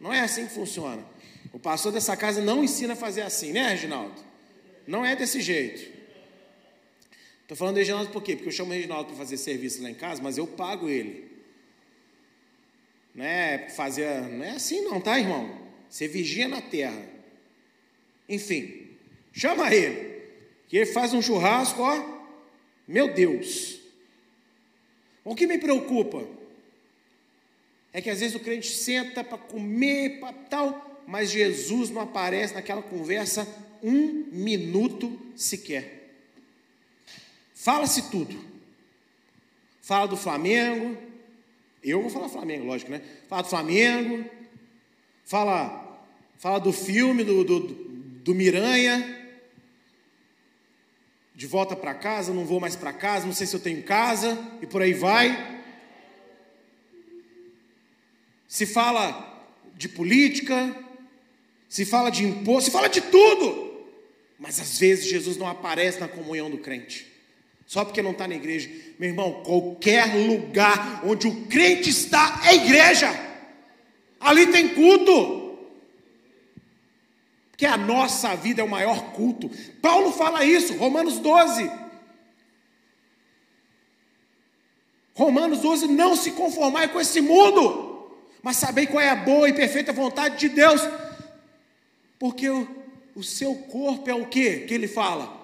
não 0.00 0.14
é 0.14 0.20
assim 0.20 0.46
que 0.46 0.52
funciona. 0.52 1.04
O 1.52 1.58
pastor 1.58 1.90
dessa 1.90 2.16
casa 2.16 2.40
não 2.40 2.62
ensina 2.62 2.92
a 2.92 2.96
fazer 2.96 3.22
assim, 3.22 3.50
né, 3.50 3.70
Reginaldo? 3.70 4.22
Não 4.86 5.04
é 5.04 5.16
desse 5.16 5.40
jeito. 5.40 5.98
Estou 7.42 7.56
falando 7.56 7.74
do 7.74 7.78
Reginaldo 7.78 8.10
por 8.10 8.22
quê? 8.22 8.36
Porque 8.36 8.50
eu 8.50 8.52
chamo 8.52 8.70
o 8.70 8.74
Reginaldo 8.74 9.08
para 9.08 9.16
fazer 9.16 9.36
serviço 9.36 9.82
lá 9.82 9.90
em 9.90 9.94
casa, 9.94 10.22
mas 10.22 10.38
eu 10.38 10.46
pago 10.46 10.88
ele. 10.88 11.27
Não 13.18 13.24
é 13.24 13.68
fazer, 13.70 14.22
não 14.28 14.44
é 14.44 14.50
assim 14.50 14.80
não, 14.82 15.00
tá, 15.00 15.18
irmão? 15.18 15.60
Você 15.90 16.06
vigia 16.06 16.46
na 16.46 16.62
terra. 16.62 17.04
Enfim, 18.28 18.90
chama 19.32 19.74
ele. 19.74 20.22
Que 20.68 20.76
ele 20.76 20.86
faz 20.86 21.12
um 21.12 21.20
churrasco, 21.20 21.82
ó, 21.82 22.20
meu 22.86 23.12
Deus. 23.12 23.80
O 25.24 25.34
que 25.34 25.48
me 25.48 25.58
preocupa 25.58 26.24
é 27.92 28.00
que 28.00 28.08
às 28.08 28.20
vezes 28.20 28.36
o 28.36 28.40
crente 28.40 28.70
senta 28.70 29.24
para 29.24 29.36
comer, 29.36 30.20
para 30.20 30.32
tal, 30.32 31.02
mas 31.04 31.28
Jesus 31.28 31.90
não 31.90 32.02
aparece 32.02 32.54
naquela 32.54 32.82
conversa 32.82 33.48
um 33.82 34.28
minuto 34.30 35.20
sequer. 35.34 36.14
Fala-se 37.52 38.12
tudo. 38.12 38.40
Fala 39.82 40.06
do 40.06 40.16
Flamengo. 40.16 41.07
Eu 41.82 42.00
vou 42.02 42.10
falar 42.10 42.28
Flamengo, 42.28 42.66
lógico, 42.66 42.90
né? 42.90 43.02
Fala 43.28 43.42
do 43.42 43.48
Flamengo. 43.48 44.24
Fala, 45.24 46.06
fala 46.38 46.58
do 46.58 46.72
filme 46.72 47.22
do, 47.22 47.44
do, 47.44 47.60
do 47.60 48.34
Miranha 48.34 49.16
de 51.38 51.46
volta 51.46 51.76
para 51.76 51.94
casa, 51.94 52.34
não 52.34 52.44
vou 52.44 52.58
mais 52.58 52.74
para 52.74 52.92
casa, 52.92 53.24
não 53.24 53.32
sei 53.32 53.46
se 53.46 53.54
eu 53.54 53.60
tenho 53.60 53.80
casa, 53.84 54.36
e 54.60 54.66
por 54.66 54.82
aí 54.82 54.92
vai. 54.92 55.62
Se 58.48 58.66
fala 58.66 59.46
de 59.76 59.88
política, 59.88 60.76
se 61.68 61.84
fala 61.84 62.10
de 62.10 62.24
imposto, 62.24 62.64
se 62.64 62.70
fala 62.72 62.88
de 62.88 63.00
tudo. 63.02 63.86
Mas 64.36 64.58
às 64.58 64.80
vezes 64.80 65.06
Jesus 65.06 65.36
não 65.36 65.46
aparece 65.46 66.00
na 66.00 66.08
comunhão 66.08 66.50
do 66.50 66.58
crente. 66.58 67.06
Só 67.68 67.84
porque 67.84 68.00
não 68.00 68.12
está 68.12 68.26
na 68.26 68.34
igreja. 68.34 68.70
Meu 68.98 69.10
irmão, 69.10 69.42
qualquer 69.42 70.06
lugar 70.26 71.02
onde 71.04 71.28
o 71.28 71.44
crente 71.48 71.90
está 71.90 72.40
é 72.46 72.54
igreja. 72.54 73.08
Ali 74.18 74.46
tem 74.46 74.70
culto. 74.70 75.58
Porque 77.50 77.66
a 77.66 77.76
nossa 77.76 78.34
vida 78.34 78.62
é 78.62 78.64
o 78.64 78.70
maior 78.70 79.12
culto. 79.12 79.50
Paulo 79.82 80.12
fala 80.12 80.46
isso, 80.46 80.78
Romanos 80.78 81.18
12. 81.18 81.70
Romanos 85.12 85.58
12, 85.58 85.88
não 85.88 86.16
se 86.16 86.30
conformar 86.30 86.88
com 86.88 86.98
esse 86.98 87.20
mundo, 87.20 88.10
mas 88.42 88.56
saber 88.56 88.86
qual 88.86 89.02
é 89.02 89.10
a 89.10 89.16
boa 89.16 89.46
e 89.46 89.52
perfeita 89.52 89.92
vontade 89.92 90.38
de 90.38 90.48
Deus. 90.48 90.80
Porque 92.18 92.48
o, 92.48 92.66
o 93.14 93.22
seu 93.22 93.54
corpo 93.54 94.08
é 94.08 94.14
o 94.14 94.24
que 94.24 94.60
que 94.60 94.72
ele 94.72 94.88
fala? 94.88 95.37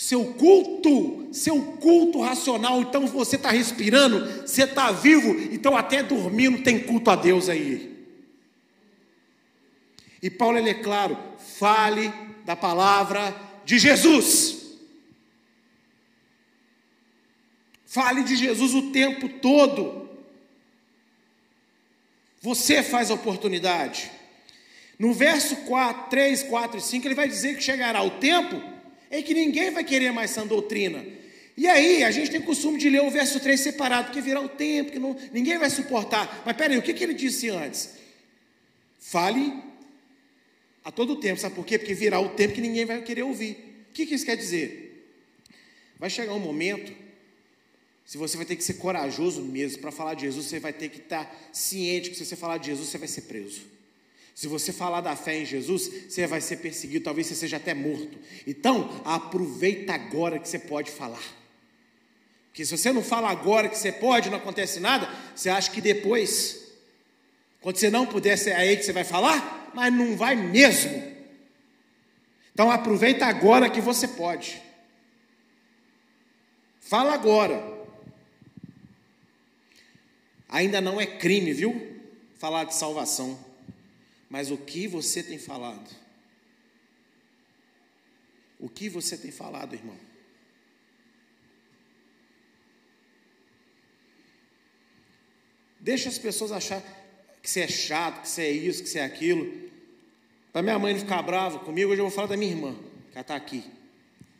Seu 0.00 0.32
culto, 0.32 1.28
seu 1.30 1.60
culto 1.74 2.22
racional. 2.22 2.80
Então 2.80 3.06
você 3.06 3.36
está 3.36 3.50
respirando, 3.50 4.46
você 4.46 4.62
está 4.62 4.90
vivo, 4.90 5.28
então 5.52 5.76
até 5.76 6.02
dormindo 6.02 6.62
tem 6.62 6.80
culto 6.80 7.10
a 7.10 7.16
Deus 7.16 7.50
aí. 7.50 8.02
E 10.22 10.30
Paulo 10.30 10.56
ele 10.56 10.70
é 10.70 10.74
claro, 10.82 11.18
fale 11.58 12.10
da 12.46 12.56
palavra 12.56 13.38
de 13.66 13.78
Jesus. 13.78 14.78
Fale 17.84 18.22
de 18.22 18.36
Jesus 18.36 18.72
o 18.72 18.90
tempo 18.92 19.28
todo. 19.28 20.08
Você 22.40 22.82
faz 22.82 23.10
a 23.10 23.14
oportunidade. 23.14 24.10
No 24.98 25.12
verso 25.12 25.56
4, 25.56 26.08
3, 26.08 26.44
4 26.44 26.78
e 26.78 26.80
5, 26.80 27.06
ele 27.06 27.14
vai 27.14 27.28
dizer 27.28 27.54
que 27.54 27.62
chegará 27.62 28.02
o 28.02 28.12
tempo 28.12 28.79
em 29.10 29.22
que 29.22 29.34
ninguém 29.34 29.70
vai 29.70 29.82
querer 29.82 30.12
mais 30.12 30.30
sã 30.30 30.46
doutrina. 30.46 31.04
E 31.56 31.66
aí, 31.66 32.04
a 32.04 32.10
gente 32.10 32.30
tem 32.30 32.40
o 32.40 32.44
costume 32.44 32.78
de 32.78 32.88
ler 32.88 33.02
o 33.02 33.10
verso 33.10 33.40
3 33.40 33.58
separado, 33.60 34.06
porque 34.06 34.20
virá 34.20 34.40
o 34.40 34.48
tempo 34.48 34.92
que 34.92 34.98
não, 34.98 35.16
ninguém 35.32 35.58
vai 35.58 35.68
suportar. 35.68 36.42
Mas 36.46 36.56
peraí, 36.56 36.78
o 36.78 36.82
que, 36.82 36.94
que 36.94 37.04
ele 37.04 37.14
disse 37.14 37.50
antes? 37.50 37.90
Fale 38.98 39.52
a 40.84 40.90
todo 40.90 41.16
tempo, 41.16 41.40
sabe 41.40 41.54
por 41.54 41.66
quê? 41.66 41.78
Porque 41.78 41.92
virá 41.92 42.20
o 42.20 42.30
tempo 42.30 42.54
que 42.54 42.60
ninguém 42.60 42.84
vai 42.84 43.02
querer 43.02 43.22
ouvir. 43.22 43.86
O 43.90 43.92
que, 43.92 44.06
que 44.06 44.14
isso 44.14 44.24
quer 44.24 44.36
dizer? 44.36 44.90
Vai 45.98 46.08
chegar 46.08 46.32
um 46.32 46.38
momento, 46.38 46.96
se 48.06 48.16
você 48.16 48.36
vai 48.36 48.46
ter 48.46 48.56
que 48.56 48.64
ser 48.64 48.74
corajoso 48.74 49.42
mesmo 49.42 49.82
para 49.82 49.90
falar 49.90 50.14
de 50.14 50.22
Jesus, 50.22 50.46
você 50.46 50.58
vai 50.58 50.72
ter 50.72 50.88
que 50.88 50.98
estar 50.98 51.30
ciente 51.52 52.08
que 52.08 52.16
se 52.16 52.24
você 52.24 52.36
falar 52.36 52.56
de 52.56 52.68
Jesus, 52.68 52.88
você 52.88 52.96
vai 52.96 53.08
ser 53.08 53.22
preso. 53.22 53.62
Se 54.40 54.48
você 54.48 54.72
falar 54.72 55.02
da 55.02 55.14
fé 55.14 55.36
em 55.36 55.44
Jesus, 55.44 56.08
você 56.08 56.26
vai 56.26 56.40
ser 56.40 56.56
perseguido, 56.56 57.04
talvez 57.04 57.26
você 57.26 57.34
seja 57.34 57.58
até 57.58 57.74
morto. 57.74 58.18
Então, 58.46 59.02
aproveita 59.04 59.92
agora 59.92 60.38
que 60.38 60.48
você 60.48 60.58
pode 60.58 60.90
falar. 60.90 61.22
Porque 62.46 62.64
se 62.64 62.74
você 62.74 62.90
não 62.90 63.02
fala 63.02 63.28
agora 63.28 63.68
que 63.68 63.76
você 63.76 63.92
pode, 63.92 64.30
não 64.30 64.38
acontece 64.38 64.80
nada, 64.80 65.06
você 65.36 65.50
acha 65.50 65.70
que 65.70 65.82
depois, 65.82 66.72
quando 67.60 67.76
você 67.76 67.90
não 67.90 68.06
puder, 68.06 68.38
é 68.48 68.54
aí 68.54 68.76
que 68.78 68.82
você 68.82 68.94
vai 68.94 69.04
falar? 69.04 69.60
mas 69.74 69.92
não 69.92 70.16
vai 70.16 70.34
mesmo. 70.34 70.90
Então 72.54 72.70
aproveita 72.70 73.26
agora 73.26 73.68
que 73.68 73.80
você 73.82 74.08
pode. 74.08 74.62
Fala 76.80 77.12
agora. 77.12 77.78
Ainda 80.48 80.80
não 80.80 80.98
é 80.98 81.04
crime, 81.04 81.52
viu? 81.52 82.00
Falar 82.38 82.64
de 82.64 82.74
salvação. 82.74 83.49
Mas 84.30 84.52
o 84.52 84.56
que 84.56 84.86
você 84.86 85.24
tem 85.24 85.38
falado? 85.38 85.90
O 88.60 88.68
que 88.68 88.88
você 88.88 89.18
tem 89.18 89.32
falado, 89.32 89.74
irmão? 89.74 89.98
Deixa 95.80 96.08
as 96.08 96.18
pessoas 96.18 96.52
achar 96.52 96.80
que 97.42 97.50
você 97.50 97.62
é 97.62 97.68
chato, 97.68 98.22
que 98.22 98.28
você 98.28 98.42
é 98.42 98.50
isso, 98.52 98.84
que 98.84 98.88
você 98.88 99.00
é 99.00 99.04
aquilo. 99.04 99.68
Para 100.52 100.62
minha 100.62 100.78
mãe 100.78 100.92
não 100.92 101.00
ficar 101.00 101.22
brava 101.22 101.58
comigo, 101.58 101.90
hoje 101.90 102.00
eu 102.00 102.06
vou 102.06 102.14
falar 102.14 102.28
da 102.28 102.36
minha 102.36 102.52
irmã, 102.52 102.74
que 103.10 103.14
ela 103.14 103.22
está 103.22 103.34
aqui. 103.34 103.64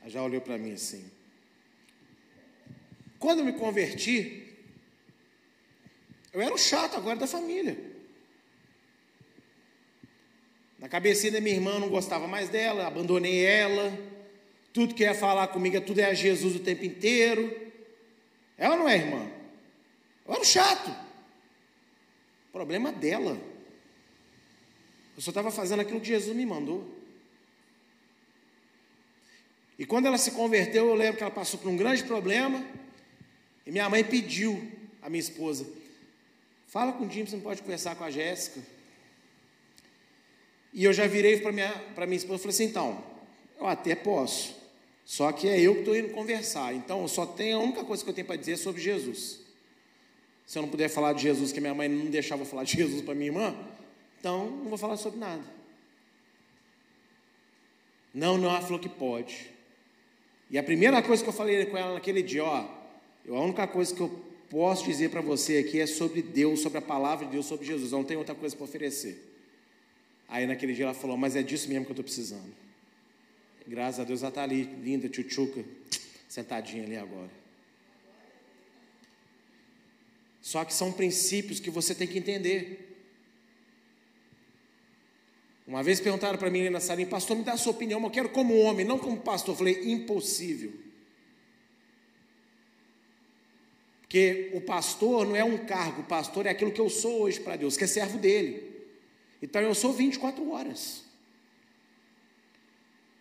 Ela 0.00 0.10
já 0.10 0.22
olhou 0.22 0.40
para 0.40 0.56
mim 0.56 0.72
assim. 0.72 1.10
Quando 3.18 3.40
eu 3.40 3.44
me 3.44 3.54
converti, 3.54 4.54
eu 6.32 6.40
era 6.40 6.54
o 6.54 6.58
chato 6.58 6.96
agora 6.96 7.16
da 7.16 7.26
família. 7.26 7.89
Na 10.80 10.88
cabecinha 10.88 11.32
da 11.32 11.40
minha 11.42 11.54
irmã, 11.54 11.78
não 11.78 11.90
gostava 11.90 12.26
mais 12.26 12.48
dela, 12.48 12.86
abandonei 12.86 13.44
ela. 13.44 13.92
Tudo 14.72 14.94
que 14.94 15.02
ia 15.02 15.14
falar 15.14 15.48
comigo, 15.48 15.78
tudo 15.82 16.00
é 16.00 16.06
a 16.06 16.14
Jesus 16.14 16.56
o 16.56 16.60
tempo 16.60 16.86
inteiro. 16.86 17.54
Ela 18.56 18.76
não 18.76 18.88
é 18.88 18.96
irmã. 18.96 19.30
Eu 20.26 20.32
era 20.32 20.40
o 20.40 20.44
chato. 20.44 20.90
Problema 22.50 22.90
dela. 22.90 23.38
Eu 25.14 25.20
só 25.20 25.30
estava 25.30 25.50
fazendo 25.50 25.80
aquilo 25.80 26.00
que 26.00 26.08
Jesus 26.08 26.34
me 26.34 26.46
mandou. 26.46 26.98
E 29.78 29.84
quando 29.84 30.06
ela 30.06 30.16
se 30.16 30.30
converteu, 30.30 30.88
eu 30.88 30.94
lembro 30.94 31.18
que 31.18 31.22
ela 31.22 31.30
passou 31.30 31.60
por 31.60 31.68
um 31.68 31.76
grande 31.76 32.04
problema. 32.04 32.64
E 33.66 33.70
minha 33.70 33.88
mãe 33.90 34.02
pediu 34.02 34.66
à 35.02 35.10
minha 35.10 35.20
esposa: 35.20 35.66
Fala 36.66 36.92
com 36.92 37.04
o 37.04 37.10
Jim, 37.10 37.26
você 37.26 37.36
não 37.36 37.42
pode 37.42 37.60
conversar 37.60 37.96
com 37.96 38.04
a 38.04 38.10
Jéssica. 38.10 38.79
E 40.72 40.84
eu 40.84 40.92
já 40.92 41.06
virei 41.06 41.40
para 41.40 41.52
minha, 41.52 41.70
para 41.94 42.06
minha 42.06 42.16
esposa 42.16 42.36
e 42.36 42.42
falei 42.42 42.54
assim: 42.54 42.64
então, 42.64 43.04
eu 43.58 43.66
até 43.66 43.94
posso, 43.94 44.54
só 45.04 45.32
que 45.32 45.48
é 45.48 45.60
eu 45.60 45.74
que 45.74 45.80
estou 45.80 45.96
indo 45.96 46.10
conversar. 46.10 46.74
Então, 46.74 47.02
eu 47.02 47.08
só 47.08 47.26
tenho 47.26 47.58
a 47.58 47.60
única 47.60 47.84
coisa 47.84 48.02
que 48.02 48.10
eu 48.10 48.14
tenho 48.14 48.26
para 48.26 48.36
dizer 48.36 48.56
sobre 48.56 48.80
Jesus. 48.80 49.40
Se 50.46 50.58
eu 50.58 50.62
não 50.62 50.68
puder 50.68 50.88
falar 50.88 51.12
de 51.12 51.22
Jesus, 51.22 51.52
que 51.52 51.60
minha 51.60 51.74
mãe 51.74 51.88
não 51.88 52.06
deixava 52.06 52.44
falar 52.44 52.64
de 52.64 52.76
Jesus 52.76 53.02
para 53.02 53.14
minha 53.14 53.28
irmã, 53.28 53.56
então 54.18 54.50
não 54.50 54.68
vou 54.68 54.78
falar 54.78 54.96
sobre 54.96 55.18
nada. 55.18 55.44
Não, 58.12 58.36
não, 58.36 58.50
ela 58.50 58.60
falou 58.60 58.78
que 58.78 58.88
pode. 58.88 59.50
E 60.50 60.58
a 60.58 60.62
primeira 60.62 61.00
coisa 61.02 61.22
que 61.22 61.28
eu 61.28 61.32
falei 61.32 61.64
com 61.66 61.78
ela 61.78 61.94
naquele 61.94 62.22
dia, 62.22 62.44
ó, 62.44 62.68
a 63.28 63.40
única 63.40 63.66
coisa 63.68 63.94
que 63.94 64.00
eu 64.00 64.08
posso 64.48 64.84
dizer 64.84 65.10
para 65.10 65.20
você 65.20 65.58
aqui 65.58 65.80
é 65.80 65.86
sobre 65.86 66.20
Deus, 66.20 66.60
sobre 66.60 66.78
a 66.78 66.82
palavra 66.82 67.26
de 67.26 67.32
Deus, 67.32 67.46
sobre 67.46 67.64
Jesus. 67.64 67.92
Eu 67.92 67.98
não 67.98 68.04
tenho 68.04 68.18
outra 68.18 68.34
coisa 68.34 68.56
para 68.56 68.64
oferecer. 68.64 69.29
Aí 70.30 70.46
naquele 70.46 70.72
dia 70.72 70.84
ela 70.84 70.94
falou, 70.94 71.16
mas 71.16 71.34
é 71.34 71.42
disso 71.42 71.68
mesmo 71.68 71.84
que 71.84 71.90
eu 71.90 71.94
estou 71.94 72.04
precisando. 72.04 72.54
Graças 73.66 73.98
a 73.98 74.04
Deus 74.04 74.22
ela 74.22 74.28
está 74.28 74.44
ali, 74.44 74.62
linda, 74.62 75.08
tchutchuca, 75.08 75.64
sentadinha 76.28 76.84
ali 76.84 76.96
agora. 76.96 77.30
Só 80.40 80.64
que 80.64 80.72
são 80.72 80.92
princípios 80.92 81.58
que 81.58 81.68
você 81.68 81.96
tem 81.96 82.06
que 82.06 82.16
entender. 82.16 82.86
Uma 85.66 85.82
vez 85.82 86.00
perguntaram 86.00 86.38
para 86.38 86.48
mim 86.48 86.68
na 86.70 86.80
salinha, 86.80 87.08
pastor, 87.08 87.36
me 87.36 87.42
dá 87.42 87.52
a 87.54 87.56
sua 87.56 87.72
opinião, 87.72 88.02
eu 88.02 88.10
quero 88.10 88.28
como 88.28 88.56
homem, 88.60 88.86
não 88.86 88.98
como 88.98 89.20
pastor. 89.20 89.54
Eu 89.54 89.58
falei, 89.58 89.92
impossível. 89.92 90.72
Porque 94.02 94.50
o 94.54 94.60
pastor 94.60 95.26
não 95.26 95.34
é 95.34 95.44
um 95.44 95.58
cargo, 95.58 96.02
o 96.02 96.06
pastor 96.06 96.46
é 96.46 96.50
aquilo 96.50 96.72
que 96.72 96.80
eu 96.80 96.88
sou 96.88 97.22
hoje 97.22 97.40
para 97.40 97.56
Deus, 97.56 97.76
que 97.76 97.84
é 97.84 97.86
servo 97.88 98.16
dele. 98.16 98.69
Então 99.42 99.60
eu 99.62 99.74
sou 99.74 99.92
24 99.92 100.50
horas. 100.50 101.04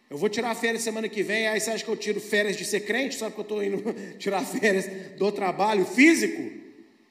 Eu 0.09 0.17
vou 0.17 0.27
tirar 0.27 0.55
férias 0.55 0.81
semana 0.81 1.07
que 1.07 1.21
vem, 1.21 1.47
aí 1.47 1.59
você 1.59 1.69
acha 1.69 1.83
que 1.83 1.89
eu 1.89 1.95
tiro 1.95 2.19
férias 2.19 2.57
de 2.57 2.65
ser 2.65 2.81
crente, 2.81 3.15
só 3.15 3.29
porque 3.29 3.41
eu 3.41 3.43
estou 3.43 3.63
indo 3.63 3.93
tirar 4.17 4.43
férias 4.43 4.87
do 5.17 5.31
trabalho 5.31 5.85
físico? 5.85 6.51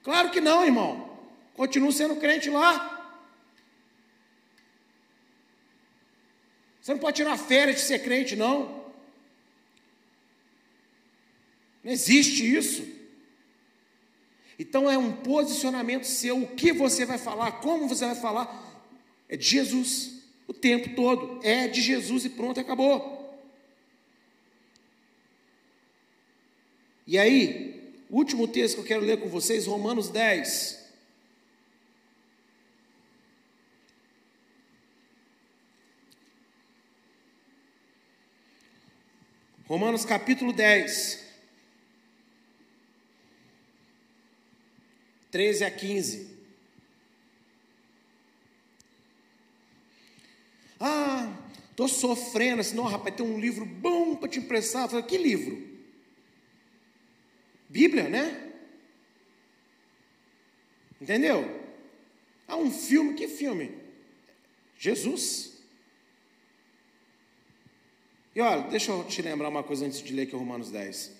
Claro 0.02 0.30
que 0.30 0.40
não, 0.40 0.64
irmão. 0.64 1.16
Continuo 1.54 1.92
sendo 1.92 2.16
crente 2.16 2.50
lá. 2.50 2.96
Você 6.80 6.92
não 6.92 6.98
pode 6.98 7.16
tirar 7.16 7.36
férias 7.36 7.76
de 7.76 7.82
ser 7.82 8.00
crente, 8.00 8.34
não. 8.34 8.84
Não 11.84 11.92
existe 11.92 12.52
isso. 12.52 12.84
Então 14.59 14.90
é 14.90 14.98
um 14.98 15.12
posicionamento 15.12 16.04
seu. 16.04 16.42
O 16.42 16.48
que 16.48 16.72
você 16.72 17.04
vai 17.04 17.18
falar, 17.18 17.52
como 17.61 17.86
você 17.86 18.06
vai 18.06 18.16
falar, 18.16 18.67
é 19.28 19.36
de 19.36 19.44
Jesus 19.44 20.22
o 20.46 20.54
tempo 20.54 20.94
todo. 20.96 21.40
É 21.44 21.68
de 21.68 21.80
Jesus 21.80 22.24
e 22.24 22.30
pronto, 22.30 22.58
acabou. 22.58 23.18
E 27.06 27.18
aí, 27.18 27.94
o 28.08 28.16
último 28.16 28.48
texto 28.48 28.76
que 28.76 28.80
eu 28.80 28.86
quero 28.86 29.04
ler 29.04 29.20
com 29.20 29.28
vocês, 29.28 29.66
Romanos 29.66 30.08
10. 30.08 30.78
Romanos 39.66 40.06
capítulo 40.06 40.50
10. 40.50 41.26
13 45.30 45.64
a 45.64 45.70
15. 45.70 46.38
Ah, 50.80 51.32
estou 51.70 51.88
sofrendo. 51.88 52.60
Assim, 52.60 52.76
não, 52.76 52.84
rapaz, 52.84 53.14
tem 53.14 53.24
um 53.24 53.38
livro 53.38 53.64
bom 53.64 54.16
para 54.16 54.28
te 54.28 54.38
emprestar. 54.38 54.82
Eu 54.84 54.88
falei, 54.88 55.04
que 55.04 55.18
livro? 55.18 55.66
Bíblia, 57.68 58.08
né? 58.08 58.52
Entendeu? 61.00 61.44
Há 62.46 62.56
um 62.56 62.70
filme, 62.70 63.14
que 63.14 63.28
filme? 63.28 63.72
Jesus. 64.78 65.58
E 68.34 68.40
olha, 68.40 68.62
deixa 68.68 68.92
eu 68.92 69.04
te 69.04 69.20
lembrar 69.20 69.48
uma 69.48 69.62
coisa 69.62 69.84
antes 69.84 70.02
de 70.02 70.12
ler 70.12 70.22
aqui 70.22 70.36
Romanos 70.36 70.70
10. 70.70 71.18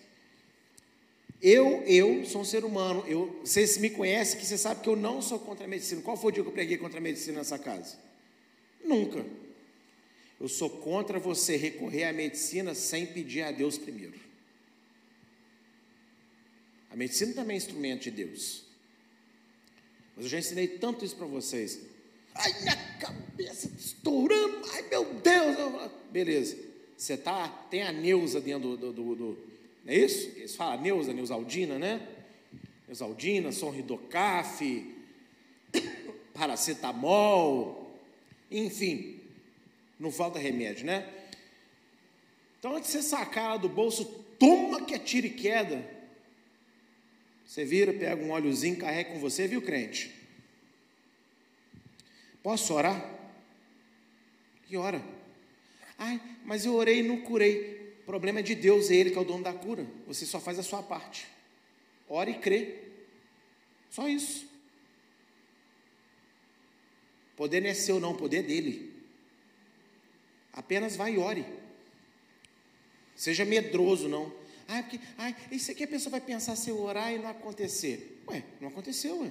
Eu, 1.41 1.83
eu 1.87 2.25
sou 2.25 2.41
um 2.41 2.45
ser 2.45 2.65
humano. 2.65 3.05
Eu, 3.07 3.41
vocês 3.45 3.79
me 3.79 3.91
conhecem 3.91 4.39
que 4.39 4.47
você 4.47 4.59
sabe 4.59 4.83
que 4.83 4.89
eu 4.89 4.97
não 4.97 5.23
sou 5.23 5.39
contra 5.39 5.65
a 5.65 5.69
medicina. 5.69 6.03
Qual 6.03 6.17
foi 6.17 6.31
o 6.31 6.35
dia 6.35 6.43
que 6.43 6.49
eu 6.49 6.53
preguei 6.53 6.77
contra 6.77 6.99
a 6.99 7.03
medicina 7.03 7.39
nessa 7.39 7.59
casa? 7.59 7.99
Nunca. 8.85 9.25
Eu 10.41 10.49
sou 10.49 10.71
contra 10.71 11.19
você 11.19 11.57
recorrer 11.57 12.05
à 12.05 12.13
medicina 12.13 12.75
sem 12.75 13.07
pedir 13.07 13.43
a 13.43 13.51
Deus 13.51 13.77
primeiro. 13.77 14.19
A 16.91 16.97
medicina 16.97 17.35
também 17.35 17.55
é 17.55 17.59
instrumento 17.59 18.05
de 18.05 18.11
Deus. 18.11 18.65
Mas 20.15 20.25
eu 20.25 20.31
já 20.31 20.39
ensinei 20.39 20.69
tanto 20.69 21.05
isso 21.05 21.17
para 21.17 21.27
vocês. 21.27 21.81
Ai, 22.35 22.61
minha 22.61 22.77
cabeça 22.99 23.69
estourando. 23.77 24.63
Ai, 24.73 24.83
meu 24.89 25.05
Deus. 25.15 25.91
Beleza. 26.11 26.57
Você 26.97 27.17
tá, 27.17 27.49
tem 27.71 27.83
a 27.83 27.93
Neuza 27.93 28.41
dentro 28.41 28.77
do, 28.77 28.93
do, 28.93 29.15
do, 29.15 29.39
Não 29.85 29.93
é 29.93 29.97
isso? 29.97 30.29
Eles 30.37 30.57
falam 30.57 30.81
Neuza, 30.81 31.13
Neusaldina, 31.13 31.79
né? 31.79 32.07
Neusaldina, 32.87 33.53
Sonridocaf, 33.53 34.95
paracetamol, 36.35 38.01
enfim. 38.51 39.18
Não 39.99 40.13
falta 40.13 40.39
remédio, 40.39 40.87
né? 40.87 41.13
Então, 42.59 42.77
antes 42.77 42.93
de 42.93 42.99
você 42.99 43.03
sacar 43.03 43.45
ela 43.45 43.57
do 43.57 43.69
bolso, 43.69 44.05
toma 44.39 44.85
que 44.85 44.95
é 44.95 44.99
tiro 44.99 45.27
e 45.27 45.31
queda. 45.31 45.85
Você 47.45 47.65
vira, 47.65 47.93
pega 47.93 48.23
um 48.23 48.31
óleozinho, 48.31 48.77
carrega 48.77 49.11
com 49.11 49.19
você, 49.19 49.47
viu, 49.47 49.63
crente? 49.63 50.15
Posso 52.43 52.75
orar? 52.75 53.19
E 54.69 54.77
ora. 54.77 55.03
Ai, 55.97 56.21
mas 56.45 56.65
eu 56.65 56.75
orei 56.75 57.01
e 57.01 57.03
não 57.03 57.21
curei. 57.23 57.97
O 58.03 58.07
problema 58.07 58.41
é 58.41 58.43
de 58.43 58.55
Deus, 58.55 58.91
é 58.91 58.95
Ele 58.95 59.11
que 59.11 59.19
é 59.19 59.21
o 59.21 59.25
dono 59.25 59.43
da 59.43 59.53
cura. 59.53 59.87
Você 60.07 60.27
só 60.27 60.41
faz 60.41 60.59
a 60.59 60.63
sua 60.63 60.83
parte. 60.83 61.27
Ora 62.09 62.31
e 62.31 62.39
crê. 62.39 62.77
Só 63.91 64.09
isso. 64.09 64.47
Poder 67.37 67.61
não 67.61 67.69
é 67.69 67.75
seu, 67.75 68.01
não, 68.01 68.17
poder 68.17 68.39
é 68.39 68.43
dele. 68.43 68.98
Apenas 70.59 70.97
vai 70.97 71.15
e 71.15 71.19
ore. 71.19 71.47
Seja 73.15 73.45
medroso, 73.45 74.09
não. 74.09 74.33
Ah, 74.67 74.83
porque, 74.83 74.99
ai, 75.17 75.37
isso 75.53 75.71
aqui 75.71 75.85
a 75.85 75.87
pessoa 75.89 76.11
vai 76.11 76.21
pensar 76.21 76.57
se 76.57 76.69
eu 76.69 76.83
orar 76.83 77.13
e 77.13 77.19
não 77.19 77.31
acontecer. 77.31 78.21
Ué, 78.27 78.43
não 78.61 78.67
aconteceu, 78.67 79.21
ué. 79.21 79.31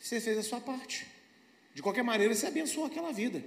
Você 0.00 0.22
fez 0.22 0.38
a 0.38 0.42
sua 0.42 0.62
parte. 0.62 1.06
De 1.74 1.82
qualquer 1.82 2.02
maneira, 2.02 2.34
você 2.34 2.46
abençoou 2.46 2.86
aquela 2.86 3.12
vida. 3.12 3.44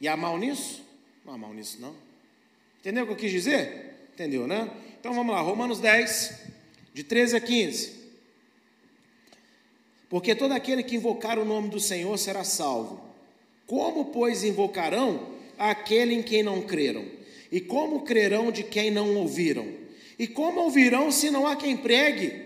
E 0.00 0.08
há 0.08 0.16
mal 0.16 0.36
nisso? 0.36 0.84
Não 1.24 1.34
há 1.34 1.38
mal 1.38 1.54
nisso, 1.54 1.80
não. 1.80 1.94
Entendeu 2.80 3.04
o 3.04 3.06
que 3.06 3.12
eu 3.12 3.16
quis 3.16 3.30
dizer? 3.30 4.08
Entendeu, 4.12 4.44
né? 4.48 4.68
Então 4.98 5.14
vamos 5.14 5.32
lá, 5.32 5.40
Romanos 5.40 5.78
10, 5.78 6.48
de 6.92 7.04
13 7.04 7.36
a 7.36 7.40
15. 7.40 7.92
Porque 10.08 10.34
todo 10.34 10.50
aquele 10.50 10.82
que 10.82 10.96
invocar 10.96 11.38
o 11.38 11.44
nome 11.44 11.68
do 11.68 11.78
Senhor 11.78 12.18
será 12.18 12.42
salvo. 12.42 13.08
Como, 13.68 14.06
pois, 14.06 14.42
invocarão 14.42 15.33
aquele 15.58 16.14
em 16.14 16.22
quem 16.22 16.42
não 16.42 16.62
creram? 16.62 17.04
E 17.50 17.60
como 17.60 18.02
crerão 18.02 18.50
de 18.50 18.62
quem 18.62 18.90
não 18.90 19.14
ouviram? 19.16 19.66
E 20.18 20.26
como 20.26 20.60
ouvirão 20.60 21.10
se 21.10 21.30
não 21.30 21.46
há 21.46 21.56
quem 21.56 21.76
pregue? 21.76 22.44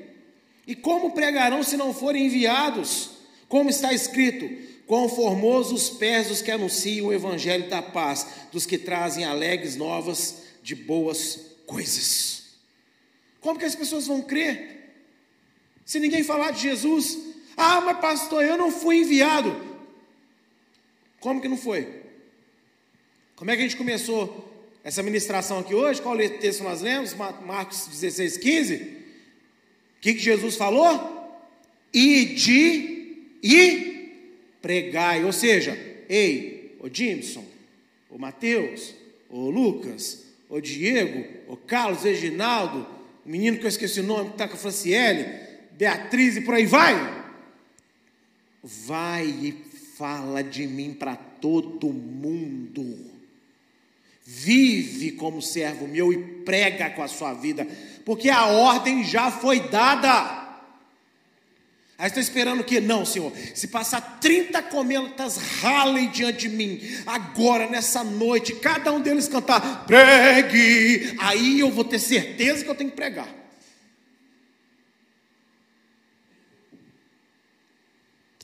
E 0.66 0.74
como 0.74 1.12
pregarão 1.12 1.62
se 1.62 1.76
não 1.76 1.94
forem 1.94 2.26
enviados? 2.26 3.10
Como 3.48 3.70
está 3.70 3.92
escrito: 3.92 4.48
Quão 4.86 5.06
os 5.72 5.90
pés 5.90 6.28
dos 6.28 6.42
que 6.42 6.50
anunciam 6.50 7.08
o 7.08 7.12
evangelho 7.12 7.68
da 7.68 7.82
paz, 7.82 8.26
dos 8.50 8.64
que 8.64 8.78
trazem 8.78 9.24
alegres 9.24 9.76
novas 9.76 10.42
de 10.62 10.74
boas 10.74 11.40
coisas. 11.66 12.44
Como 13.40 13.58
que 13.58 13.64
as 13.64 13.74
pessoas 13.74 14.06
vão 14.06 14.22
crer? 14.22 14.94
Se 15.84 16.00
ninguém 16.00 16.24
falar 16.24 16.50
de 16.50 16.62
Jesus, 16.62 17.18
ah, 17.56 17.80
mas 17.80 17.98
pastor, 17.98 18.44
eu 18.44 18.56
não 18.56 18.70
fui 18.70 18.98
enviado. 18.98 19.54
Como 21.20 21.40
que 21.40 21.48
não 21.48 21.56
foi? 21.56 21.97
Como 23.38 23.52
é 23.52 23.54
que 23.54 23.62
a 23.62 23.68
gente 23.68 23.76
começou 23.76 24.52
essa 24.82 25.00
ministração 25.00 25.60
aqui 25.60 25.72
hoje, 25.72 26.02
qual 26.02 26.18
texto 26.18 26.64
nós 26.64 26.82
lemos? 26.82 27.14
Marcos 27.14 27.86
16, 27.86 28.36
15. 28.36 28.74
O 28.74 28.80
que, 30.00 30.14
que 30.14 30.18
Jesus 30.18 30.56
falou? 30.56 31.40
Ide 31.94 33.16
e 33.40 34.12
pregai. 34.60 35.24
Ou 35.24 35.32
seja, 35.32 35.78
ei, 36.08 36.76
o 36.80 36.92
Jimson, 36.92 37.44
o 38.10 38.18
Mateus, 38.18 38.92
o 39.30 39.48
Lucas, 39.48 40.24
o 40.48 40.60
Diego, 40.60 41.24
o 41.46 41.56
Carlos, 41.56 42.00
o 42.00 42.06
Reginaldo, 42.06 42.88
o 43.24 43.28
menino 43.28 43.56
que 43.56 43.64
eu 43.66 43.68
esqueci 43.68 44.00
o 44.00 44.04
nome, 44.04 44.30
que 44.30 44.34
está 44.34 44.48
com 44.48 44.54
a 44.54 44.58
Franciele, 44.58 45.26
Beatriz 45.74 46.36
e 46.36 46.40
por 46.40 46.54
aí 46.54 46.66
vai. 46.66 47.24
Vai 48.64 49.26
e 49.26 49.52
fala 49.96 50.42
de 50.42 50.66
mim 50.66 50.92
para 50.92 51.14
todo 51.14 51.92
mundo. 51.92 53.17
Vive 54.30 55.12
como 55.12 55.40
servo 55.40 55.88
meu 55.88 56.12
e 56.12 56.18
prega 56.44 56.90
com 56.90 57.02
a 57.02 57.08
sua 57.08 57.32
vida, 57.32 57.66
porque 58.04 58.28
a 58.28 58.44
ordem 58.44 59.02
já 59.02 59.30
foi 59.30 59.58
dada. 59.70 60.60
Aí 61.96 62.08
está 62.08 62.20
esperando 62.20 62.62
o? 62.62 62.78
Não, 62.78 63.06
Senhor. 63.06 63.32
Se 63.54 63.68
passar 63.68 64.18
30 64.20 64.64
cometas 64.64 65.38
ralem 65.38 66.10
diante 66.10 66.46
de 66.46 66.54
mim, 66.54 66.78
agora, 67.06 67.70
nessa 67.70 68.04
noite, 68.04 68.54
cada 68.56 68.92
um 68.92 69.00
deles 69.00 69.28
cantar, 69.28 69.86
pregue, 69.86 71.16
aí 71.20 71.60
eu 71.60 71.70
vou 71.70 71.84
ter 71.84 71.98
certeza 71.98 72.62
que 72.62 72.70
eu 72.70 72.74
tenho 72.74 72.90
que 72.90 72.96
pregar. 72.96 73.34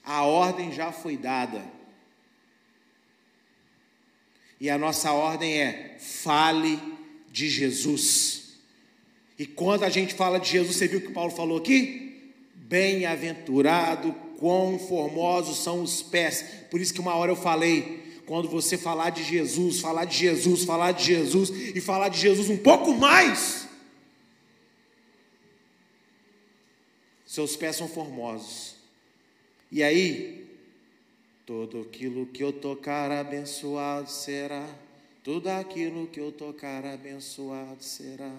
A 0.02 0.22
ordem 0.22 0.72
já 0.72 0.90
foi 0.90 1.18
dada. 1.18 1.62
E 4.60 4.70
a 4.70 4.78
nossa 4.78 5.12
ordem 5.12 5.60
é: 5.60 5.96
fale 5.98 6.78
de 7.30 7.48
Jesus. 7.48 8.44
E 9.38 9.46
quando 9.46 9.84
a 9.84 9.88
gente 9.88 10.14
fala 10.14 10.38
de 10.38 10.50
Jesus, 10.50 10.76
você 10.76 10.86
viu 10.86 11.00
o 11.00 11.02
que 11.02 11.12
Paulo 11.12 11.30
falou 11.30 11.58
aqui? 11.58 12.32
Bem-aventurado, 12.54 14.14
quão 14.38 14.78
formosos 14.78 15.62
são 15.62 15.82
os 15.82 16.02
pés. 16.02 16.44
Por 16.70 16.80
isso 16.80 16.94
que 16.94 17.00
uma 17.00 17.14
hora 17.14 17.32
eu 17.32 17.36
falei, 17.36 18.04
quando 18.26 18.48
você 18.48 18.78
falar 18.78 19.10
de 19.10 19.22
Jesus, 19.22 19.80
falar 19.80 20.04
de 20.04 20.16
Jesus, 20.16 20.64
falar 20.64 20.92
de 20.92 21.04
Jesus 21.04 21.50
e 21.74 21.80
falar 21.80 22.08
de 22.08 22.18
Jesus 22.18 22.48
um 22.48 22.56
pouco 22.56 22.94
mais, 22.94 23.68
seus 27.26 27.56
pés 27.56 27.76
são 27.76 27.88
formosos. 27.88 28.76
E 29.70 29.82
aí, 29.82 30.43
Tudo 31.46 31.82
aquilo 31.82 32.26
que 32.26 32.42
eu 32.42 32.52
tocar 32.52 33.10
abençoado 33.10 34.10
será. 34.10 34.66
Tudo 35.22 35.48
aquilo 35.48 36.06
que 36.06 36.18
eu 36.18 36.32
tocar 36.32 36.84
abençoado 36.86 37.82
será. 37.82 38.34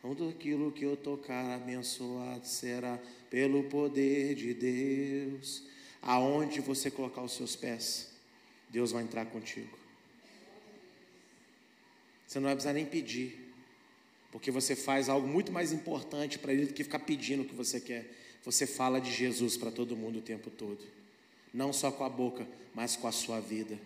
Tudo 0.00 0.30
aquilo 0.30 0.72
que 0.72 0.84
eu 0.84 0.96
tocar 0.96 1.56
abençoado 1.56 2.46
será 2.46 2.98
pelo 3.28 3.64
poder 3.64 4.34
de 4.34 4.54
Deus. 4.54 5.62
Aonde 6.00 6.60
você 6.60 6.90
colocar 6.90 7.22
os 7.22 7.32
seus 7.32 7.54
pés, 7.54 8.08
Deus 8.70 8.92
vai 8.92 9.02
entrar 9.02 9.26
contigo. 9.26 9.76
Você 12.26 12.38
não 12.38 12.46
vai 12.46 12.54
precisar 12.54 12.72
nem 12.72 12.86
pedir, 12.86 13.52
porque 14.30 14.50
você 14.50 14.76
faz 14.76 15.08
algo 15.08 15.26
muito 15.26 15.52
mais 15.52 15.72
importante 15.72 16.38
para 16.38 16.52
Ele 16.52 16.66
do 16.66 16.72
que 16.72 16.84
ficar 16.84 17.00
pedindo 17.00 17.42
o 17.42 17.44
que 17.44 17.54
você 17.54 17.78
quer. 17.78 18.10
Você 18.44 18.66
fala 18.66 19.00
de 19.00 19.12
Jesus 19.12 19.56
para 19.56 19.70
todo 19.70 19.96
mundo 19.96 20.20
o 20.20 20.22
tempo 20.22 20.50
todo 20.50 20.97
não 21.52 21.72
só 21.72 21.90
com 21.90 22.04
a 22.04 22.08
boca, 22.08 22.46
mas 22.74 22.96
com 22.96 23.08
a 23.08 23.12
sua 23.12 23.40
vida. 23.40 23.78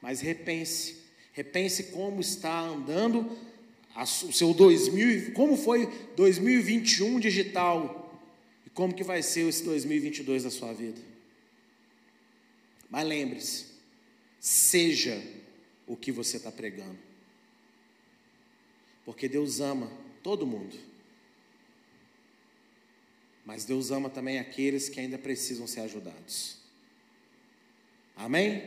Mas 0.00 0.20
repense, 0.20 0.96
repense 1.32 1.84
como 1.84 2.20
está 2.20 2.60
andando 2.60 3.38
o 3.96 4.32
seu 4.32 4.54
2000, 4.54 5.32
como 5.32 5.56
foi 5.56 5.86
2021 6.16 7.20
digital 7.20 8.20
e 8.66 8.70
como 8.70 8.94
que 8.94 9.04
vai 9.04 9.22
ser 9.22 9.48
esse 9.48 9.62
2022 9.64 10.44
da 10.44 10.50
sua 10.50 10.72
vida. 10.72 11.00
Mas 12.88 13.06
lembre-se, 13.06 13.66
seja 14.40 15.22
o 15.86 15.96
que 15.96 16.10
você 16.10 16.36
está 16.36 16.50
pregando. 16.50 16.98
Porque 19.04 19.28
Deus 19.28 19.60
ama 19.60 19.90
todo 20.22 20.46
mundo. 20.46 20.76
Mas 23.44 23.64
Deus 23.64 23.90
ama 23.90 24.08
também 24.08 24.38
aqueles 24.38 24.88
que 24.88 25.00
ainda 25.00 25.18
precisam 25.18 25.66
ser 25.66 25.80
ajudados. 25.80 26.61
Amém? 28.16 28.62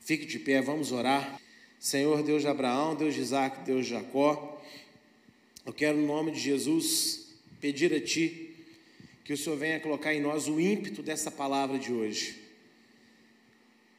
Fique 0.00 0.26
de 0.26 0.38
pé, 0.38 0.60
vamos 0.60 0.92
orar. 0.92 1.40
Senhor, 1.78 2.22
Deus 2.22 2.42
de 2.42 2.48
Abraão, 2.48 2.96
Deus 2.96 3.14
de 3.14 3.20
Isaac, 3.20 3.64
Deus 3.64 3.86
de 3.86 3.92
Jacó, 3.92 4.58
eu 5.68 5.72
quero, 5.74 5.98
no 5.98 6.06
nome 6.06 6.30
de 6.30 6.40
Jesus, 6.40 7.34
pedir 7.60 7.92
a 7.92 8.00
Ti 8.00 8.54
que 9.22 9.34
o 9.34 9.36
Senhor 9.36 9.58
venha 9.58 9.78
colocar 9.78 10.14
em 10.14 10.20
nós 10.22 10.48
o 10.48 10.58
ímpeto 10.58 11.02
dessa 11.02 11.30
palavra 11.30 11.78
de 11.78 11.92
hoje. 11.92 12.38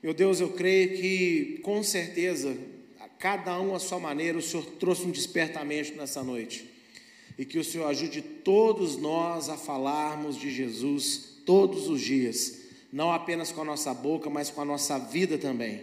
Meu 0.02 0.12
Deus, 0.12 0.40
eu 0.40 0.50
creio 0.54 0.98
que, 0.98 1.60
com 1.62 1.84
certeza, 1.84 2.58
a 3.00 3.08
cada 3.08 3.62
um 3.62 3.76
à 3.76 3.80
sua 3.80 4.00
maneira, 4.00 4.40
o 4.40 4.42
Senhor 4.42 4.66
trouxe 4.80 5.04
um 5.04 5.12
despertamento 5.12 5.94
nessa 5.94 6.24
noite. 6.24 6.68
E 7.38 7.46
que 7.46 7.60
o 7.60 7.64
Senhor 7.64 7.86
ajude 7.86 8.24
todos 8.24 8.98
nós 8.98 9.48
a 9.48 9.56
falarmos 9.56 10.38
de 10.38 10.50
Jesus 10.50 11.38
todos 11.46 11.88
os 11.88 12.02
dias, 12.02 12.59
não 12.92 13.12
apenas 13.12 13.52
com 13.52 13.62
a 13.62 13.66
nossa 13.66 13.94
boca, 13.94 14.30
mas 14.30 14.50
com 14.50 14.62
a 14.62 14.66
nossa 14.66 14.98
vida 14.98 15.38
também. 15.38 15.82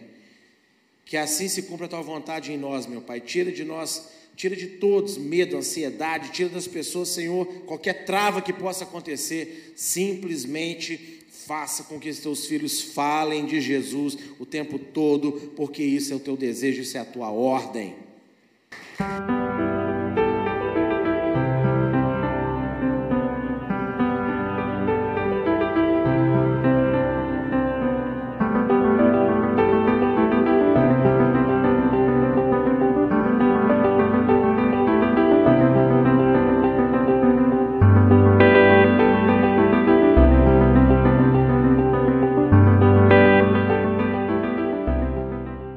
Que 1.05 1.17
assim 1.17 1.49
se 1.49 1.63
cumpra 1.63 1.87
a 1.87 1.89
tua 1.89 2.03
vontade 2.03 2.53
em 2.53 2.59
nós, 2.59 2.87
meu 2.87 3.01
Pai. 3.01 3.21
Tira 3.21 3.53
de 3.53 3.65
nós, 3.65 4.09
tira 4.35 4.57
de 4.57 4.67
todos 4.67 5.17
medo, 5.17 5.57
ansiedade, 5.57 6.33
tira 6.33 6.49
das 6.49 6.67
pessoas, 6.67 7.11
Senhor, 7.11 7.47
qualquer 7.67 8.05
trava 8.05 8.43
que 8.43 8.53
possa 8.53 8.85
acontecer. 8.85 9.73
Simplesmente 9.77 11.25
faça 11.47 11.85
com 11.85 12.01
que 12.01 12.11
os 12.11 12.19
teus 12.19 12.47
filhos 12.47 12.83
falem 12.83 13.47
de 13.47 13.61
Jesus 13.61 14.19
o 14.41 14.45
tempo 14.45 14.79
todo, 14.79 15.53
porque 15.55 15.83
isso 15.83 16.13
é 16.13 16.17
o 16.17 16.21
teu 16.21 16.37
desejo, 16.37 16.83
isso 16.83 16.97
é 16.97 17.01
a 17.01 17.05
tua 17.05 17.31
ordem. 17.31 17.95